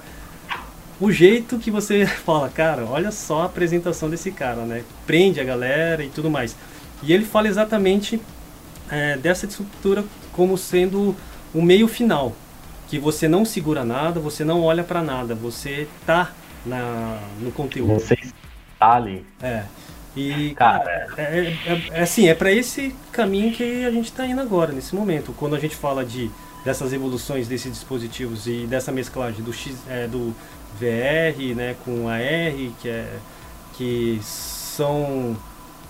o 0.98 1.12
jeito 1.12 1.58
que 1.58 1.70
você 1.70 2.06
fala, 2.24 2.48
cara, 2.48 2.86
olha 2.86 3.10
só 3.10 3.42
a 3.42 3.44
apresentação 3.44 4.08
desse 4.08 4.30
cara, 4.30 4.64
né? 4.64 4.82
Prende 5.06 5.38
a 5.38 5.44
galera 5.44 6.02
e 6.02 6.08
tudo 6.08 6.30
mais. 6.30 6.56
E 7.02 7.12
ele 7.12 7.26
fala 7.26 7.46
exatamente 7.46 8.18
é, 8.90 9.18
dessa 9.18 9.44
estrutura 9.44 10.02
como 10.32 10.56
sendo 10.56 11.14
o 11.52 11.60
meio 11.60 11.86
final, 11.86 12.34
que 12.88 12.98
você 12.98 13.28
não 13.28 13.44
segura 13.44 13.84
nada, 13.84 14.18
você 14.18 14.46
não 14.46 14.62
olha 14.62 14.82
para 14.82 15.02
nada, 15.02 15.34
você 15.34 15.86
tá 16.06 16.32
na, 16.64 17.18
no 17.38 17.52
conteúdo. 17.52 18.00
Você 18.00 18.14
está 18.14 18.94
ali. 18.94 19.26
É. 19.42 19.64
E, 20.16 20.54
cara, 20.54 21.08
é, 21.16 21.22
é, 21.22 21.58
é, 21.66 21.82
é 21.90 22.02
assim, 22.02 22.28
é 22.28 22.34
para 22.34 22.52
esse 22.52 22.94
caminho 23.10 23.52
que 23.52 23.84
a 23.84 23.90
gente 23.90 24.06
está 24.06 24.26
indo 24.26 24.40
agora, 24.40 24.72
nesse 24.72 24.94
momento. 24.94 25.34
Quando 25.36 25.56
a 25.56 25.58
gente 25.58 25.74
fala 25.74 26.04
de 26.04 26.30
dessas 26.64 26.92
evoluções 26.92 27.46
desses 27.46 27.70
dispositivos 27.70 28.46
e 28.46 28.66
dessa 28.66 28.90
mesclagem 28.90 29.44
do 29.44 29.52
X, 29.52 29.76
é, 29.88 30.06
do 30.06 30.34
VR, 30.78 31.54
né, 31.54 31.76
com 31.84 32.08
AR, 32.08 32.72
que 32.80 32.88
é 32.88 33.18
que 33.76 34.20
são 34.22 35.36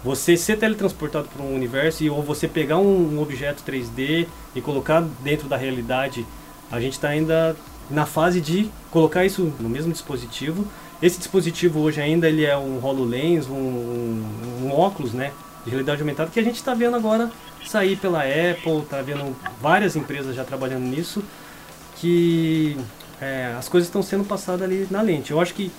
você 0.03 0.37
ser 0.37 0.59
teletransportado 0.59 1.29
para 1.29 1.43
um 1.43 1.55
universo 1.55 2.03
e 2.05 2.11
ou 2.11 2.23
você 2.23 2.49
pegar 2.49 2.79
um, 2.79 3.15
um, 3.15 3.23
objeto 3.23 3.63
3D 3.63 4.27
e 4.55 4.61
colocar 4.61 5.03
dentro 5.21 5.49
da 5.49 5.57
realidade. 5.57 6.27
A 6.71 6.81
gente 6.81 6.95
está 6.95 7.09
ainda 7.09 7.57
na 7.91 8.05
fase 8.05 8.41
de 8.41 8.71
colocar 8.91 9.25
isso 9.25 9.53
no 9.61 9.69
mesmo 9.69 9.93
dispositivo. 9.93 10.67
Esse 11.03 11.19
dispositivo 11.19 11.81
hoje 11.81 12.01
ainda 12.01 12.29
ele 12.29 12.45
é 12.45 12.57
um 12.57 12.85
HoloLens, 12.85 13.49
um, 13.49 13.55
um, 13.55 14.25
um 14.65 14.73
óculos, 14.73 15.13
né, 15.13 15.33
de 15.65 15.71
realidade 15.71 16.01
aumentada 16.01 16.31
que 16.31 16.41
a 16.41 16.43
gente 16.43 16.57
está 16.57 16.75
vendo 16.75 16.97
agora 16.97 17.31
sair 17.67 17.97
pela 17.97 18.21
Apple, 18.21 18.79
está 18.79 19.03
vendo 19.03 19.35
várias 19.61 19.97
empresas 19.97 20.35
já 20.37 20.45
trabalhando 20.45 20.85
nisso, 20.85 21.23
que 21.97 22.77
é, 23.21 23.55
as 23.59 23.69
coisas 23.69 23.89
estão 23.89 24.03
sendo 24.03 24.25
passadas 24.25 24.63
ali 24.63 24.87
na 24.91 25.01
lente. 25.01 25.31
Eu 25.31 25.41
acho 25.41 25.55
que 25.55 25.71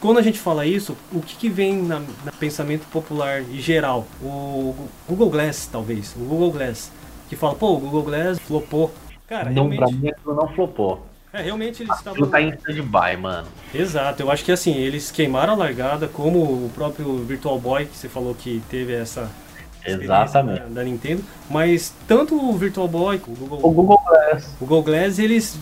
quando 0.00 0.18
a 0.18 0.22
gente 0.22 0.38
fala 0.38 0.64
isso, 0.64 0.96
o 1.12 1.20
que, 1.20 1.36
que 1.36 1.48
vem 1.48 1.76
no 1.76 2.04
pensamento 2.38 2.86
popular 2.86 3.42
e 3.42 3.60
geral? 3.60 4.06
O 4.22 4.74
Google 5.08 5.30
Glass, 5.30 5.68
talvez. 5.70 6.14
O 6.16 6.20
Google 6.20 6.52
Glass. 6.52 6.90
Que 7.28 7.36
fala, 7.36 7.54
pô, 7.54 7.74
o 7.74 7.80
Google 7.80 8.02
Glass 8.04 8.38
flopou. 8.38 8.92
Cara, 9.26 9.50
não, 9.50 9.68
realmente... 9.68 9.78
pra 9.78 9.90
mim 9.90 10.08
aquilo 10.08 10.34
não 10.34 10.48
flopou. 10.54 11.06
É, 11.32 11.42
realmente 11.42 11.82
eles 11.82 11.94
estavam. 11.96 12.28
tá 12.28 12.40
em 12.40 12.50
stand-by, 12.50 13.16
mano. 13.18 13.48
Exato, 13.74 14.22
eu 14.22 14.30
acho 14.30 14.44
que 14.44 14.52
assim, 14.52 14.74
eles 14.74 15.10
queimaram 15.10 15.52
a 15.52 15.56
largada, 15.56 16.08
como 16.08 16.38
o 16.40 16.70
próprio 16.74 17.18
Virtual 17.18 17.58
Boy, 17.58 17.86
que 17.86 17.96
você 17.96 18.08
falou 18.08 18.34
que 18.34 18.62
teve 18.70 18.94
essa. 18.94 19.30
Exatamente. 19.84 20.60
Da, 20.60 20.68
da, 20.68 20.84
Nintendo, 20.84 21.24
mas 21.48 21.94
tanto 22.06 22.34
o 22.34 22.52
Virtual 22.56 22.88
Boy, 22.88 23.20
o 23.26 23.30
Google, 23.30 23.58
o 23.62 23.70
Google 23.70 24.02
Glass, 24.06 24.56
o 24.60 24.66
Google 24.66 24.82
Glass, 24.82 25.18
eles 25.18 25.58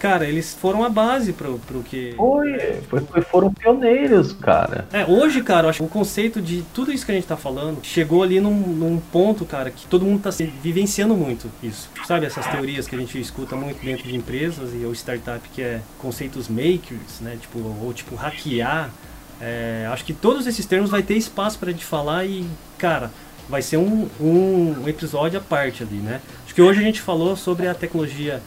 cara, 0.00 0.26
eles 0.26 0.54
foram 0.54 0.82
a 0.82 0.88
base 0.88 1.34
pro, 1.34 1.58
pro 1.58 1.82
que. 1.82 2.14
Foi, 2.16 2.80
foi, 2.88 3.00
foi, 3.00 3.22
foram 3.22 3.52
pioneiros, 3.52 4.32
cara. 4.32 4.88
É, 4.92 5.04
hoje, 5.04 5.42
cara, 5.42 5.66
eu 5.66 5.70
acho 5.70 5.78
que 5.80 5.84
o 5.84 5.88
conceito 5.88 6.40
de 6.40 6.62
tudo 6.74 6.90
isso 6.90 7.04
que 7.04 7.12
a 7.12 7.14
gente 7.14 7.26
tá 7.26 7.36
falando 7.36 7.84
chegou 7.84 8.22
ali 8.22 8.40
num, 8.40 8.50
num 8.50 8.98
ponto, 8.98 9.44
cara, 9.44 9.70
que 9.70 9.86
todo 9.86 10.04
mundo 10.04 10.22
tá 10.22 10.30
vivenciando 10.62 11.14
muito 11.14 11.50
isso. 11.62 11.90
Sabe, 12.06 12.24
essas 12.24 12.46
teorias 12.46 12.88
que 12.88 12.96
a 12.96 12.98
gente 12.98 13.20
escuta 13.20 13.54
muito 13.54 13.84
dentro 13.84 14.08
de 14.08 14.16
empresas 14.16 14.70
e 14.74 14.84
ou 14.86 14.92
startup 14.94 15.46
que 15.50 15.60
é 15.60 15.82
conceitos 15.98 16.48
makers, 16.48 17.20
né? 17.20 17.36
Tipo, 17.38 17.58
ou 17.58 17.92
tipo 17.92 18.14
hackear. 18.16 18.90
É, 19.38 19.86
acho 19.92 20.04
que 20.04 20.14
todos 20.14 20.46
esses 20.46 20.64
termos 20.64 20.90
vai 20.90 21.02
ter 21.02 21.14
espaço 21.14 21.58
pra 21.58 21.70
gente 21.70 21.84
falar 21.84 22.24
e, 22.24 22.46
cara, 22.78 23.10
vai 23.50 23.60
ser 23.60 23.76
um, 23.76 24.08
um 24.18 24.88
episódio 24.88 25.38
à 25.38 25.42
parte 25.42 25.82
ali, 25.82 25.96
né? 25.96 26.22
Acho 26.44 26.54
que 26.54 26.62
hoje 26.62 26.80
a 26.80 26.82
gente 26.82 27.02
falou 27.02 27.36
sobre 27.36 27.68
a 27.68 27.74
tecnologia 27.74 28.40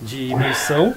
de 0.00 0.28
imersão. 0.28 0.94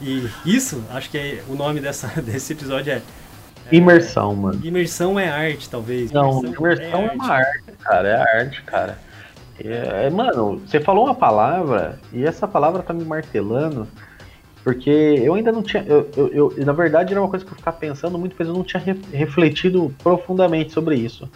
E 0.00 0.28
isso, 0.44 0.82
acho 0.90 1.10
que 1.10 1.18
é, 1.18 1.42
o 1.48 1.54
nome 1.54 1.80
dessa, 1.80 2.08
desse 2.20 2.52
episódio 2.52 2.92
é, 2.92 2.96
é. 2.96 3.76
Imersão, 3.76 4.34
mano. 4.34 4.60
Imersão 4.64 5.18
é 5.18 5.28
arte, 5.28 5.68
talvez. 5.68 6.10
Não, 6.10 6.40
imersão, 6.40 6.66
imersão 6.66 7.00
é, 7.00 7.06
é, 7.06 7.12
uma 7.12 7.32
arte, 7.32 7.72
cara. 7.80 8.08
É 8.08 8.38
arte, 8.38 8.62
cara. 8.62 8.98
É, 9.58 10.10
mano, 10.10 10.60
você 10.66 10.80
falou 10.80 11.04
uma 11.04 11.14
palavra 11.14 11.98
e 12.12 12.24
essa 12.24 12.46
palavra 12.46 12.82
tá 12.82 12.92
me 12.92 13.04
martelando. 13.04 13.86
Porque 14.62 14.90
eu 14.90 15.34
ainda 15.34 15.52
não 15.52 15.62
tinha. 15.62 15.82
Eu, 15.82 16.10
eu, 16.16 16.52
eu, 16.56 16.64
na 16.64 16.72
verdade, 16.72 17.12
era 17.12 17.20
uma 17.20 17.28
coisa 17.28 17.44
que 17.44 17.52
eu 17.52 17.56
ficava 17.56 17.76
pensando 17.76 18.18
muito, 18.18 18.34
mas 18.38 18.48
eu 18.48 18.54
não 18.54 18.64
tinha 18.64 18.82
re, 18.82 18.98
refletido 19.12 19.94
profundamente 20.02 20.72
sobre 20.72 20.96
isso. 20.96 21.30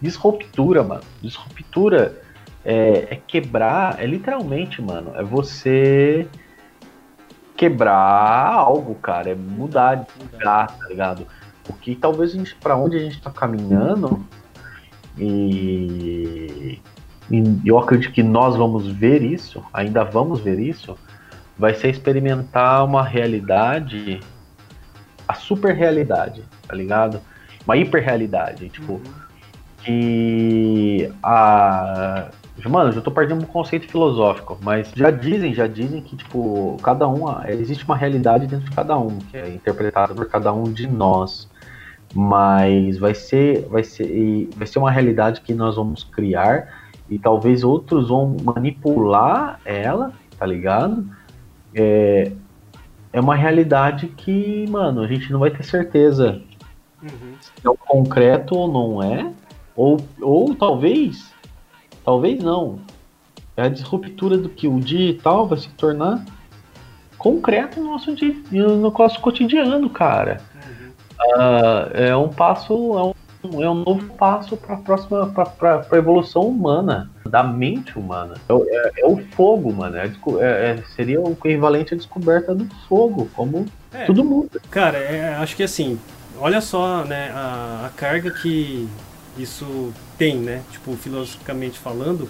Disruptura, 0.00 0.82
mano. 0.82 1.00
Disruptura 1.22 2.20
é, 2.66 3.08
é 3.10 3.20
quebrar, 3.26 4.02
é 4.02 4.06
literalmente, 4.06 4.82
mano, 4.82 5.12
é 5.14 5.22
você 5.22 6.28
quebrar 7.56 8.52
algo, 8.52 8.94
cara, 8.96 9.30
é 9.30 9.34
mudar, 9.34 10.06
mudar, 10.20 10.66
tá 10.66 10.88
ligado? 10.88 11.26
O 11.68 11.72
que 11.72 11.94
talvez 11.94 12.30
a 12.30 12.34
gente, 12.34 12.54
pra 12.56 12.76
onde 12.76 12.96
a 12.96 13.00
gente 13.00 13.20
tá 13.20 13.30
caminhando, 13.30 14.24
e, 15.18 16.80
e, 17.30 17.60
eu 17.64 17.78
acredito 17.78 18.12
que 18.12 18.22
nós 18.22 18.56
vamos 18.56 18.86
ver 18.86 19.22
isso, 19.22 19.64
ainda 19.72 20.04
vamos 20.04 20.40
ver 20.40 20.60
isso, 20.60 20.96
vai 21.58 21.74
ser 21.74 21.88
experimentar 21.88 22.84
uma 22.84 23.02
realidade, 23.02 24.20
a 25.26 25.34
super 25.34 25.74
realidade, 25.74 26.44
tá 26.68 26.74
ligado? 26.74 27.20
Uma 27.64 27.76
hiperrealidade, 27.76 28.68
tipo, 28.68 28.92
uhum. 28.92 29.02
que 29.82 31.12
a 31.22 32.28
Mano, 32.64 32.90
já 32.90 33.00
tô 33.00 33.10
perdendo 33.10 33.42
um 33.42 33.46
conceito 33.46 33.86
filosófico, 33.86 34.58
mas 34.62 34.90
já 34.94 35.10
dizem, 35.10 35.52
já 35.52 35.66
dizem 35.66 36.00
que, 36.00 36.16
tipo, 36.16 36.76
cada 36.82 37.06
um. 37.06 37.24
Existe 37.48 37.84
uma 37.84 37.96
realidade 37.96 38.46
dentro 38.46 38.64
de 38.68 38.74
cada 38.74 38.98
um, 38.98 39.18
que 39.18 39.36
é 39.36 39.48
interpretada 39.48 40.14
por 40.14 40.26
cada 40.26 40.52
um 40.52 40.64
de 40.64 40.86
nós. 40.86 41.48
Mas 42.14 42.98
vai 42.98 43.14
ser, 43.14 43.66
vai 43.68 43.84
ser, 43.84 44.48
vai 44.56 44.66
ser 44.66 44.78
uma 44.78 44.90
realidade 44.90 45.42
que 45.42 45.52
nós 45.52 45.76
vamos 45.76 46.02
criar 46.02 46.68
e 47.10 47.18
talvez 47.18 47.62
outros 47.62 48.08
vão 48.08 48.36
manipular 48.42 49.60
ela, 49.64 50.12
tá 50.38 50.46
ligado? 50.46 51.06
É, 51.74 52.32
é 53.12 53.20
uma 53.20 53.34
realidade 53.34 54.08
que, 54.08 54.66
mano, 54.68 55.02
a 55.02 55.06
gente 55.06 55.30
não 55.30 55.40
vai 55.40 55.50
ter 55.50 55.62
certeza 55.62 56.42
uhum. 57.02 57.34
se 57.40 57.50
é 57.64 57.68
o 57.68 57.76
concreto 57.76 58.56
ou 58.56 58.72
não 58.72 59.02
é. 59.02 59.30
Ou, 59.76 59.98
ou 60.22 60.54
talvez 60.54 61.35
Talvez 62.06 62.40
não. 62.40 62.78
É 63.56 63.62
a 63.62 63.68
disruptura 63.68 64.38
do 64.38 64.48
que 64.48 64.68
o 64.68 64.78
digital 64.78 65.48
vai 65.48 65.58
se 65.58 65.68
tornar 65.70 66.24
concreto 67.18 67.80
no 67.80 67.90
nosso, 67.90 68.14
dia, 68.14 68.36
no 68.52 68.92
nosso 68.92 69.20
cotidiano, 69.20 69.90
cara. 69.90 70.40
Uhum. 70.54 70.90
Uh, 71.34 71.90
é 71.94 72.16
um 72.16 72.28
passo, 72.28 72.74
é 72.96 73.02
um, 73.02 73.62
é 73.62 73.68
um 73.68 73.74
novo 73.74 74.14
passo 74.14 74.56
para 74.56 74.74
a 74.74 74.78
próxima, 74.78 75.26
para 75.58 75.84
a 75.90 75.96
evolução 75.96 76.42
humana, 76.42 77.10
da 77.28 77.42
mente 77.42 77.98
humana. 77.98 78.34
É, 78.48 78.52
é, 78.52 78.92
é 79.00 79.06
o 79.06 79.16
fogo, 79.32 79.72
mano. 79.72 79.96
É, 79.96 80.12
é, 80.40 80.82
seria 80.94 81.20
o 81.20 81.32
equivalente 81.32 81.92
à 81.94 81.96
descoberta 81.96 82.54
do 82.54 82.72
fogo, 82.88 83.28
como 83.34 83.66
é. 83.92 84.04
todo 84.04 84.22
mundo. 84.22 84.60
Cara, 84.70 84.98
acho 85.40 85.56
que 85.56 85.64
assim, 85.64 85.98
olha 86.38 86.60
só, 86.60 87.02
né, 87.04 87.32
a, 87.34 87.86
a 87.86 87.88
carga 87.96 88.30
que 88.30 88.88
isso 89.38 89.92
tem, 90.18 90.36
né? 90.36 90.62
Tipo, 90.70 90.96
filosoficamente 90.96 91.78
falando, 91.78 92.28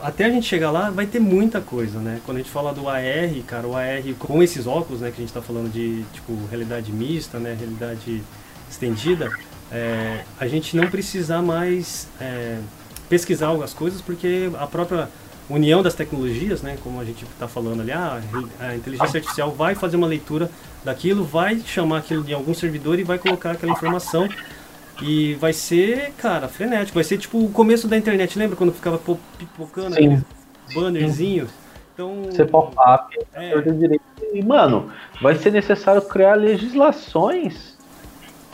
até 0.00 0.26
a 0.26 0.30
gente 0.30 0.46
chegar 0.46 0.70
lá 0.70 0.90
vai 0.90 1.06
ter 1.06 1.18
muita 1.18 1.60
coisa, 1.60 1.98
né? 1.98 2.20
Quando 2.24 2.38
a 2.38 2.40
gente 2.40 2.50
fala 2.50 2.72
do 2.72 2.88
AR, 2.88 3.02
cara, 3.46 3.66
o 3.66 3.74
AR 3.74 4.02
com 4.18 4.42
esses 4.42 4.66
óculos, 4.66 5.00
né, 5.00 5.08
que 5.10 5.16
a 5.16 5.20
gente 5.20 5.28
está 5.28 5.40
falando 5.42 5.72
de 5.72 6.04
tipo 6.12 6.34
realidade 6.50 6.92
mista, 6.92 7.38
né, 7.38 7.56
realidade 7.58 8.22
estendida, 8.70 9.30
é, 9.70 10.24
a 10.38 10.46
gente 10.46 10.76
não 10.76 10.88
precisar 10.88 11.40
mais 11.42 12.08
é, 12.20 12.58
pesquisar 13.08 13.48
algumas 13.48 13.72
coisas 13.72 14.00
porque 14.00 14.50
a 14.58 14.66
própria 14.66 15.08
união 15.48 15.82
das 15.82 15.94
tecnologias, 15.94 16.60
né, 16.60 16.76
como 16.82 17.00
a 17.00 17.04
gente 17.04 17.24
está 17.24 17.46
falando 17.46 17.80
ali, 17.80 17.92
ah, 17.92 18.20
a 18.60 18.74
inteligência 18.74 19.18
artificial 19.18 19.52
vai 19.52 19.74
fazer 19.74 19.96
uma 19.96 20.06
leitura 20.06 20.50
daquilo, 20.84 21.24
vai 21.24 21.60
chamar 21.60 21.98
aquilo 21.98 22.22
de 22.22 22.34
algum 22.34 22.52
servidor 22.52 22.98
e 22.98 23.04
vai 23.04 23.18
colocar 23.18 23.52
aquela 23.52 23.72
informação 23.72 24.28
e 25.02 25.34
vai 25.34 25.52
ser, 25.52 26.12
cara, 26.18 26.48
frenético. 26.48 26.94
Vai 26.94 27.04
ser 27.04 27.18
tipo 27.18 27.38
o 27.38 27.50
começo 27.50 27.86
da 27.86 27.96
internet. 27.96 28.38
Lembra 28.38 28.56
quando 28.56 28.72
ficava 28.72 29.00
pipocando 29.38 29.94
aqueles 29.94 30.22
bannerzinhos? 30.74 31.50
Então, 31.94 32.24
Você 32.24 32.44
pop-up, 32.44 33.16
é. 33.34 33.52
E, 34.34 34.44
mano, 34.44 34.92
vai 35.20 35.34
ser 35.34 35.50
necessário 35.50 36.02
criar 36.02 36.34
legislações, 36.34 37.78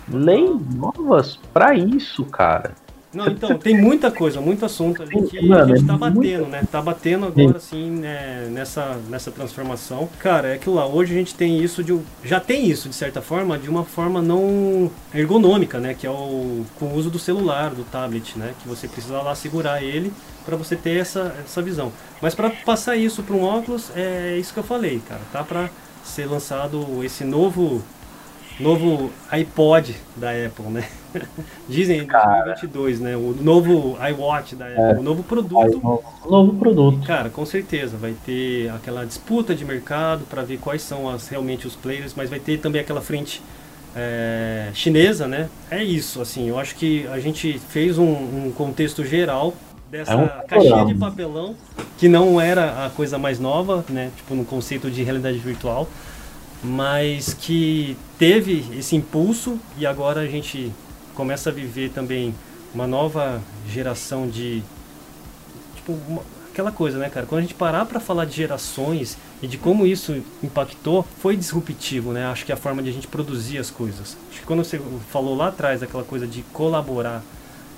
leis 0.09 0.51
novas 0.75 1.37
para 1.53 1.75
isso, 1.75 2.25
cara. 2.25 2.73
Não, 3.15 3.27
então, 3.27 3.59
tem 3.59 3.77
muita 3.77 4.11
coisa, 4.11 4.41
muito 4.41 4.65
assunto 4.65 5.03
ali 5.03 5.23
que 5.29 5.47
Mano, 5.47 5.65
a 5.75 5.77
gente 5.77 5.85
é 5.85 5.87
tá 5.87 5.99
muito- 5.99 6.15
batendo, 6.17 6.47
né? 6.47 6.63
Tá 6.71 6.81
batendo 6.81 7.27
agora, 7.27 7.57
assim, 7.59 7.91
né, 7.91 8.49
nessa, 8.51 8.97
nessa 9.11 9.31
transformação. 9.31 10.09
Cara, 10.19 10.49
é 10.49 10.55
aquilo 10.55 10.77
lá, 10.77 10.87
hoje 10.87 11.13
a 11.13 11.17
gente 11.19 11.35
tem 11.35 11.63
isso 11.63 11.85
de. 11.85 11.99
Já 12.25 12.41
tem 12.41 12.67
isso, 12.71 12.89
de 12.89 12.95
certa 12.95 13.21
forma, 13.21 13.59
de 13.59 13.69
uma 13.69 13.85
forma 13.85 14.23
não 14.23 14.91
ergonômica, 15.15 15.79
né? 15.79 15.95
Que 15.95 16.07
é 16.07 16.11
o 16.11 16.65
com 16.79 16.87
o 16.87 16.95
uso 16.95 17.11
do 17.11 17.19
celular, 17.19 17.71
do 17.71 17.85
tablet, 17.85 18.39
né? 18.39 18.55
Que 18.63 18.69
você 18.69 18.89
precisa 18.89 19.21
lá 19.21 19.35
segurar 19.35 19.83
ele 19.83 20.13
para 20.45 20.57
você 20.57 20.75
ter 20.75 20.99
essa, 20.99 21.35
essa 21.45 21.61
visão. 21.61 21.93
Mas 22.21 22.35
para 22.35 22.51
passar 22.51 22.97
isso 22.97 23.23
para 23.23 23.37
um 23.37 23.43
óculos, 23.43 23.91
é 23.95 24.37
isso 24.39 24.53
que 24.55 24.59
eu 24.59 24.65
falei, 24.65 25.03
cara. 25.07 25.21
Tá 25.31 25.45
para 25.45 25.69
ser 26.03 26.27
lançado 26.27 27.05
esse 27.05 27.25
novo 27.25 27.83
novo 28.61 29.11
iPod 29.31 29.95
da 30.17 30.31
Apple, 30.31 30.67
né? 30.67 30.85
Dizem 31.69 32.01
em 32.01 32.07
2022, 32.07 33.01
né? 33.01 33.17
O 33.17 33.37
novo 33.41 33.97
iWatch 34.11 34.55
da 34.55 34.67
Apple, 34.67 35.01
o 35.01 35.03
novo 35.03 35.23
produto. 35.23 35.81
Um 36.27 36.31
novo 36.31 36.55
produto. 36.55 37.07
Cara, 37.07 37.29
com 37.31 37.45
certeza 37.45 37.97
vai 37.97 38.15
ter 38.25 38.71
aquela 38.71 39.05
disputa 39.05 39.55
de 39.55 39.65
mercado 39.65 40.25
para 40.29 40.43
ver 40.43 40.59
quais 40.59 40.83
são 40.83 41.09
as, 41.09 41.29
realmente 41.29 41.67
os 41.67 41.75
players, 41.75 42.15
mas 42.17 42.31
vai 42.31 42.39
ter 42.39 42.59
também 42.59 42.81
aquela 42.81 43.01
frente 43.01 43.43
é, 43.95 44.71
chinesa, 44.75 45.27
né? 45.27 45.49
É 45.71 45.83
isso, 45.83 46.21
assim. 46.21 46.49
Eu 46.49 46.59
acho 46.59 46.75
que 46.75 47.07
a 47.09 47.19
gente 47.19 47.59
fez 47.69 47.99
um, 47.99 48.11
um 48.47 48.53
contexto 48.55 49.05
geral 49.05 49.55
dessa 49.91 50.13
É 50.13 50.17
um 50.17 50.29
caixinha 50.47 50.87
de 50.87 50.95
papelão 50.95 51.55
que 51.99 52.09
não 52.09 52.41
era 52.41 52.87
a 52.87 52.91
coisa 52.91 53.19
mais 53.19 53.39
nova, 53.39 53.85
né? 53.89 54.11
Tipo 54.17 54.35
no 54.35 54.45
conceito 54.45 54.91
de 54.91 55.03
realidade 55.03 55.39
virtual, 55.39 55.87
mas 56.63 57.35
que 57.35 57.97
teve 58.19 58.65
esse 58.79 58.95
impulso 58.95 59.59
e 59.77 59.87
agora 59.87 60.21
a 60.21 60.27
gente 60.27 60.73
começa 61.15 61.51
a 61.51 61.53
viver 61.53 61.91
também 61.91 62.35
uma 62.75 62.87
nova 62.87 63.41
geração 63.69 64.29
de 64.29 64.63
tipo 65.77 65.93
uma- 66.09 66.23
aquela 66.51 66.71
coisa, 66.71 66.99
né, 66.99 67.09
cara? 67.09 67.27
Quando 67.27 67.39
a 67.41 67.43
gente 67.43 67.55
parar 67.55 67.87
para 67.87 67.99
falar 67.99 68.27
de 68.27 68.37
gerações 68.37 69.17
e 69.43 69.47
de 69.47 69.57
como 69.59 69.87
isso 69.87 70.23
impactou, 70.43 71.05
foi 71.19 71.37
disruptivo, 71.37 72.13
né? 72.13 72.27
Acho 72.27 72.45
que 72.45 72.53
a 72.53 72.57
forma 72.57 72.83
de 72.83 72.91
a 72.91 72.93
gente 72.93 73.09
produzir 73.09 73.59
as 73.59 73.71
coisas. 73.71 74.17
Acho 74.31 74.41
que 74.41 74.47
quando 74.47 74.63
você 74.63 74.81
falou 75.11 75.35
lá 75.35 75.49
atrás 75.49 75.81
daquela 75.81 76.05
coisa 76.05 76.27
de 76.27 76.43
colaborar, 76.53 77.23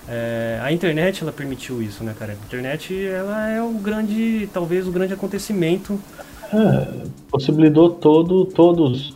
é, 0.09 0.61
a 0.63 0.71
internet 0.73 1.23
ela 1.23 1.33
permitiu 1.33 1.81
isso, 1.81 2.05
né, 2.05 2.15
cara? 2.19 2.33
A 2.33 2.45
internet 2.47 3.07
ela 3.07 3.49
é 3.49 3.63
o 3.63 3.71
grande, 3.71 4.49
talvez 4.53 4.87
o 4.87 4.91
grande 4.91 5.15
acontecimento. 5.15 5.99
É, 6.53 7.07
possibilitou 7.31 7.91
todo, 7.91 8.45
todos. 8.47 9.15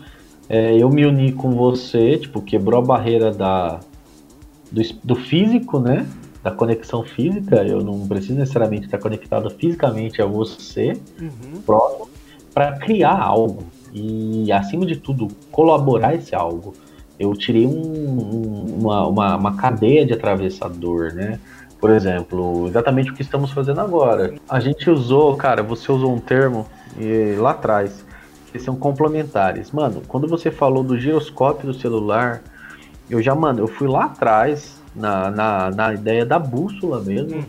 é, 0.49 0.76
eu 0.76 0.89
me 0.89 1.05
uni 1.05 1.33
com 1.33 1.51
você, 1.53 2.16
tipo, 2.18 2.41
quebrou 2.41 2.81
a 2.81 2.85
barreira 2.85 3.31
da, 3.31 3.81
do, 4.72 4.83
do 5.05 5.14
físico, 5.14 5.79
né? 5.79 6.07
Da 6.43 6.51
conexão 6.51 7.03
física. 7.03 7.57
Eu 7.64 7.83
não 7.83 8.07
preciso 8.09 8.35
necessariamente 8.39 8.87
estar 8.87 8.99
conectado 8.99 9.51
fisicamente 9.51 10.22
a 10.22 10.26
você, 10.26 10.99
Uhum. 11.20 11.61
próximo, 11.66 12.09
para 12.55 12.72
criar 12.79 13.18
algo. 13.20 13.64
E, 13.93 14.51
acima 14.53 14.85
de 14.87 14.97
tudo, 14.97 15.29
colaborar 15.51 16.14
esse 16.14 16.35
algo. 16.35 16.74
Eu 17.18 17.35
tirei 17.35 17.66
um- 17.66 17.70
um- 17.70 18.76
uma, 18.81 19.07
uma, 19.07 19.37
uma 19.37 19.57
cadeia 19.57 20.07
de 20.07 20.12
atravessador, 20.12 21.12
né? 21.14 21.39
Por 21.81 21.91
exemplo, 21.91 22.66
exatamente 22.68 23.11
o 23.11 23.14
que 23.14 23.22
estamos 23.22 23.51
fazendo 23.53 23.81
agora. 23.81 24.35
A 24.49 24.61
gente 24.61 24.89
usou, 24.91 25.37
cara, 25.37 25.62
você 25.62 25.91
usou 25.93 26.12
um 26.12 26.18
termo 26.18 26.66
eh, 26.99 27.37
lá 27.39 27.51
atrás, 27.53 28.05
que 28.53 28.59
são 28.59 28.77
complementares. 28.77 29.71
Mano, 29.73 30.03
quando 30.09 30.27
você 30.29 30.51
falou 30.51 30.83
do 30.83 30.99
giroscópio 30.99 31.67
do 31.67 31.75
celular, 31.75 32.43
eu 33.09 33.23
já, 33.23 33.35
mano, 33.35 33.61
eu 33.61 33.69
fui 33.69 33.89
lá 33.89 34.05
atrás, 34.07 34.81
na, 34.95 35.31
na, 35.31 35.71
na 35.71 35.95
ideia 35.95 36.25
da 36.27 36.39
bússola 36.39 37.01
mesmo, 37.03 37.39
Uhum. 37.39 37.47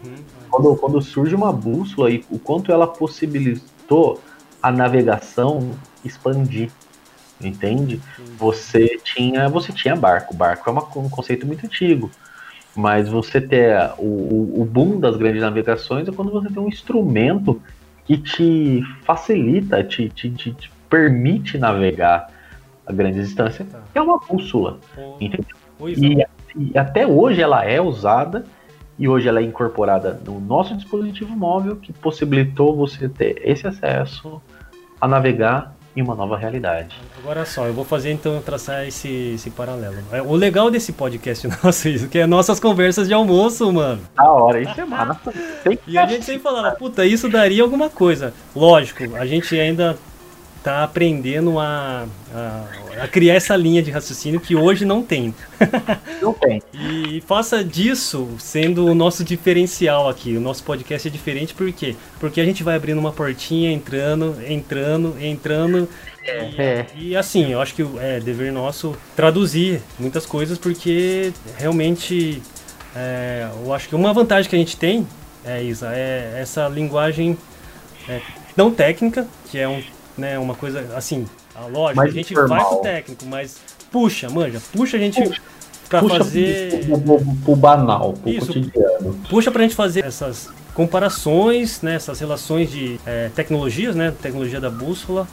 quando, 0.50 0.76
quando 0.78 1.02
surge 1.02 1.36
uma 1.36 1.52
bússola 1.52 2.10
e 2.12 2.26
o 2.30 2.39
quanto 2.39 2.72
ela 2.72 2.88
possibilitou 2.88 4.22
a 4.62 4.72
navegação 4.72 5.72
expandir. 6.04 6.72
Entende? 7.41 8.02
Você 8.38 9.00
tinha, 9.04 9.47
você 9.50 9.72
tinha 9.72 9.95
barco. 9.95 10.34
Barco 10.34 10.70
é 10.70 10.74
uma- 10.74 10.88
um 10.97 11.10
conceito 11.10 11.45
muito 11.47 11.66
antigo. 11.66 12.12
Mas 12.76 13.10
você 13.10 13.41
ter 13.41 13.76
o, 13.97 14.04
o, 14.06 14.62
o 14.62 14.66
boom 14.66 15.00
das 15.00 15.16
grandes 15.18 15.41
navegações 15.41 16.08
é 16.08 16.12
quando 16.12 16.32
você 16.32 16.50
tem 16.50 16.62
um 16.62 16.68
instrumento 16.68 17.62
que 18.10 18.18
te 18.18 18.84
facilita, 19.03 19.84
te, 19.84 20.10
te, 20.10 20.32
te, 20.32 20.51
te 20.51 20.72
permite 20.89 21.60
navegar 21.60 22.28
a 22.88 22.91
grande 22.91 23.22
distância, 23.22 23.64
Tá. 23.66 23.82
que 23.93 23.99
é 23.99 24.01
uma 24.01 24.18
bússola. 24.18 24.80
Pois 25.78 25.95
E, 26.01 26.26
e 26.55 26.76
até 26.76 27.05
hoje 27.05 27.39
ela 27.39 27.64
é 27.64 27.80
usada 27.80 28.43
e 28.97 29.07
hoje 29.07 29.28
ela 29.30 29.39
é 29.39 29.43
incorporada 29.43 30.20
no 30.26 30.39
nosso 30.39 30.76
dispositivo 30.76 31.36
móvel 31.36 31.76
que 31.76 31.93
possibilitou 31.93 32.76
você 32.76 33.07
ter 33.07 33.39
esse 33.45 33.68
acesso 33.68 34.41
a 34.99 35.07
navegar 35.07 35.76
em 35.95 36.01
uma 36.01 36.15
nova 36.15 36.37
realidade. 36.37 36.95
Agora 37.17 37.45
só, 37.45 37.65
eu 37.65 37.73
vou 37.73 37.83
fazer 37.83 38.11
então 38.11 38.41
traçar 38.41 38.87
esse, 38.87 39.33
esse 39.35 39.49
paralelo. 39.49 39.97
É, 40.11 40.21
O 40.21 40.35
legal 40.35 40.69
desse 40.69 40.93
podcast 40.93 41.47
nosso 41.63 41.87
é 41.87 41.91
isso, 41.91 42.07
que 42.07 42.19
é 42.19 42.27
nossas 42.27 42.59
conversas 42.59 43.07
de 43.07 43.13
almoço, 43.13 43.71
mano. 43.71 44.01
Da 44.15 44.31
hora, 44.31 44.61
isso 44.61 44.79
é 44.79 44.85
massa. 44.85 45.33
E 45.87 45.97
a 45.97 46.05
gente 46.05 46.25
sempre 46.25 46.41
falava, 46.41 46.75
puta, 46.75 47.05
isso 47.05 47.29
daria 47.29 47.63
alguma 47.63 47.89
coisa. 47.89 48.33
Lógico, 48.55 49.15
a 49.15 49.25
gente 49.25 49.59
ainda 49.59 49.97
tá 50.63 50.83
aprendendo 50.83 51.59
a, 51.59 52.05
a, 52.33 52.65
a 53.02 53.08
criar 53.08 53.36
essa 53.36 53.56
linha 53.56 53.82
de 53.82 53.91
raciocínio 53.91 54.39
que 54.39 54.56
hoje 54.56 54.86
não 54.86 55.02
tem. 55.04 55.34
não 56.22 56.34
tem. 56.34 56.62
E 56.74 57.22
faça 57.26 57.64
disso 57.64 58.28
sendo 58.38 58.86
o 58.86 58.95
nosso 58.95 59.24
diferencial 59.24 60.10
aqui. 60.10 60.36
O 60.36 60.41
nosso 60.41 60.64
podcast 60.64 61.08
é 61.08 61.12
diferente 61.12 61.54
por 61.54 61.72
quê? 61.72 61.95
Porque 62.20 62.39
a 62.41 62.45
gente 62.45 62.64
vai 62.64 62.76
abrindo 62.76 63.00
uma 63.00 63.12
portinha, 63.12 63.72
entrando, 63.72 64.36
entrando, 64.47 65.16
entrando. 65.20 65.88
E, 66.24 66.62
É. 66.62 66.86
e 66.95 67.16
assim, 67.16 67.52
eu 67.52 67.62
acho 67.62 67.74
que 67.74 67.86
é 68.00 68.20
dever 68.20 68.52
nosso 68.52 68.95
traduzir 69.16 69.82
muitas 69.97 70.26
coisas, 70.26 70.58
porque 70.58 71.32
realmente 71.58 72.41
é, 72.95 73.47
eu 73.64 73.74
acho 73.74 73.88
que 73.89 73.95
uma 73.95 74.14
vantagem 74.14 74.50
que 74.50 74.56
a 74.56 74.60
gente 74.60 74.78
tem 74.78 75.08
é 75.45 75.64
isso, 75.64 75.86
é 75.86 76.39
essa 76.39 76.68
linguagem 76.68 77.38
é, 78.08 78.22
não 78.56 78.72
técnica, 78.72 79.26
que 79.50 79.58
é 79.58 79.68
um, 79.68 79.82
né, 80.18 80.38
uma 80.38 80.54
coisa 80.54 80.93
assim, 80.95 81.26
a 81.64 81.68
lógico, 81.68 81.97
Mais 81.97 82.12
a 82.12 82.14
gente 82.14 82.34
informal. 82.34 82.57
vai 82.60 82.68
pro 82.70 82.78
técnico, 82.82 83.26
mas 83.26 83.57
puxa, 83.91 84.30
manja, 84.30 84.62
puxa 84.72 84.97
a 84.97 84.99
gente 84.99 85.22
Puxa. 85.22 85.41
pra 85.89 85.99
Puxa 86.01 86.18
fazer. 86.20 86.86
pro, 86.86 86.99
pro- 87.01 87.36
pro 87.45 87.55
banal, 87.55 88.14
pro 88.14 88.30
Isso. 88.32 88.47
cotidiano. 88.47 89.20
Puxa 89.30 89.51
pra 89.51 89.64
gente 89.64 89.76
fazer 89.76 90.03
essas 90.05 90.49
comparações, 90.74 91.82
né, 91.82 91.95
essas 91.95 92.20
relações 92.20 92.72
de 92.72 92.99
é, 93.05 93.30
tecnologias, 93.36 93.95
né, 93.95 94.14
tecnologia 94.22 94.60
da 94.62 94.70
bússola, 94.70 95.28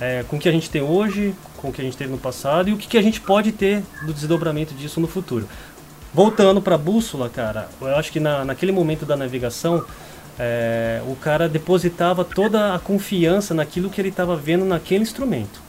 é, 0.00 0.24
com 0.28 0.36
o 0.36 0.38
que 0.38 0.48
a 0.48 0.52
gente 0.52 0.68
tem 0.70 0.82
hoje, 0.82 1.34
com 1.56 1.68
o 1.68 1.72
que 1.72 1.80
a 1.80 1.84
gente 1.84 1.96
teve 1.96 2.10
no 2.10 2.18
passado 2.18 2.68
e 2.68 2.72
o 2.72 2.76
que, 2.76 2.86
que 2.88 2.98
a 2.98 3.02
gente 3.02 3.20
pode 3.20 3.52
ter 3.52 3.82
do 4.04 4.12
desdobramento 4.12 4.74
disso 4.74 5.00
no 5.00 5.06
futuro. 5.06 5.48
Voltando 6.12 6.60
pra 6.60 6.76
bússola, 6.76 7.28
cara, 7.28 7.68
eu 7.80 7.94
acho 7.96 8.10
que 8.10 8.18
na, 8.18 8.44
naquele 8.44 8.72
momento 8.72 9.06
da 9.06 9.16
navegação, 9.16 9.84
é, 10.38 11.00
o 11.06 11.14
cara 11.14 11.48
depositava 11.48 12.24
toda 12.24 12.74
a 12.74 12.78
confiança 12.78 13.54
naquilo 13.54 13.88
que 13.90 14.00
ele 14.00 14.08
estava 14.08 14.34
vendo 14.34 14.64
naquele 14.64 15.02
instrumento. 15.02 15.60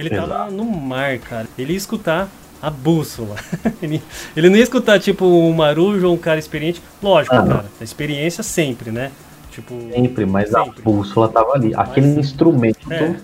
Ele 0.00 0.14
Exato. 0.14 0.52
no 0.52 0.64
mar, 0.64 1.18
cara. 1.18 1.46
Ele 1.58 1.72
ia 1.72 1.76
escutar 1.78 2.28
a 2.62 2.70
bússola. 2.70 3.36
ele, 3.82 4.02
ele 4.36 4.48
não 4.50 4.56
ia 4.56 4.62
escutar, 4.62 4.98
tipo, 5.00 5.24
um 5.24 5.52
marujo 5.52 6.06
ou 6.08 6.14
um 6.14 6.18
cara 6.18 6.38
experiente. 6.38 6.82
Lógico, 7.02 7.34
Ah, 7.36 7.46
cara. 7.46 7.64
A 7.80 7.84
experiência 7.84 8.42
sempre, 8.42 8.90
né? 8.90 9.10
Tipo. 9.50 9.74
Sempre, 9.92 10.26
mas 10.26 10.50
Sempre. 10.50 10.80
a 10.80 10.82
bússola 10.82 11.28
tava 11.28 11.52
ali. 11.54 11.74
Aquele 11.74 12.06
Mas- 12.08 12.18
instrumento 12.18 12.92
É, 12.92 13.16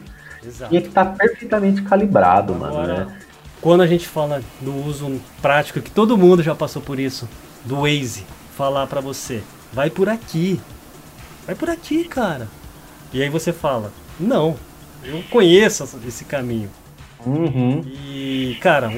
exato. 0.45 0.69
tinha 0.71 0.81
que 0.83 0.89
estar 0.89 1.05
perfeitamente 1.07 1.83
calibrado, 1.83 2.55
mano. 2.55 2.73
Agora, 2.79 3.05
Né? 3.07 3.17
quando 3.61 3.83
a 3.83 3.87
gente 3.87 4.07
fala 4.09 4.43
do 4.61 4.75
uso 4.87 5.21
prático, 5.41 5.81
que 5.81 5.91
todo 5.91 6.17
mundo 6.19 6.43
já 6.43 6.55
passou 6.55 6.83
por 6.83 6.99
isso, 6.99 7.29
do 7.65 7.83
Waze, 7.83 8.25
falar 8.57 8.87
pra 8.87 9.01
você, 9.01 9.43
vai 9.73 9.89
por 9.91 10.09
aqui. 10.09 10.61
Vai 11.47 11.55
por 11.55 11.71
aqui, 11.71 12.05
cara. 12.05 12.49
E 13.13 13.23
aí 13.23 13.29
você 13.29 13.53
fala, 13.53 13.93
não, 14.19 14.57
eu 15.05 15.23
conheço 15.31 15.89
esse 16.07 16.25
caminho. 16.25 16.71
Uhum. 17.25 17.83
E, 17.87 18.57
cara, 18.61 18.89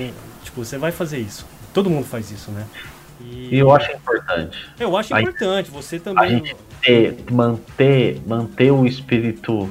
tipo, 0.42 0.64
você 0.64 0.76
vai 0.78 0.92
fazer 0.92 1.18
isso. 1.18 1.46
Todo 1.72 1.88
mundo 1.90 2.04
faz 2.06 2.30
isso, 2.30 2.50
né? 2.50 2.64
E 3.20 3.58
eu 3.58 3.72
acho 3.74 3.90
importante. 3.92 4.58
eu 4.78 4.96
acho 4.96 5.14
a- 5.14 5.20
importante, 5.20 5.70
você 5.70 5.96
A 5.96 6.00
também. 6.00 6.30
gente 6.30 6.56
ter, 6.82 7.16
manter, 7.30 8.20
manter 8.26 8.70
o 8.70 8.86
espírito. 8.86 9.68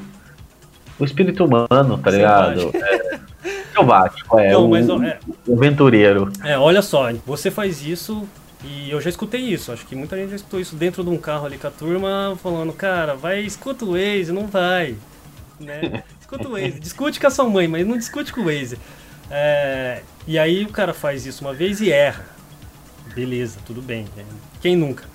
O 0.99 1.05
espírito 1.05 1.45
humano, 1.45 1.97
tá 1.97 2.11
ligado? 2.11 2.71
É, 3.45 3.61
selvático, 3.71 4.39
é. 4.39 4.51
Não, 4.51 4.65
o, 4.65 4.69
mas, 4.71 4.89
é- 4.89 5.19
o 5.47 5.53
aventureiro. 5.55 6.31
É, 6.43 6.57
olha 6.57 6.81
só, 6.81 7.13
você 7.25 7.49
faz 7.51 7.85
isso 7.85 8.27
e 8.65 8.89
eu 8.89 8.99
já 8.99 9.09
escutei 9.09 9.39
isso. 9.39 9.71
Acho 9.71 9.85
que 9.85 9.95
muita 9.95 10.17
gente 10.17 10.31
já 10.31 10.35
escutou 10.37 10.59
isso 10.59 10.75
dentro 10.75 11.03
de 11.03 11.09
um 11.11 11.17
carro 11.17 11.45
ali 11.45 11.57
com 11.57 11.67
a 11.67 11.71
turma, 11.71 12.35
falando, 12.41 12.73
cara, 12.73 13.13
vai, 13.15 13.41
escuta 13.41 13.85
o 13.85 13.91
Waze, 13.91 14.31
não 14.33 14.47
vai. 14.47 14.95
Né? 15.59 16.03
Escuta 16.27 16.49
o 16.49 16.51
Waze, 16.51 16.79
discute 16.81 17.19
com 17.21 17.27
a 17.27 17.29
sua 17.29 17.45
mãe, 17.45 17.69
mas 17.69 17.87
não 17.87 17.97
discute 17.97 18.33
com 18.33 18.41
o 18.41 18.45
Waze. 18.45 18.77
É, 19.31 20.01
e 20.27 20.37
aí 20.37 20.65
o 20.65 20.69
cara 20.69 20.93
faz 20.93 21.25
isso 21.25 21.45
uma 21.45 21.53
vez 21.53 21.79
e 21.79 21.89
erra. 21.89 22.25
beleza, 23.15 23.59
tudo 23.65 23.81
bem. 23.81 24.05
Né? 24.15 24.25
Quem 24.61 24.75
nunca? 24.75 25.05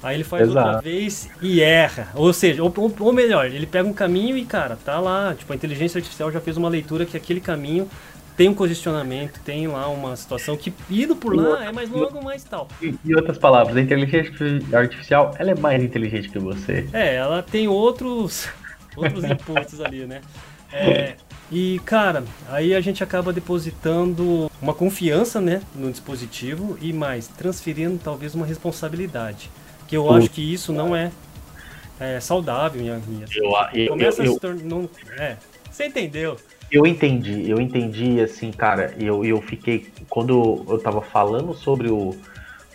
Aí 0.00 0.16
ele 0.16 0.22
faz 0.22 0.48
Exato. 0.48 0.66
outra 0.66 0.80
vez 0.80 1.28
e 1.42 1.60
erra. 1.60 2.08
Ou 2.14 2.32
seja, 2.32 2.62
ou, 2.62 2.72
ou, 3.00 3.12
melhor, 3.12 3.46
ele 3.46 3.66
pega 3.66 3.88
um 3.88 3.92
caminho 3.92 4.36
e, 4.36 4.44
cara, 4.44 4.78
tá 4.84 5.00
lá, 5.00 5.34
tipo, 5.34 5.52
a 5.52 5.56
inteligência 5.56 5.98
artificial 5.98 6.30
já 6.30 6.40
fez 6.40 6.56
uma 6.56 6.68
leitura 6.68 7.04
que 7.04 7.16
aquele 7.16 7.40
caminho 7.40 7.90
tem 8.36 8.48
um 8.48 8.54
congestionamento, 8.54 9.40
tem 9.40 9.66
lá 9.66 9.88
uma 9.88 10.14
situação 10.14 10.56
que 10.56 10.72
indo 10.88 11.16
por 11.16 11.34
lá 11.34 11.64
é 11.64 11.72
mais 11.72 11.90
longo, 11.90 12.22
mais 12.22 12.44
tal. 12.44 12.68
E, 12.80 12.94
e 13.04 13.14
outras 13.14 13.38
palavras, 13.38 13.76
a 13.76 13.80
inteligência 13.80 14.30
artificial, 14.72 15.34
ela 15.36 15.50
é 15.50 15.54
mais 15.56 15.82
inteligente 15.82 16.28
que 16.28 16.38
você. 16.38 16.88
É, 16.92 17.16
ela 17.16 17.42
tem 17.42 17.66
outros 17.66 18.48
outros 18.96 19.24
inputs 19.24 19.80
ali, 19.80 20.06
né? 20.06 20.20
É, 20.72 21.14
e 21.52 21.80
cara, 21.84 22.24
aí 22.48 22.74
a 22.74 22.80
gente 22.80 23.04
acaba 23.04 23.32
depositando 23.32 24.50
uma 24.60 24.74
confiança, 24.74 25.40
né, 25.40 25.62
no 25.74 25.90
dispositivo 25.90 26.76
e 26.80 26.92
mais 26.92 27.28
transferindo 27.28 28.00
talvez 28.02 28.34
uma 28.34 28.44
responsabilidade, 28.44 29.50
que 29.86 29.96
eu 29.96 30.12
acho 30.12 30.28
que 30.30 30.52
isso 30.52 30.72
não 30.72 30.96
é, 30.96 31.12
é 32.00 32.18
saudável 32.18 32.82
em 32.82 32.88
eu, 33.36 33.52
eu, 33.72 33.88
começa 33.88 34.24
eu, 34.24 34.30
a 34.30 34.34
se 34.34 34.40
tornar, 34.40 34.88
é, 35.16 35.36
você 35.70 35.86
entendeu? 35.86 36.36
Eu 36.72 36.86
entendi, 36.86 37.48
eu 37.48 37.60
entendi, 37.60 38.20
assim, 38.20 38.50
cara, 38.50 38.94
eu, 38.98 39.24
eu 39.24 39.40
fiquei, 39.40 39.86
quando 40.08 40.64
eu 40.68 40.78
tava 40.78 41.00
falando 41.02 41.54
sobre 41.54 41.88
o, 41.88 42.16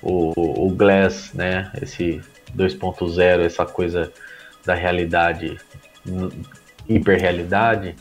o, 0.01 0.67
o 0.67 0.69
Glass, 0.69 1.33
né, 1.33 1.69
esse 1.81 2.21
2.0, 2.55 3.45
essa 3.45 3.65
coisa 3.65 4.11
da 4.65 4.73
realidade, 4.73 5.57
hiperrealidade, 6.87 7.95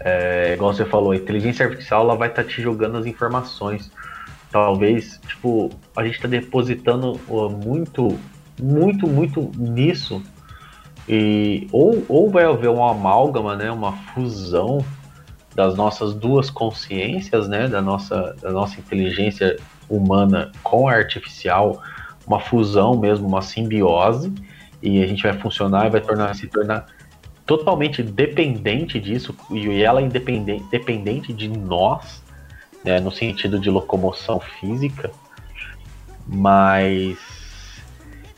é, 0.00 0.54
igual 0.54 0.74
você 0.74 0.84
falou, 0.84 1.12
a 1.12 1.16
inteligência 1.16 1.64
artificial 1.66 2.02
ela 2.02 2.16
vai 2.16 2.28
estar 2.28 2.42
tá 2.42 2.48
te 2.48 2.60
jogando 2.60 2.98
as 2.98 3.06
informações. 3.06 3.90
Talvez, 4.50 5.20
tipo, 5.26 5.70
a 5.96 6.04
gente 6.04 6.16
está 6.16 6.28
depositando 6.28 7.20
muito, 7.64 8.18
muito, 8.60 9.06
muito 9.06 9.50
nisso. 9.56 10.22
E, 11.08 11.68
ou, 11.72 12.04
ou 12.08 12.30
vai 12.30 12.44
haver 12.44 12.68
uma 12.68 12.90
amálgama, 12.90 13.54
né, 13.54 13.70
uma 13.70 13.92
fusão 13.92 14.84
das 15.54 15.74
nossas 15.74 16.14
duas 16.14 16.50
consciências, 16.50 17.48
né, 17.48 17.68
da 17.68 17.80
nossa, 17.80 18.36
da 18.42 18.50
nossa 18.50 18.78
inteligência 18.78 19.56
humana 19.88 20.50
com 20.62 20.88
a 20.88 20.92
artificial, 20.92 21.80
uma 22.26 22.40
fusão 22.40 22.98
mesmo, 22.98 23.26
uma 23.26 23.40
simbiose, 23.40 24.32
e 24.82 25.02
a 25.02 25.06
gente 25.06 25.22
vai 25.22 25.32
funcionar 25.32 25.86
e 25.86 25.90
vai 25.90 26.00
tornar, 26.00 26.34
se 26.34 26.46
tornar 26.48 26.86
totalmente 27.46 28.02
dependente 28.02 28.98
disso, 28.98 29.34
e 29.50 29.82
ela 29.82 30.02
independente, 30.02 30.64
dependente 30.70 31.32
de 31.32 31.48
nós, 31.48 32.22
né, 32.84 33.00
no 33.00 33.10
sentido 33.10 33.58
de 33.58 33.70
locomoção 33.70 34.40
física, 34.40 35.10
mas 36.26 37.16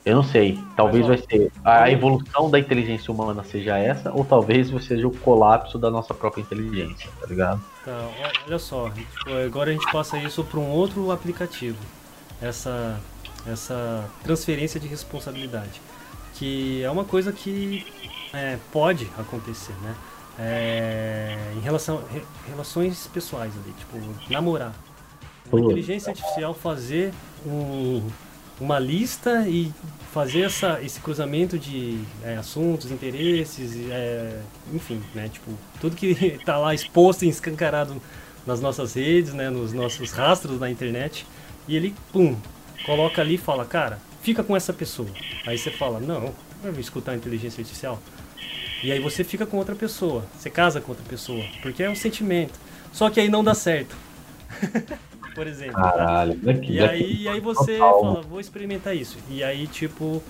eu 0.04 0.16
não 0.16 0.22
sei. 0.22 0.58
Talvez 0.76 1.06
vai 1.06 1.18
ser 1.18 1.50
a 1.64 1.90
evolução 1.90 2.50
da 2.50 2.58
inteligência 2.58 3.12
humana 3.12 3.44
seja 3.44 3.76
essa, 3.78 4.12
ou 4.12 4.24
talvez 4.24 4.68
seja 4.84 5.06
o 5.06 5.10
colapso 5.10 5.78
da 5.78 5.90
nossa 5.90 6.14
própria 6.14 6.40
inteligência, 6.40 7.10
tá 7.20 7.26
ligado? 7.26 7.62
Tá, 7.84 8.08
olha 8.46 8.58
só, 8.58 8.88
tipo, 8.90 9.30
agora 9.46 9.70
a 9.70 9.72
gente 9.72 9.90
passa 9.90 10.16
isso 10.18 10.44
para 10.44 10.60
um 10.60 10.70
outro 10.70 11.10
aplicativo. 11.10 11.78
Essa, 12.40 12.98
essa 13.46 14.08
transferência 14.22 14.78
de 14.78 14.86
responsabilidade. 14.86 15.80
Que 16.34 16.82
é 16.82 16.90
uma 16.90 17.04
coisa 17.04 17.32
que 17.32 17.84
é, 18.32 18.58
pode 18.72 19.10
acontecer, 19.18 19.74
né? 19.82 19.94
É, 20.38 21.36
em 21.56 21.60
relação 21.60 22.02
re, 22.12 22.22
relações 22.48 23.08
pessoais 23.12 23.52
ali, 23.54 23.74
tipo, 23.76 23.98
namorar. 24.32 24.72
Uma 25.50 25.60
inteligência 25.60 26.10
artificial 26.10 26.54
fazer 26.54 27.12
um, 27.46 28.06
uma 28.60 28.78
lista 28.78 29.48
e 29.48 29.72
fazer 30.12 30.42
essa, 30.42 30.80
esse 30.82 31.00
cruzamento 31.00 31.58
de 31.58 32.00
é, 32.22 32.36
assuntos, 32.36 32.90
interesses, 32.90 33.88
é, 33.90 34.40
enfim, 34.72 35.02
né? 35.14 35.28
Tipo, 35.28 35.52
tudo 35.80 35.96
que 35.96 36.06
está 36.06 36.56
lá 36.58 36.74
exposto 36.74 37.24
e 37.24 37.28
escancarado 37.28 38.00
nas 38.46 38.60
nossas 38.60 38.94
redes, 38.94 39.32
né? 39.32 39.50
Nos 39.50 39.72
nossos 39.72 40.10
rastros 40.12 40.60
na 40.60 40.70
internet. 40.70 41.26
E 41.66 41.76
ele, 41.76 41.94
pum, 42.12 42.36
coloca 42.84 43.20
ali 43.20 43.34
e 43.34 43.38
fala, 43.38 43.64
cara, 43.64 43.98
fica 44.22 44.42
com 44.42 44.56
essa 44.56 44.72
pessoa. 44.72 45.08
Aí 45.46 45.58
você 45.58 45.70
fala, 45.70 46.00
não, 46.00 46.34
eu 46.64 46.72
vou 46.72 46.80
escutar 46.80 47.12
a 47.12 47.16
inteligência 47.16 47.60
artificial. 47.60 48.00
E 48.82 48.92
aí 48.92 49.00
você 49.00 49.24
fica 49.24 49.44
com 49.44 49.56
outra 49.56 49.74
pessoa, 49.74 50.24
você 50.36 50.48
casa 50.48 50.80
com 50.80 50.92
outra 50.92 51.04
pessoa, 51.08 51.44
porque 51.62 51.82
é 51.82 51.90
um 51.90 51.96
sentimento. 51.96 52.58
Só 52.92 53.10
que 53.10 53.20
aí 53.20 53.28
não 53.28 53.42
dá 53.42 53.54
certo. 53.54 53.96
por 55.34 55.46
exemplo. 55.46 55.74
Tá? 55.74 55.92
Caralho, 55.92 56.34
tá? 56.34 56.52
daqui, 56.52 56.72
e, 56.72 56.80
aí, 56.80 57.22
e 57.22 57.28
aí 57.28 57.40
você 57.40 57.78
fala, 57.78 58.22
vou 58.22 58.40
experimentar 58.40 58.96
isso. 58.96 59.16
E 59.30 59.44
aí, 59.44 59.68
tipo, 59.68 60.20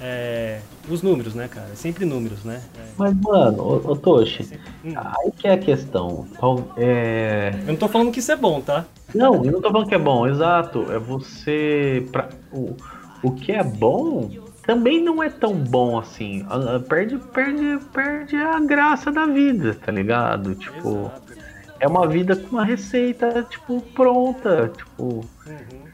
é, 0.00 0.60
os 0.88 1.02
números, 1.02 1.34
né, 1.34 1.48
cara? 1.48 1.68
É 1.70 1.74
sempre 1.74 2.04
números, 2.04 2.44
né? 2.44 2.62
É. 2.78 2.88
Mas, 2.96 3.14
mano, 3.20 3.62
ô, 3.62 3.92
ô 3.92 3.96
Toshi, 3.96 4.58
hum. 4.84 4.94
aí 4.96 5.30
que 5.36 5.46
é 5.46 5.52
a 5.52 5.58
questão. 5.58 6.26
Então, 6.32 6.68
é... 6.78 7.52
Eu 7.60 7.68
não 7.68 7.76
tô 7.76 7.88
falando 7.88 8.10
que 8.10 8.20
isso 8.20 8.32
é 8.32 8.36
bom, 8.36 8.60
tá? 8.60 8.86
Não, 9.14 9.44
eu 9.44 9.52
não 9.52 9.60
tô 9.60 9.70
falando 9.70 9.88
que 9.88 9.94
é 9.94 9.98
bom, 9.98 10.26
exato. 10.26 10.90
É 10.90 10.98
você. 10.98 12.06
Pra, 12.10 12.30
o, 12.52 12.74
o 13.22 13.32
que 13.32 13.52
é 13.52 13.62
bom 13.62 14.30
também 14.66 15.02
não 15.02 15.22
é 15.22 15.28
tão 15.28 15.54
bom 15.54 15.98
assim. 15.98 16.46
Perde, 16.88 17.18
perde, 17.18 17.78
perde 17.92 18.36
a 18.36 18.60
graça 18.60 19.12
da 19.12 19.26
vida, 19.26 19.74
tá 19.74 19.92
ligado? 19.92 20.54
Tipo. 20.54 21.06
Exato 21.06 21.44
é 21.84 21.86
uma 21.86 22.06
vida 22.06 22.34
com 22.34 22.56
uma 22.56 22.64
receita, 22.64 23.42
tipo, 23.42 23.80
pronta. 23.94 24.70
Tipo. 24.74 25.02
Uhum. 25.04 25.84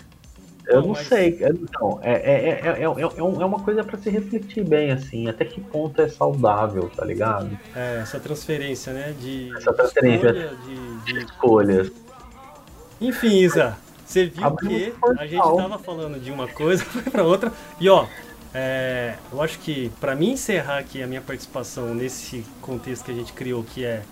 Eu 0.69 0.83
Bom, 0.83 0.89
não 0.89 0.95
mas... 0.95 1.07
sei. 1.09 1.41
Então, 1.43 1.99
é, 2.01 2.13
é, 2.13 2.49
é, 2.49 2.83
é, 2.83 2.85
é, 2.85 3.45
uma 3.45 3.59
coisa 3.61 3.83
para 3.83 3.99
se 3.99 4.09
refletir 4.09 4.65
bem, 4.65 4.93
assim, 4.93 5.29
até 5.29 5.45
que 5.45 5.61
ponto 5.61 6.01
é 6.01 6.09
saudável, 6.09 6.89
tá 6.95 7.05
ligado? 7.05 7.59
É, 7.75 7.99
essa 8.03 8.21
transferência, 8.21 8.93
né? 8.93 9.15
De 9.19 9.53
essa 9.57 9.73
transferência 9.73 10.29
escolha, 10.29 10.51
de, 10.65 11.05
de... 11.05 11.13
de 11.13 11.25
escolhas. 11.25 11.93
Enfim, 13.01 13.39
Isa, 13.39 13.77
você 14.05 14.27
viu 14.27 14.45
Abriu 14.45 14.71
que 14.71 14.95
a 15.19 15.27
gente 15.27 15.43
tava 15.43 15.79
falando 15.79 16.21
de 16.21 16.31
uma 16.31 16.47
coisa, 16.47 16.85
foi 16.87 17.03
pra 17.03 17.25
outra, 17.25 17.53
e 17.81 17.89
ó, 17.89 18.07
é, 18.55 19.15
eu 19.33 19.41
acho 19.43 19.59
que 19.61 19.91
para 20.01 20.15
mim 20.15 20.33
encerrar 20.33 20.79
aqui 20.79 21.03
a 21.03 21.07
minha 21.07 21.21
participação 21.21 21.95
nesse 21.95 22.45
contexto 22.61 23.05
que 23.05 23.11
a 23.11 23.15
gente 23.15 23.33
criou, 23.33 23.63
que 23.63 23.85
é 23.85 24.03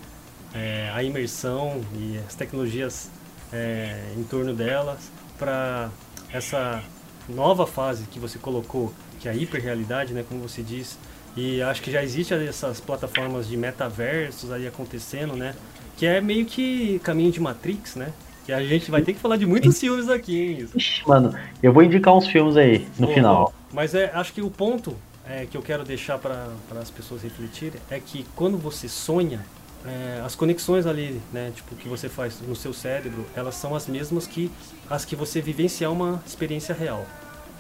é, 0.54 0.90
a 0.94 1.02
imersão 1.02 1.80
e 1.94 2.18
as 2.26 2.34
tecnologias 2.34 3.10
é, 3.52 4.12
em 4.16 4.22
torno 4.22 4.54
delas 4.54 5.10
para 5.38 5.90
essa 6.32 6.82
nova 7.28 7.66
fase 7.66 8.04
que 8.04 8.18
você 8.18 8.38
colocou, 8.38 8.92
que 9.20 9.28
é 9.28 9.32
a 9.32 9.34
hiperrealidade, 9.34 10.12
né, 10.12 10.24
como 10.26 10.40
você 10.40 10.62
diz. 10.62 10.98
E 11.36 11.62
acho 11.62 11.82
que 11.82 11.90
já 11.90 12.02
existe 12.02 12.34
essas 12.34 12.80
plataformas 12.80 13.46
de 13.46 13.56
metaversos 13.56 14.50
aí 14.50 14.66
acontecendo, 14.66 15.36
né? 15.36 15.54
Que 15.96 16.06
é 16.06 16.20
meio 16.20 16.44
que 16.44 16.98
caminho 17.00 17.30
de 17.30 17.38
Matrix, 17.38 17.94
né? 17.94 18.12
Que 18.44 18.52
a 18.52 18.60
gente 18.64 18.90
vai 18.90 19.02
ter 19.02 19.12
que 19.12 19.20
falar 19.20 19.36
de 19.36 19.46
muitos 19.46 19.78
filmes 19.78 20.08
aqui, 20.08 20.40
hein? 20.40 20.68
Ixi, 20.74 21.06
mano, 21.06 21.32
eu 21.62 21.72
vou 21.72 21.84
indicar 21.84 22.16
uns 22.16 22.26
filmes 22.26 22.56
aí 22.56 22.88
no 22.98 23.06
final. 23.08 23.52
Mas 23.72 23.94
é, 23.94 24.10
acho 24.14 24.32
que 24.32 24.40
o 24.42 24.50
ponto 24.50 24.96
é, 25.28 25.46
que 25.46 25.56
eu 25.56 25.62
quero 25.62 25.84
deixar 25.84 26.18
para 26.18 26.50
as 26.80 26.90
pessoas 26.90 27.22
refletirem 27.22 27.80
é 27.90 28.00
que 28.00 28.24
quando 28.34 28.56
você 28.56 28.88
sonha, 28.88 29.44
é, 29.84 30.22
as 30.24 30.34
conexões 30.34 30.86
ali, 30.86 31.20
né, 31.32 31.52
tipo, 31.54 31.74
que 31.76 31.88
você 31.88 32.08
faz 32.08 32.40
no 32.40 32.56
seu 32.56 32.72
cérebro, 32.72 33.26
elas 33.36 33.54
são 33.54 33.74
as 33.74 33.86
mesmas 33.86 34.26
que 34.26 34.50
as 34.88 35.04
que 35.04 35.14
você 35.14 35.40
vivenciar 35.40 35.92
uma 35.92 36.22
experiência 36.26 36.74
real. 36.74 37.06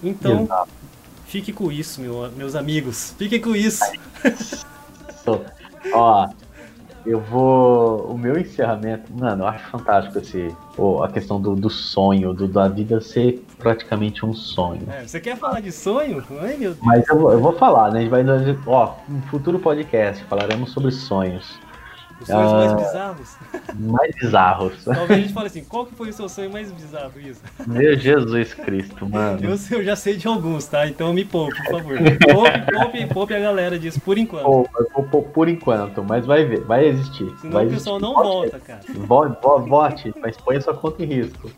Então, 0.02 0.44
Exato. 0.44 0.70
fique 1.26 1.52
com 1.52 1.70
isso, 1.70 2.00
meu, 2.00 2.30
meus 2.32 2.54
amigos. 2.54 3.14
Fique 3.18 3.38
com 3.38 3.54
isso. 3.54 3.84
Ó, 5.92 6.28
eu 7.08 7.20
vou. 7.20 8.12
O 8.12 8.18
meu 8.18 8.38
encerramento, 8.38 9.12
mano, 9.12 9.44
eu 9.44 9.48
acho 9.48 9.68
fantástico 9.70 10.18
esse. 10.18 10.54
Oh, 10.76 11.02
a 11.02 11.10
questão 11.10 11.40
do, 11.40 11.56
do 11.56 11.70
sonho, 11.70 12.32
do, 12.32 12.46
da 12.46 12.68
vida 12.68 13.00
ser 13.00 13.44
praticamente 13.58 14.24
um 14.24 14.32
sonho. 14.34 14.82
É, 14.90 15.06
você 15.06 15.20
quer 15.20 15.36
falar 15.36 15.60
de 15.60 15.72
sonho? 15.72 16.22
Ai, 16.40 16.56
meu 16.56 16.74
Deus. 16.74 16.78
Mas 16.82 17.08
eu 17.08 17.18
vou, 17.18 17.32
eu 17.32 17.40
vou 17.40 17.52
falar, 17.54 17.90
né? 17.90 18.00
A 18.00 18.02
gente 18.02 18.10
vai. 18.10 18.24
Ó, 18.66 18.94
um 19.08 19.20
futuro 19.22 19.58
podcast 19.58 20.22
falaremos 20.24 20.70
sobre 20.70 20.90
sonhos. 20.90 21.58
Os 22.20 22.26
sonhos 22.26 22.52
ah, 22.52 22.56
mais 22.56 22.72
bizarros? 22.74 23.36
Mais 23.78 24.14
bizarros. 24.16 24.72
Talvez 24.84 25.10
a 25.10 25.14
gente 25.14 25.32
fale 25.32 25.46
assim, 25.46 25.64
qual 25.64 25.86
que 25.86 25.94
foi 25.94 26.08
o 26.08 26.12
seu 26.12 26.28
sonho 26.28 26.52
mais 26.52 26.72
bizarro, 26.72 27.12
isso? 27.20 27.40
Meu 27.66 27.96
Jesus 27.96 28.54
Cristo, 28.54 29.08
mano. 29.08 29.40
Eu, 29.42 29.56
eu 29.78 29.84
já 29.84 29.94
sei 29.94 30.16
de 30.16 30.26
alguns, 30.26 30.66
tá? 30.66 30.88
Então 30.88 31.12
me 31.12 31.24
poupe, 31.24 31.56
por 31.64 31.80
favor. 31.80 31.98
Poupe, 31.98 32.72
poupe, 32.72 33.06
poupe 33.06 33.34
a 33.34 33.40
galera 33.40 33.78
disso, 33.78 34.00
por 34.00 34.18
enquanto. 34.18 34.44
Poupe, 35.10 35.28
por 35.32 35.48
enquanto, 35.48 36.02
mas 36.02 36.26
vai 36.26 36.44
ver, 36.44 36.60
vai 36.64 36.86
existir. 36.86 37.32
Senão 37.38 37.52
vai 37.52 37.66
o 37.66 37.70
pessoal 37.70 38.00
não 38.00 38.14
volta, 38.14 38.58
cara. 38.58 38.80
Vote, 38.96 40.12
mas 40.20 40.36
põe 40.36 40.60
sua 40.60 40.74
conta 40.74 41.02
em 41.02 41.06
risco. 41.06 41.48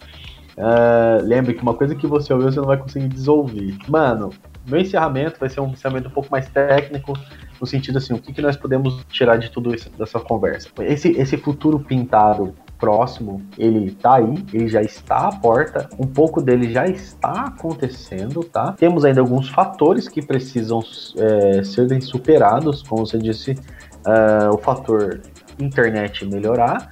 Uh, 0.60 1.24
lembre 1.24 1.54
que 1.54 1.62
uma 1.62 1.72
coisa 1.72 1.94
que 1.94 2.06
você 2.06 2.32
ouviu, 2.34 2.52
você 2.52 2.58
não 2.58 2.66
vai 2.66 2.76
conseguir 2.76 3.08
desouvir. 3.08 3.78
Mano, 3.88 4.30
meu 4.66 4.80
encerramento 4.80 5.40
vai 5.40 5.48
ser 5.48 5.60
um 5.60 5.68
encerramento 5.68 6.08
um 6.08 6.10
pouco 6.10 6.30
mais 6.30 6.48
técnico, 6.50 7.14
no 7.60 7.66
sentido 7.66 7.98
assim, 7.98 8.14
o 8.14 8.18
que, 8.18 8.32
que 8.32 8.40
nós 8.40 8.56
podemos 8.56 9.04
tirar 9.10 9.36
de 9.36 9.50
tudo 9.50 9.74
isso, 9.74 9.90
dessa 9.90 10.18
conversa? 10.18 10.68
Esse, 10.80 11.10
esse 11.10 11.36
futuro 11.36 11.78
pintado 11.78 12.54
próximo, 12.78 13.42
ele 13.58 13.90
tá 13.90 14.14
aí, 14.16 14.44
ele 14.54 14.68
já 14.68 14.80
está 14.80 15.28
à 15.28 15.32
porta, 15.36 15.88
um 15.98 16.06
pouco 16.06 16.40
dele 16.40 16.72
já 16.72 16.86
está 16.86 17.42
acontecendo, 17.48 18.42
tá? 18.42 18.72
Temos 18.72 19.04
ainda 19.04 19.20
alguns 19.20 19.50
fatores 19.50 20.08
que 20.08 20.22
precisam 20.22 20.80
é, 21.18 21.62
serem 21.62 22.00
superados, 22.00 22.82
como 22.82 23.06
você 23.06 23.18
disse, 23.18 23.52
uh, 23.52 24.54
o 24.54 24.58
fator 24.58 25.20
internet 25.58 26.24
melhorar, 26.24 26.88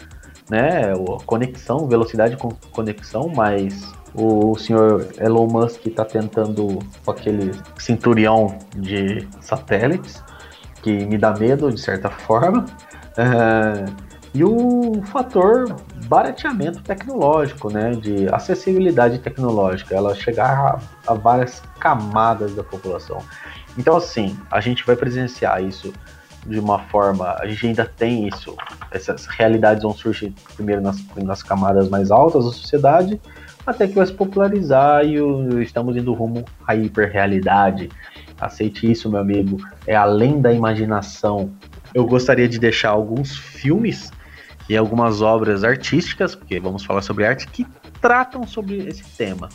né? 0.51 0.93
A 0.93 1.25
conexão, 1.25 1.89
velocidade 1.89 2.37
de 2.37 2.43
conexão, 2.71 3.33
mas 3.35 3.91
o 4.15 4.57
senhor 4.59 5.07
Elon 5.19 5.47
Musk 5.47 5.87
está 5.87 6.05
tentando 6.05 6.79
com 7.05 7.11
aquele 7.11 7.53
cinturião 7.79 8.59
de 8.77 9.27
satélites 9.41 10.23
que 10.83 11.07
me 11.07 11.19
dá 11.19 11.33
medo 11.33 11.73
de 11.73 11.81
certa 11.81 12.11
forma. 12.11 12.65
Uh, 13.17 14.09
e 14.35 14.45
o 14.45 15.03
fator 15.07 15.75
barateamento 16.07 16.83
tecnológico, 16.83 17.73
né, 17.73 17.93
de 17.93 18.29
acessibilidade 18.33 19.19
tecnológica, 19.19 19.95
ela 19.95 20.15
chegar 20.15 20.81
a, 21.07 21.13
a 21.13 21.15
várias 21.15 21.63
camadas 21.79 22.55
da 22.55 22.63
população. 22.63 23.19
Então, 23.77 23.97
assim, 23.97 24.37
a 24.51 24.61
gente 24.61 24.85
vai 24.85 24.97
presenciar 24.97 25.63
isso 25.63 25.93
de 26.47 26.59
uma 26.59 26.79
forma. 26.79 27.37
A 27.39 27.47
gente 27.47 27.67
ainda 27.67 27.85
tem 27.85 28.27
isso, 28.27 28.57
essas 28.91 29.27
realidades 29.27 29.83
vão 29.83 29.93
surgir 29.93 30.35
primeiro 30.55 30.81
nas, 30.81 30.99
nas 31.17 31.43
camadas 31.43 31.89
mais 31.89 32.11
altas 32.11 32.45
da 32.45 32.51
sociedade, 32.51 33.21
até 33.67 33.87
que 33.87 33.95
vai 33.95 34.07
se 34.07 34.13
popularizar 34.13 35.05
e 35.05 35.21
o, 35.21 35.61
estamos 35.61 35.97
indo 35.97 36.13
rumo 36.15 36.45
à 36.67 36.75
hiperrealidade. 36.75 37.91
Aceite 38.41 38.91
isso, 38.91 39.11
meu 39.11 39.21
amigo, 39.21 39.59
é 39.87 39.97
além 39.97 40.41
da 40.41 40.53
imaginação. 40.53 41.53
Eu 41.93 42.07
gostaria 42.07 42.49
de 42.49 42.59
deixar 42.59 42.91
alguns 42.91 43.37
filmes 43.37 44.13
e 44.69 44.77
algumas 44.77 45.23
obras 45.23 45.65
artísticas, 45.65 46.35
porque 46.35 46.61
vamos 46.61 46.85
falar 46.85 47.03
sobre 47.03 47.27
arte, 47.27 47.49
que 47.49 47.67
tratam 48.01 48.47
sobre 48.47 48.77
esse 48.87 49.05
tema. 49.17 49.49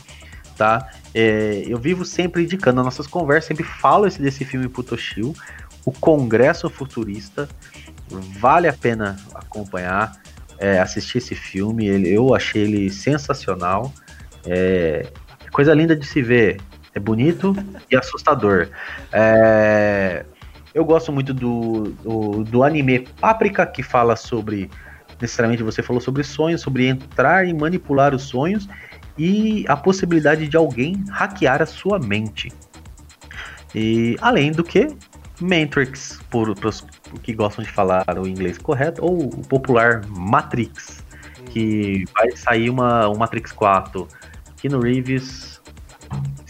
Tá? 0.56 0.90
É, 1.14 1.64
eu 1.66 1.78
vivo 1.78 2.04
sempre 2.04 2.42
indicando 2.42 2.76
nas 2.76 2.84
nossas 2.84 3.06
conversas, 3.06 3.48
sempre 3.48 3.64
falo 3.64 4.06
esse, 4.06 4.20
desse 4.20 4.44
filme 4.44 4.68
Putoshio, 4.68 5.34
o 5.84 5.92
Congresso 5.92 6.68
Futurista. 6.68 7.48
Vale 8.38 8.68
a 8.68 8.72
pena 8.72 9.16
acompanhar, 9.34 10.12
é, 10.58 10.78
assistir 10.78 11.18
esse 11.18 11.34
filme. 11.34 11.86
Ele, 11.86 12.08
eu 12.08 12.34
achei 12.34 12.62
ele 12.62 12.90
sensacional. 12.90 13.92
É, 14.46 15.06
coisa 15.50 15.72
linda 15.72 15.96
de 15.96 16.06
se 16.06 16.20
ver. 16.20 16.60
É 16.94 17.00
bonito 17.00 17.54
e 17.90 17.96
assustador. 17.96 18.68
É, 19.12 20.24
eu 20.72 20.84
gosto 20.84 21.12
muito 21.12 21.34
do, 21.34 21.90
do, 22.02 22.44
do, 22.44 22.62
anime 22.62 23.00
Páprica, 23.20 23.66
que 23.66 23.82
fala 23.82 24.16
sobre. 24.16 24.70
Necessariamente 25.20 25.62
você 25.62 25.82
falou 25.82 26.00
sobre 26.00 26.22
sonhos, 26.22 26.60
sobre 26.60 26.86
entrar 26.86 27.46
e 27.46 27.54
manipular 27.54 28.14
os 28.14 28.22
sonhos 28.22 28.68
e 29.16 29.64
a 29.68 29.76
possibilidade 29.76 30.48
de 30.48 30.56
alguém 30.56 31.04
hackear 31.10 31.62
a 31.62 31.66
sua 31.66 31.98
mente. 31.98 32.52
E 33.74 34.16
além 34.20 34.52
do 34.52 34.62
que, 34.62 34.88
Matrix, 35.40 36.20
por, 36.30 36.48
os 36.50 36.84
que 37.22 37.32
gostam 37.32 37.64
de 37.64 37.70
falar 37.70 38.04
o 38.18 38.26
inglês 38.26 38.58
correto, 38.58 39.04
ou 39.04 39.24
o 39.24 39.42
popular 39.46 40.02
Matrix, 40.08 41.04
que 41.50 42.04
vai 42.14 42.30
sair 42.36 42.70
uma, 42.70 43.08
um 43.08 43.16
Matrix 43.16 43.52
4. 43.52 44.06
no 44.64 44.80
Reeves 44.80 45.53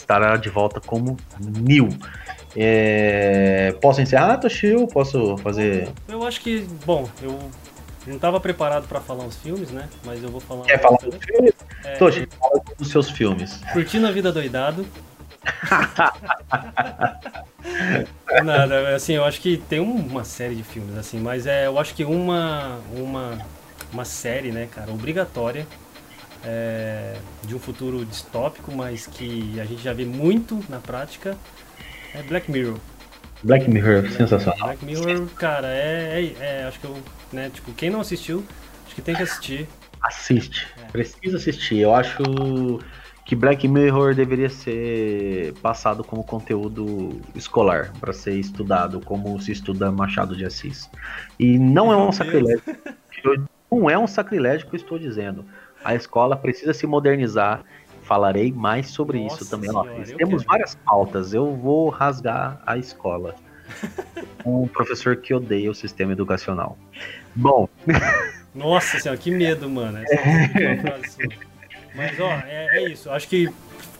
estará 0.04 0.36
de 0.36 0.48
volta 0.48 0.80
como 0.80 1.16
Neo. 1.40 1.88
É... 2.56 3.74
Posso 3.80 4.00
encerrar, 4.00 4.38
Toshio? 4.38 4.86
Posso 4.86 5.36
fazer. 5.38 5.88
Eu 6.08 6.24
acho 6.24 6.40
que, 6.40 6.60
bom, 6.86 7.08
eu 7.20 7.36
não 8.06 8.16
estava 8.16 8.38
preparado 8.38 8.86
para 8.86 9.00
falar 9.00 9.24
os 9.24 9.36
filmes, 9.36 9.70
né? 9.70 9.88
Mas 10.04 10.22
eu 10.22 10.28
vou 10.28 10.40
falar. 10.40 10.66
Quer 10.66 10.80
falar 10.80 10.98
dos 10.98 11.16
filmes? 11.24 11.52
É... 11.82 11.94
Toshio, 11.94 12.28
fala 12.38 12.62
dos 12.78 12.88
seus 12.88 13.10
filmes. 13.10 13.60
Curtindo 13.72 14.06
a 14.06 14.12
Vida 14.12 14.30
Doidado. 14.30 14.86
Nada, 18.44 18.94
assim, 18.94 19.14
eu 19.14 19.24
acho 19.24 19.40
que 19.40 19.56
tem 19.56 19.80
uma 19.80 20.24
série 20.24 20.54
de 20.54 20.62
filmes, 20.62 20.96
assim, 20.96 21.18
mas 21.18 21.46
é, 21.46 21.66
eu 21.66 21.78
acho 21.78 21.94
que 21.94 22.04
uma, 22.04 22.78
uma, 22.96 23.38
uma 23.92 24.06
série, 24.06 24.50
né, 24.50 24.66
cara, 24.70 24.90
obrigatória 24.90 25.66
é, 26.44 27.16
de 27.44 27.54
um 27.54 27.58
futuro 27.58 28.04
distópico, 28.04 28.72
mas 28.72 29.06
que 29.06 29.58
a 29.60 29.64
gente 29.64 29.82
já 29.82 29.92
vê 29.92 30.04
muito 30.04 30.62
na 30.68 30.78
prática, 30.78 31.36
é 32.14 32.22
Black 32.22 32.50
Mirror. 32.50 32.78
Black 33.42 33.68
Mirror, 33.68 34.08
sensacional. 34.10 34.68
Black 34.68 34.84
Mirror, 34.84 35.26
cara, 35.36 35.68
é, 35.68 36.34
é, 36.40 36.60
é, 36.60 36.64
acho 36.64 36.80
que 36.80 36.86
eu, 36.86 36.96
né, 37.32 37.50
tipo, 37.52 37.72
quem 37.72 37.90
não 37.90 38.00
assistiu, 38.00 38.44
acho 38.86 38.94
que 38.94 39.02
tem 39.02 39.14
que 39.14 39.22
assistir. 39.22 39.68
Assiste, 40.00 40.66
é. 40.82 40.90
precisa 40.90 41.36
assistir. 41.36 41.78
Eu 41.78 41.94
acho 41.94 42.22
que 43.24 43.34
Black 43.34 43.66
Mirror 43.66 44.14
deveria 44.14 44.50
ser 44.50 45.54
passado 45.62 46.04
como 46.04 46.22
conteúdo 46.22 47.20
escolar 47.34 47.92
para 47.98 48.12
ser 48.12 48.38
estudado 48.38 49.00
como 49.00 49.40
se 49.40 49.52
estuda 49.52 49.90
Machado 49.90 50.36
de 50.36 50.44
Assis. 50.44 50.90
E 51.38 51.58
não 51.58 51.92
é 51.92 51.96
um 51.96 52.12
sacrilégio. 52.12 52.62
Não 53.70 53.90
é 53.90 53.98
um 53.98 54.06
sacrilégio 54.06 54.68
que 54.68 54.76
eu 54.76 54.78
estou 54.78 54.98
dizendo. 54.98 55.44
A 55.84 55.94
escola 55.94 56.36
precisa 56.36 56.72
se 56.72 56.86
modernizar. 56.86 57.62
Falarei 58.02 58.52
mais 58.52 58.88
sobre 58.88 59.22
Nossa 59.22 59.42
isso 59.42 59.50
também. 59.50 59.70
Senhora, 59.70 60.04
temos 60.16 60.44
várias 60.44 60.74
pautas. 60.74 61.32
Eu 61.32 61.54
vou 61.54 61.88
rasgar 61.88 62.60
a 62.66 62.76
escola. 62.76 63.34
um 64.44 64.68
professor 64.68 65.16
que 65.16 65.32
odeia 65.32 65.70
o 65.70 65.74
sistema 65.74 66.12
educacional. 66.12 66.76
Bom. 67.34 67.68
Nossa 68.54 69.00
senhora, 69.00 69.18
que 69.18 69.30
medo, 69.30 69.68
mano. 69.68 69.98
Essa 69.98 70.14
é 70.14 70.72
uma 70.74 70.82
frase 70.82 71.16
mas, 71.94 72.18
ó, 72.18 72.30
é, 72.30 72.78
é 72.78 72.88
isso. 72.90 73.08
Acho 73.08 73.28
que 73.28 73.48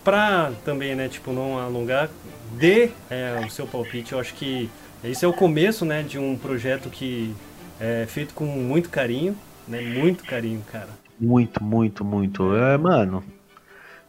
pra 0.03 0.53
também, 0.65 0.95
né, 0.95 1.09
tipo, 1.09 1.33
não 1.33 1.59
alongar, 1.59 2.11
dê 2.53 2.91
é, 3.09 3.41
o 3.47 3.51
seu 3.51 3.67
palpite. 3.67 4.13
Eu 4.13 4.19
acho 4.19 4.35
que 4.35 4.69
esse 5.03 5.25
é 5.25 5.29
o 5.29 5.33
começo, 5.33 5.85
né, 5.85 6.03
de 6.03 6.19
um 6.19 6.37
projeto 6.37 6.91
que 6.91 7.35
é 7.81 8.05
feito 8.09 8.35
com 8.35 8.45
muito 8.45 8.91
carinho, 8.91 9.37
né, 9.69 9.81
muito 9.81 10.25
carinho, 10.25 10.63
cara. 10.71 10.89
Muito, 11.19 11.63
muito, 11.63 12.05
muito. 12.05 12.55
É, 12.55 12.77
mano, 12.77 13.23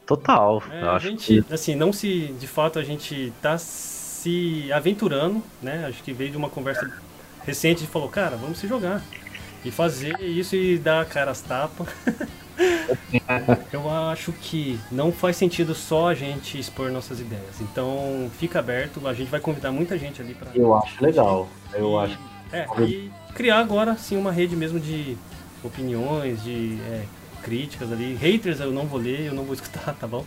total. 0.06 0.62
É, 0.72 0.82
a 0.82 1.00
gente, 1.00 1.42
que... 1.42 1.54
assim, 1.54 1.76
não 1.76 1.92
se, 1.94 2.34
de 2.40 2.48
fato, 2.48 2.80
a 2.80 2.84
gente 2.84 3.32
tá 3.42 3.58
se 3.58 4.72
aventurando, 4.72 5.42
né, 5.62 5.86
acho 5.88 6.02
que 6.04 6.14
veio 6.14 6.32
de 6.32 6.38
uma 6.38 6.50
conversa 6.50 6.92
recente 7.46 7.84
e 7.84 7.88
falou, 7.88 8.10
cara, 8.10 8.36
vamos 8.36 8.58
se 8.58 8.68
jogar. 8.68 9.02
E 9.64 9.72
fazer 9.72 10.20
isso 10.22 10.56
e 10.56 10.78
dar 10.78 11.02
a 11.02 11.06
cara 11.06 11.32
às 11.32 11.42
tapas. 11.42 11.88
Eu 13.74 13.90
acho 13.90 14.32
que 14.32 14.80
não 14.92 15.12
faz 15.12 15.36
sentido 15.36 15.74
só 15.74 16.10
a 16.10 16.14
gente 16.14 16.60
expor 16.60 16.92
nossas 16.92 17.20
ideias. 17.20 17.60
Então 17.60 18.30
fica 18.38 18.60
aberto, 18.60 19.06
a 19.08 19.14
gente 19.14 19.30
vai 19.30 19.40
convidar 19.40 19.72
muita 19.72 19.98
gente 19.98 20.22
ali 20.22 20.34
para. 20.34 20.52
Eu 20.56 20.76
acho 20.76 21.04
legal. 21.04 21.50
Eu 21.74 21.94
e, 21.94 22.04
acho. 22.04 22.20
É, 22.52 22.68
e 22.84 23.12
criar 23.34 23.60
agora 23.60 23.96
sim 23.98 24.16
uma 24.16 24.32
rede 24.32 24.56
mesmo 24.56 24.80
de 24.80 25.18
opiniões, 25.66 26.44
de 26.44 26.78
é, 26.90 27.04
críticas 27.44 27.92
ali. 27.92 28.16
Haters 28.16 28.60
eu 28.60 28.72
não 28.72 28.86
vou 28.86 29.00
ler, 29.00 29.28
eu 29.28 29.34
não 29.34 29.44
vou 29.44 29.54
escutar, 29.56 29.94
tá 29.96 30.08
bom? 30.08 30.26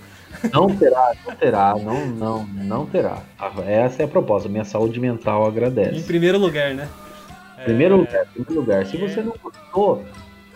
Não 0.53 0.69
terá, 0.77 1.15
não 1.27 1.35
terá, 1.35 1.75
não, 1.77 2.07
não, 2.07 2.47
não 2.47 2.87
terá. 2.87 3.23
Essa 3.67 4.03
é 4.03 4.05
a 4.05 4.09
proposta. 4.09 4.49
Minha 4.49 4.65
saúde 4.65 5.01
mental 5.01 5.47
agradece. 5.47 5.97
Em 5.97 6.03
primeiro 6.03 6.39
lugar, 6.39 6.75
né? 6.75 6.89
Primeiro 7.65 7.95
é... 7.95 7.99
lugar, 7.99 8.27
primeiro 8.27 8.55
lugar. 8.55 8.87
Se 8.87 8.97
você 8.97 9.23
não 9.23 9.35
gostou, 9.43 10.05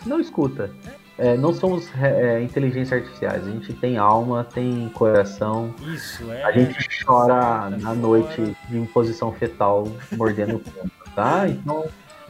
não 0.05 0.19
escuta 0.19 0.69
é, 1.17 1.37
não 1.37 1.53
somos 1.53 1.89
é, 2.01 2.41
inteligências 2.41 3.01
artificiais. 3.01 3.47
A 3.47 3.51
gente 3.51 3.73
tem 3.73 3.97
alma, 3.97 4.43
tem 4.43 4.89
coração. 4.93 5.73
Isso, 5.93 6.31
é. 6.31 6.43
A 6.43 6.51
gente 6.51 7.03
chora 7.03 7.69
na 7.69 7.93
noite 7.93 8.55
em 8.71 8.85
posição 8.85 9.31
fetal, 9.31 9.87
mordendo 10.13 10.55
o 10.55 10.59
canto, 10.59 10.91
tá? 11.15 11.47
Então, 11.47 11.85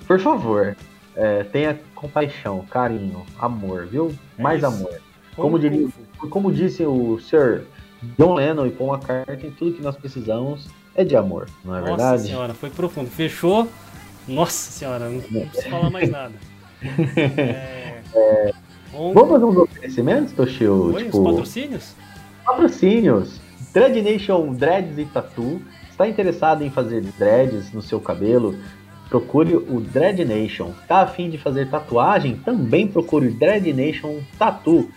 por 0.05 0.19
favor, 0.19 0.75
é, 1.15 1.43
tenha 1.43 1.79
compaixão, 1.95 2.65
carinho, 2.69 3.25
amor, 3.39 3.85
viu? 3.85 4.13
É 4.37 4.41
Mais 4.41 4.57
isso. 4.59 4.67
amor. 4.67 5.01
Como, 5.35 5.57
diria, 5.57 5.87
como 6.29 6.51
disse 6.51 6.85
o 6.85 7.19
Sir 7.19 7.63
John 8.17 8.35
Lennon 8.35 8.67
e 8.67 8.71
Paul 8.71 8.93
McCartney, 8.93 9.51
tudo 9.51 9.73
que 9.73 9.81
nós 9.81 9.95
precisamos 9.95 10.67
é 10.95 11.03
de 11.03 11.15
amor, 11.15 11.47
não 11.63 11.75
é 11.75 11.79
Nossa 11.79 11.89
verdade? 11.91 12.11
Nossa 12.11 12.25
senhora, 12.25 12.53
foi 12.53 12.69
profundo. 12.69 13.09
Fechou? 13.09 13.67
Nossa 14.27 14.71
senhora, 14.71 15.09
não 15.09 15.19
preciso 15.21 15.69
falar 15.69 15.89
mais 15.89 16.09
nada. 16.09 16.33
É... 17.25 18.03
É, 18.15 18.51
Vamos 18.91 19.29
fazer 19.29 19.45
uns 19.45 19.57
oferecimentos, 19.57 20.33
Toshio? 20.33 20.93
Oi, 20.93 21.05
tipo, 21.05 21.17
os 21.17 21.23
patrocínios? 21.23 21.95
Patrocínios. 22.45 23.41
Dread 23.73 24.01
Nation 24.01 24.53
Dreads 24.53 24.97
e 24.99 25.05
Tattoo. 25.05 25.61
Está 25.89 26.07
interessado 26.07 26.63
em 26.63 26.69
fazer 26.69 27.01
dreads 27.17 27.71
no 27.71 27.81
seu 27.81 27.99
cabelo? 27.99 28.55
Procure 29.13 29.55
o 29.55 29.79
Dread 29.79 30.25
Nation. 30.25 30.71
Está 30.81 31.01
afim 31.01 31.29
de 31.29 31.37
fazer 31.37 31.69
tatuagem? 31.69 32.35
Também 32.37 32.87
procure 32.87 33.27
o 33.27 33.31
Dread 33.31 33.71
Nation 33.71 34.21
Tattoo. 34.39 34.89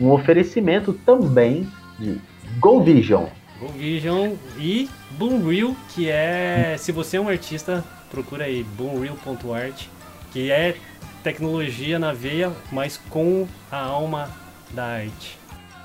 Um 0.00 0.12
oferecimento 0.12 0.92
também 0.92 1.66
de 1.98 2.20
Go 2.60 2.80
Vision. 2.84 3.26
Go 3.58 3.66
Vision 3.66 4.34
e 4.60 4.88
Boomreel, 5.18 5.74
que 5.92 6.08
é, 6.08 6.76
se 6.78 6.92
você 6.92 7.16
é 7.16 7.20
um 7.20 7.28
artista, 7.28 7.84
procura 8.12 8.44
aí 8.44 8.62
boomreel.art, 8.62 9.86
que 10.32 10.52
é 10.52 10.76
tecnologia 11.24 11.98
na 11.98 12.12
veia, 12.12 12.52
mas 12.70 12.96
com 13.10 13.48
a 13.72 13.80
alma 13.80 14.30
da 14.70 14.84
arte. 14.84 15.37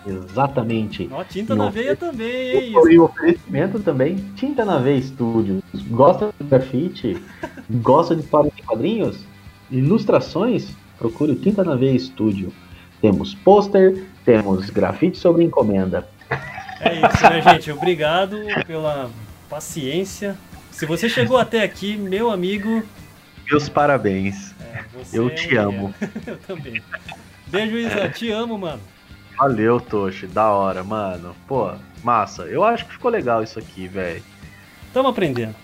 Exatamente. 0.05 1.09
Ó, 1.11 1.23
tinta 1.23 1.55
na 1.55 1.69
veia 1.69 1.95
também, 1.95 2.51
hein? 2.51 2.73
E 2.89 2.99
o 2.99 3.05
oferecimento 3.05 3.79
também, 3.79 4.15
Tinta 4.35 4.65
na 4.65 4.77
Veia 4.77 5.01
Studios. 5.01 5.63
Gosta 5.89 6.33
de 6.39 6.47
grafite? 6.47 7.17
gosta 7.69 8.15
de 8.15 8.21
história 8.21 8.51
de 8.53 8.61
quadrinhos? 8.61 9.25
Ilustrações? 9.71 10.69
Procure 10.97 11.31
o 11.31 11.35
Tinta 11.35 11.63
na 11.63 11.75
Veia 11.75 11.97
Studio. 11.97 12.51
Temos 13.01 13.33
pôster, 13.33 14.05
temos 14.25 14.69
grafite 14.69 15.17
sobre 15.17 15.43
encomenda. 15.43 16.07
É 16.79 16.95
isso, 16.95 17.23
né, 17.23 17.41
gente? 17.41 17.71
Obrigado 17.71 18.37
pela 18.67 19.09
paciência. 19.49 20.37
Se 20.71 20.85
você 20.85 21.07
chegou 21.07 21.37
até 21.37 21.63
aqui, 21.63 21.95
meu 21.95 22.29
amigo. 22.29 22.83
Meus 23.49 23.69
parabéns. 23.69 24.53
É, 24.59 24.83
Eu 25.13 25.27
é 25.27 25.29
te 25.31 25.55
amo. 25.55 25.93
Eu 26.25 26.37
também. 26.39 26.81
Beijo, 27.47 27.77
Isa. 27.77 28.09
Te 28.09 28.31
amo, 28.31 28.57
mano. 28.57 28.81
Valeu, 29.37 29.79
Toshi. 29.79 30.27
Da 30.27 30.49
hora, 30.49 30.83
mano. 30.83 31.35
Pô, 31.47 31.71
massa. 32.03 32.43
Eu 32.43 32.63
acho 32.63 32.85
que 32.85 32.93
ficou 32.93 33.11
legal 33.11 33.43
isso 33.43 33.59
aqui, 33.59 33.87
velho. 33.87 34.23
Tamo 34.93 35.09
aprendendo. 35.09 35.55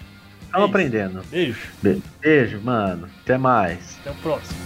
Tamo 0.52 0.66
é 0.66 0.68
aprendendo. 0.68 1.22
Beijo. 1.30 1.68
Be 1.82 2.02
Beijo, 2.20 2.60
mano. 2.62 3.08
Até 3.22 3.38
mais. 3.38 3.98
Até 4.02 4.12
o 4.12 4.16
próximo. 4.16 4.60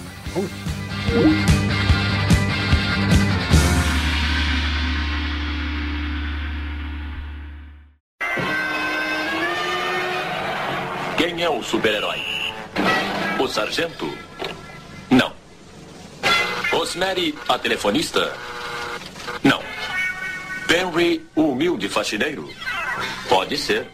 Quem 11.18 11.44
é 11.44 11.50
o 11.50 11.62
super-herói? 11.62 12.20
O 13.40 13.48
sargento? 13.48 14.10
Não. 15.10 15.34
Rosemary, 16.72 17.36
a 17.48 17.60
telefonista? 17.60 18.32
Não. 19.44 19.62
Henry, 20.70 21.26
o 21.36 21.50
humilde 21.50 21.88
faxineiro? 21.88 22.50
Pode 23.30 23.58
ser. 23.58 23.88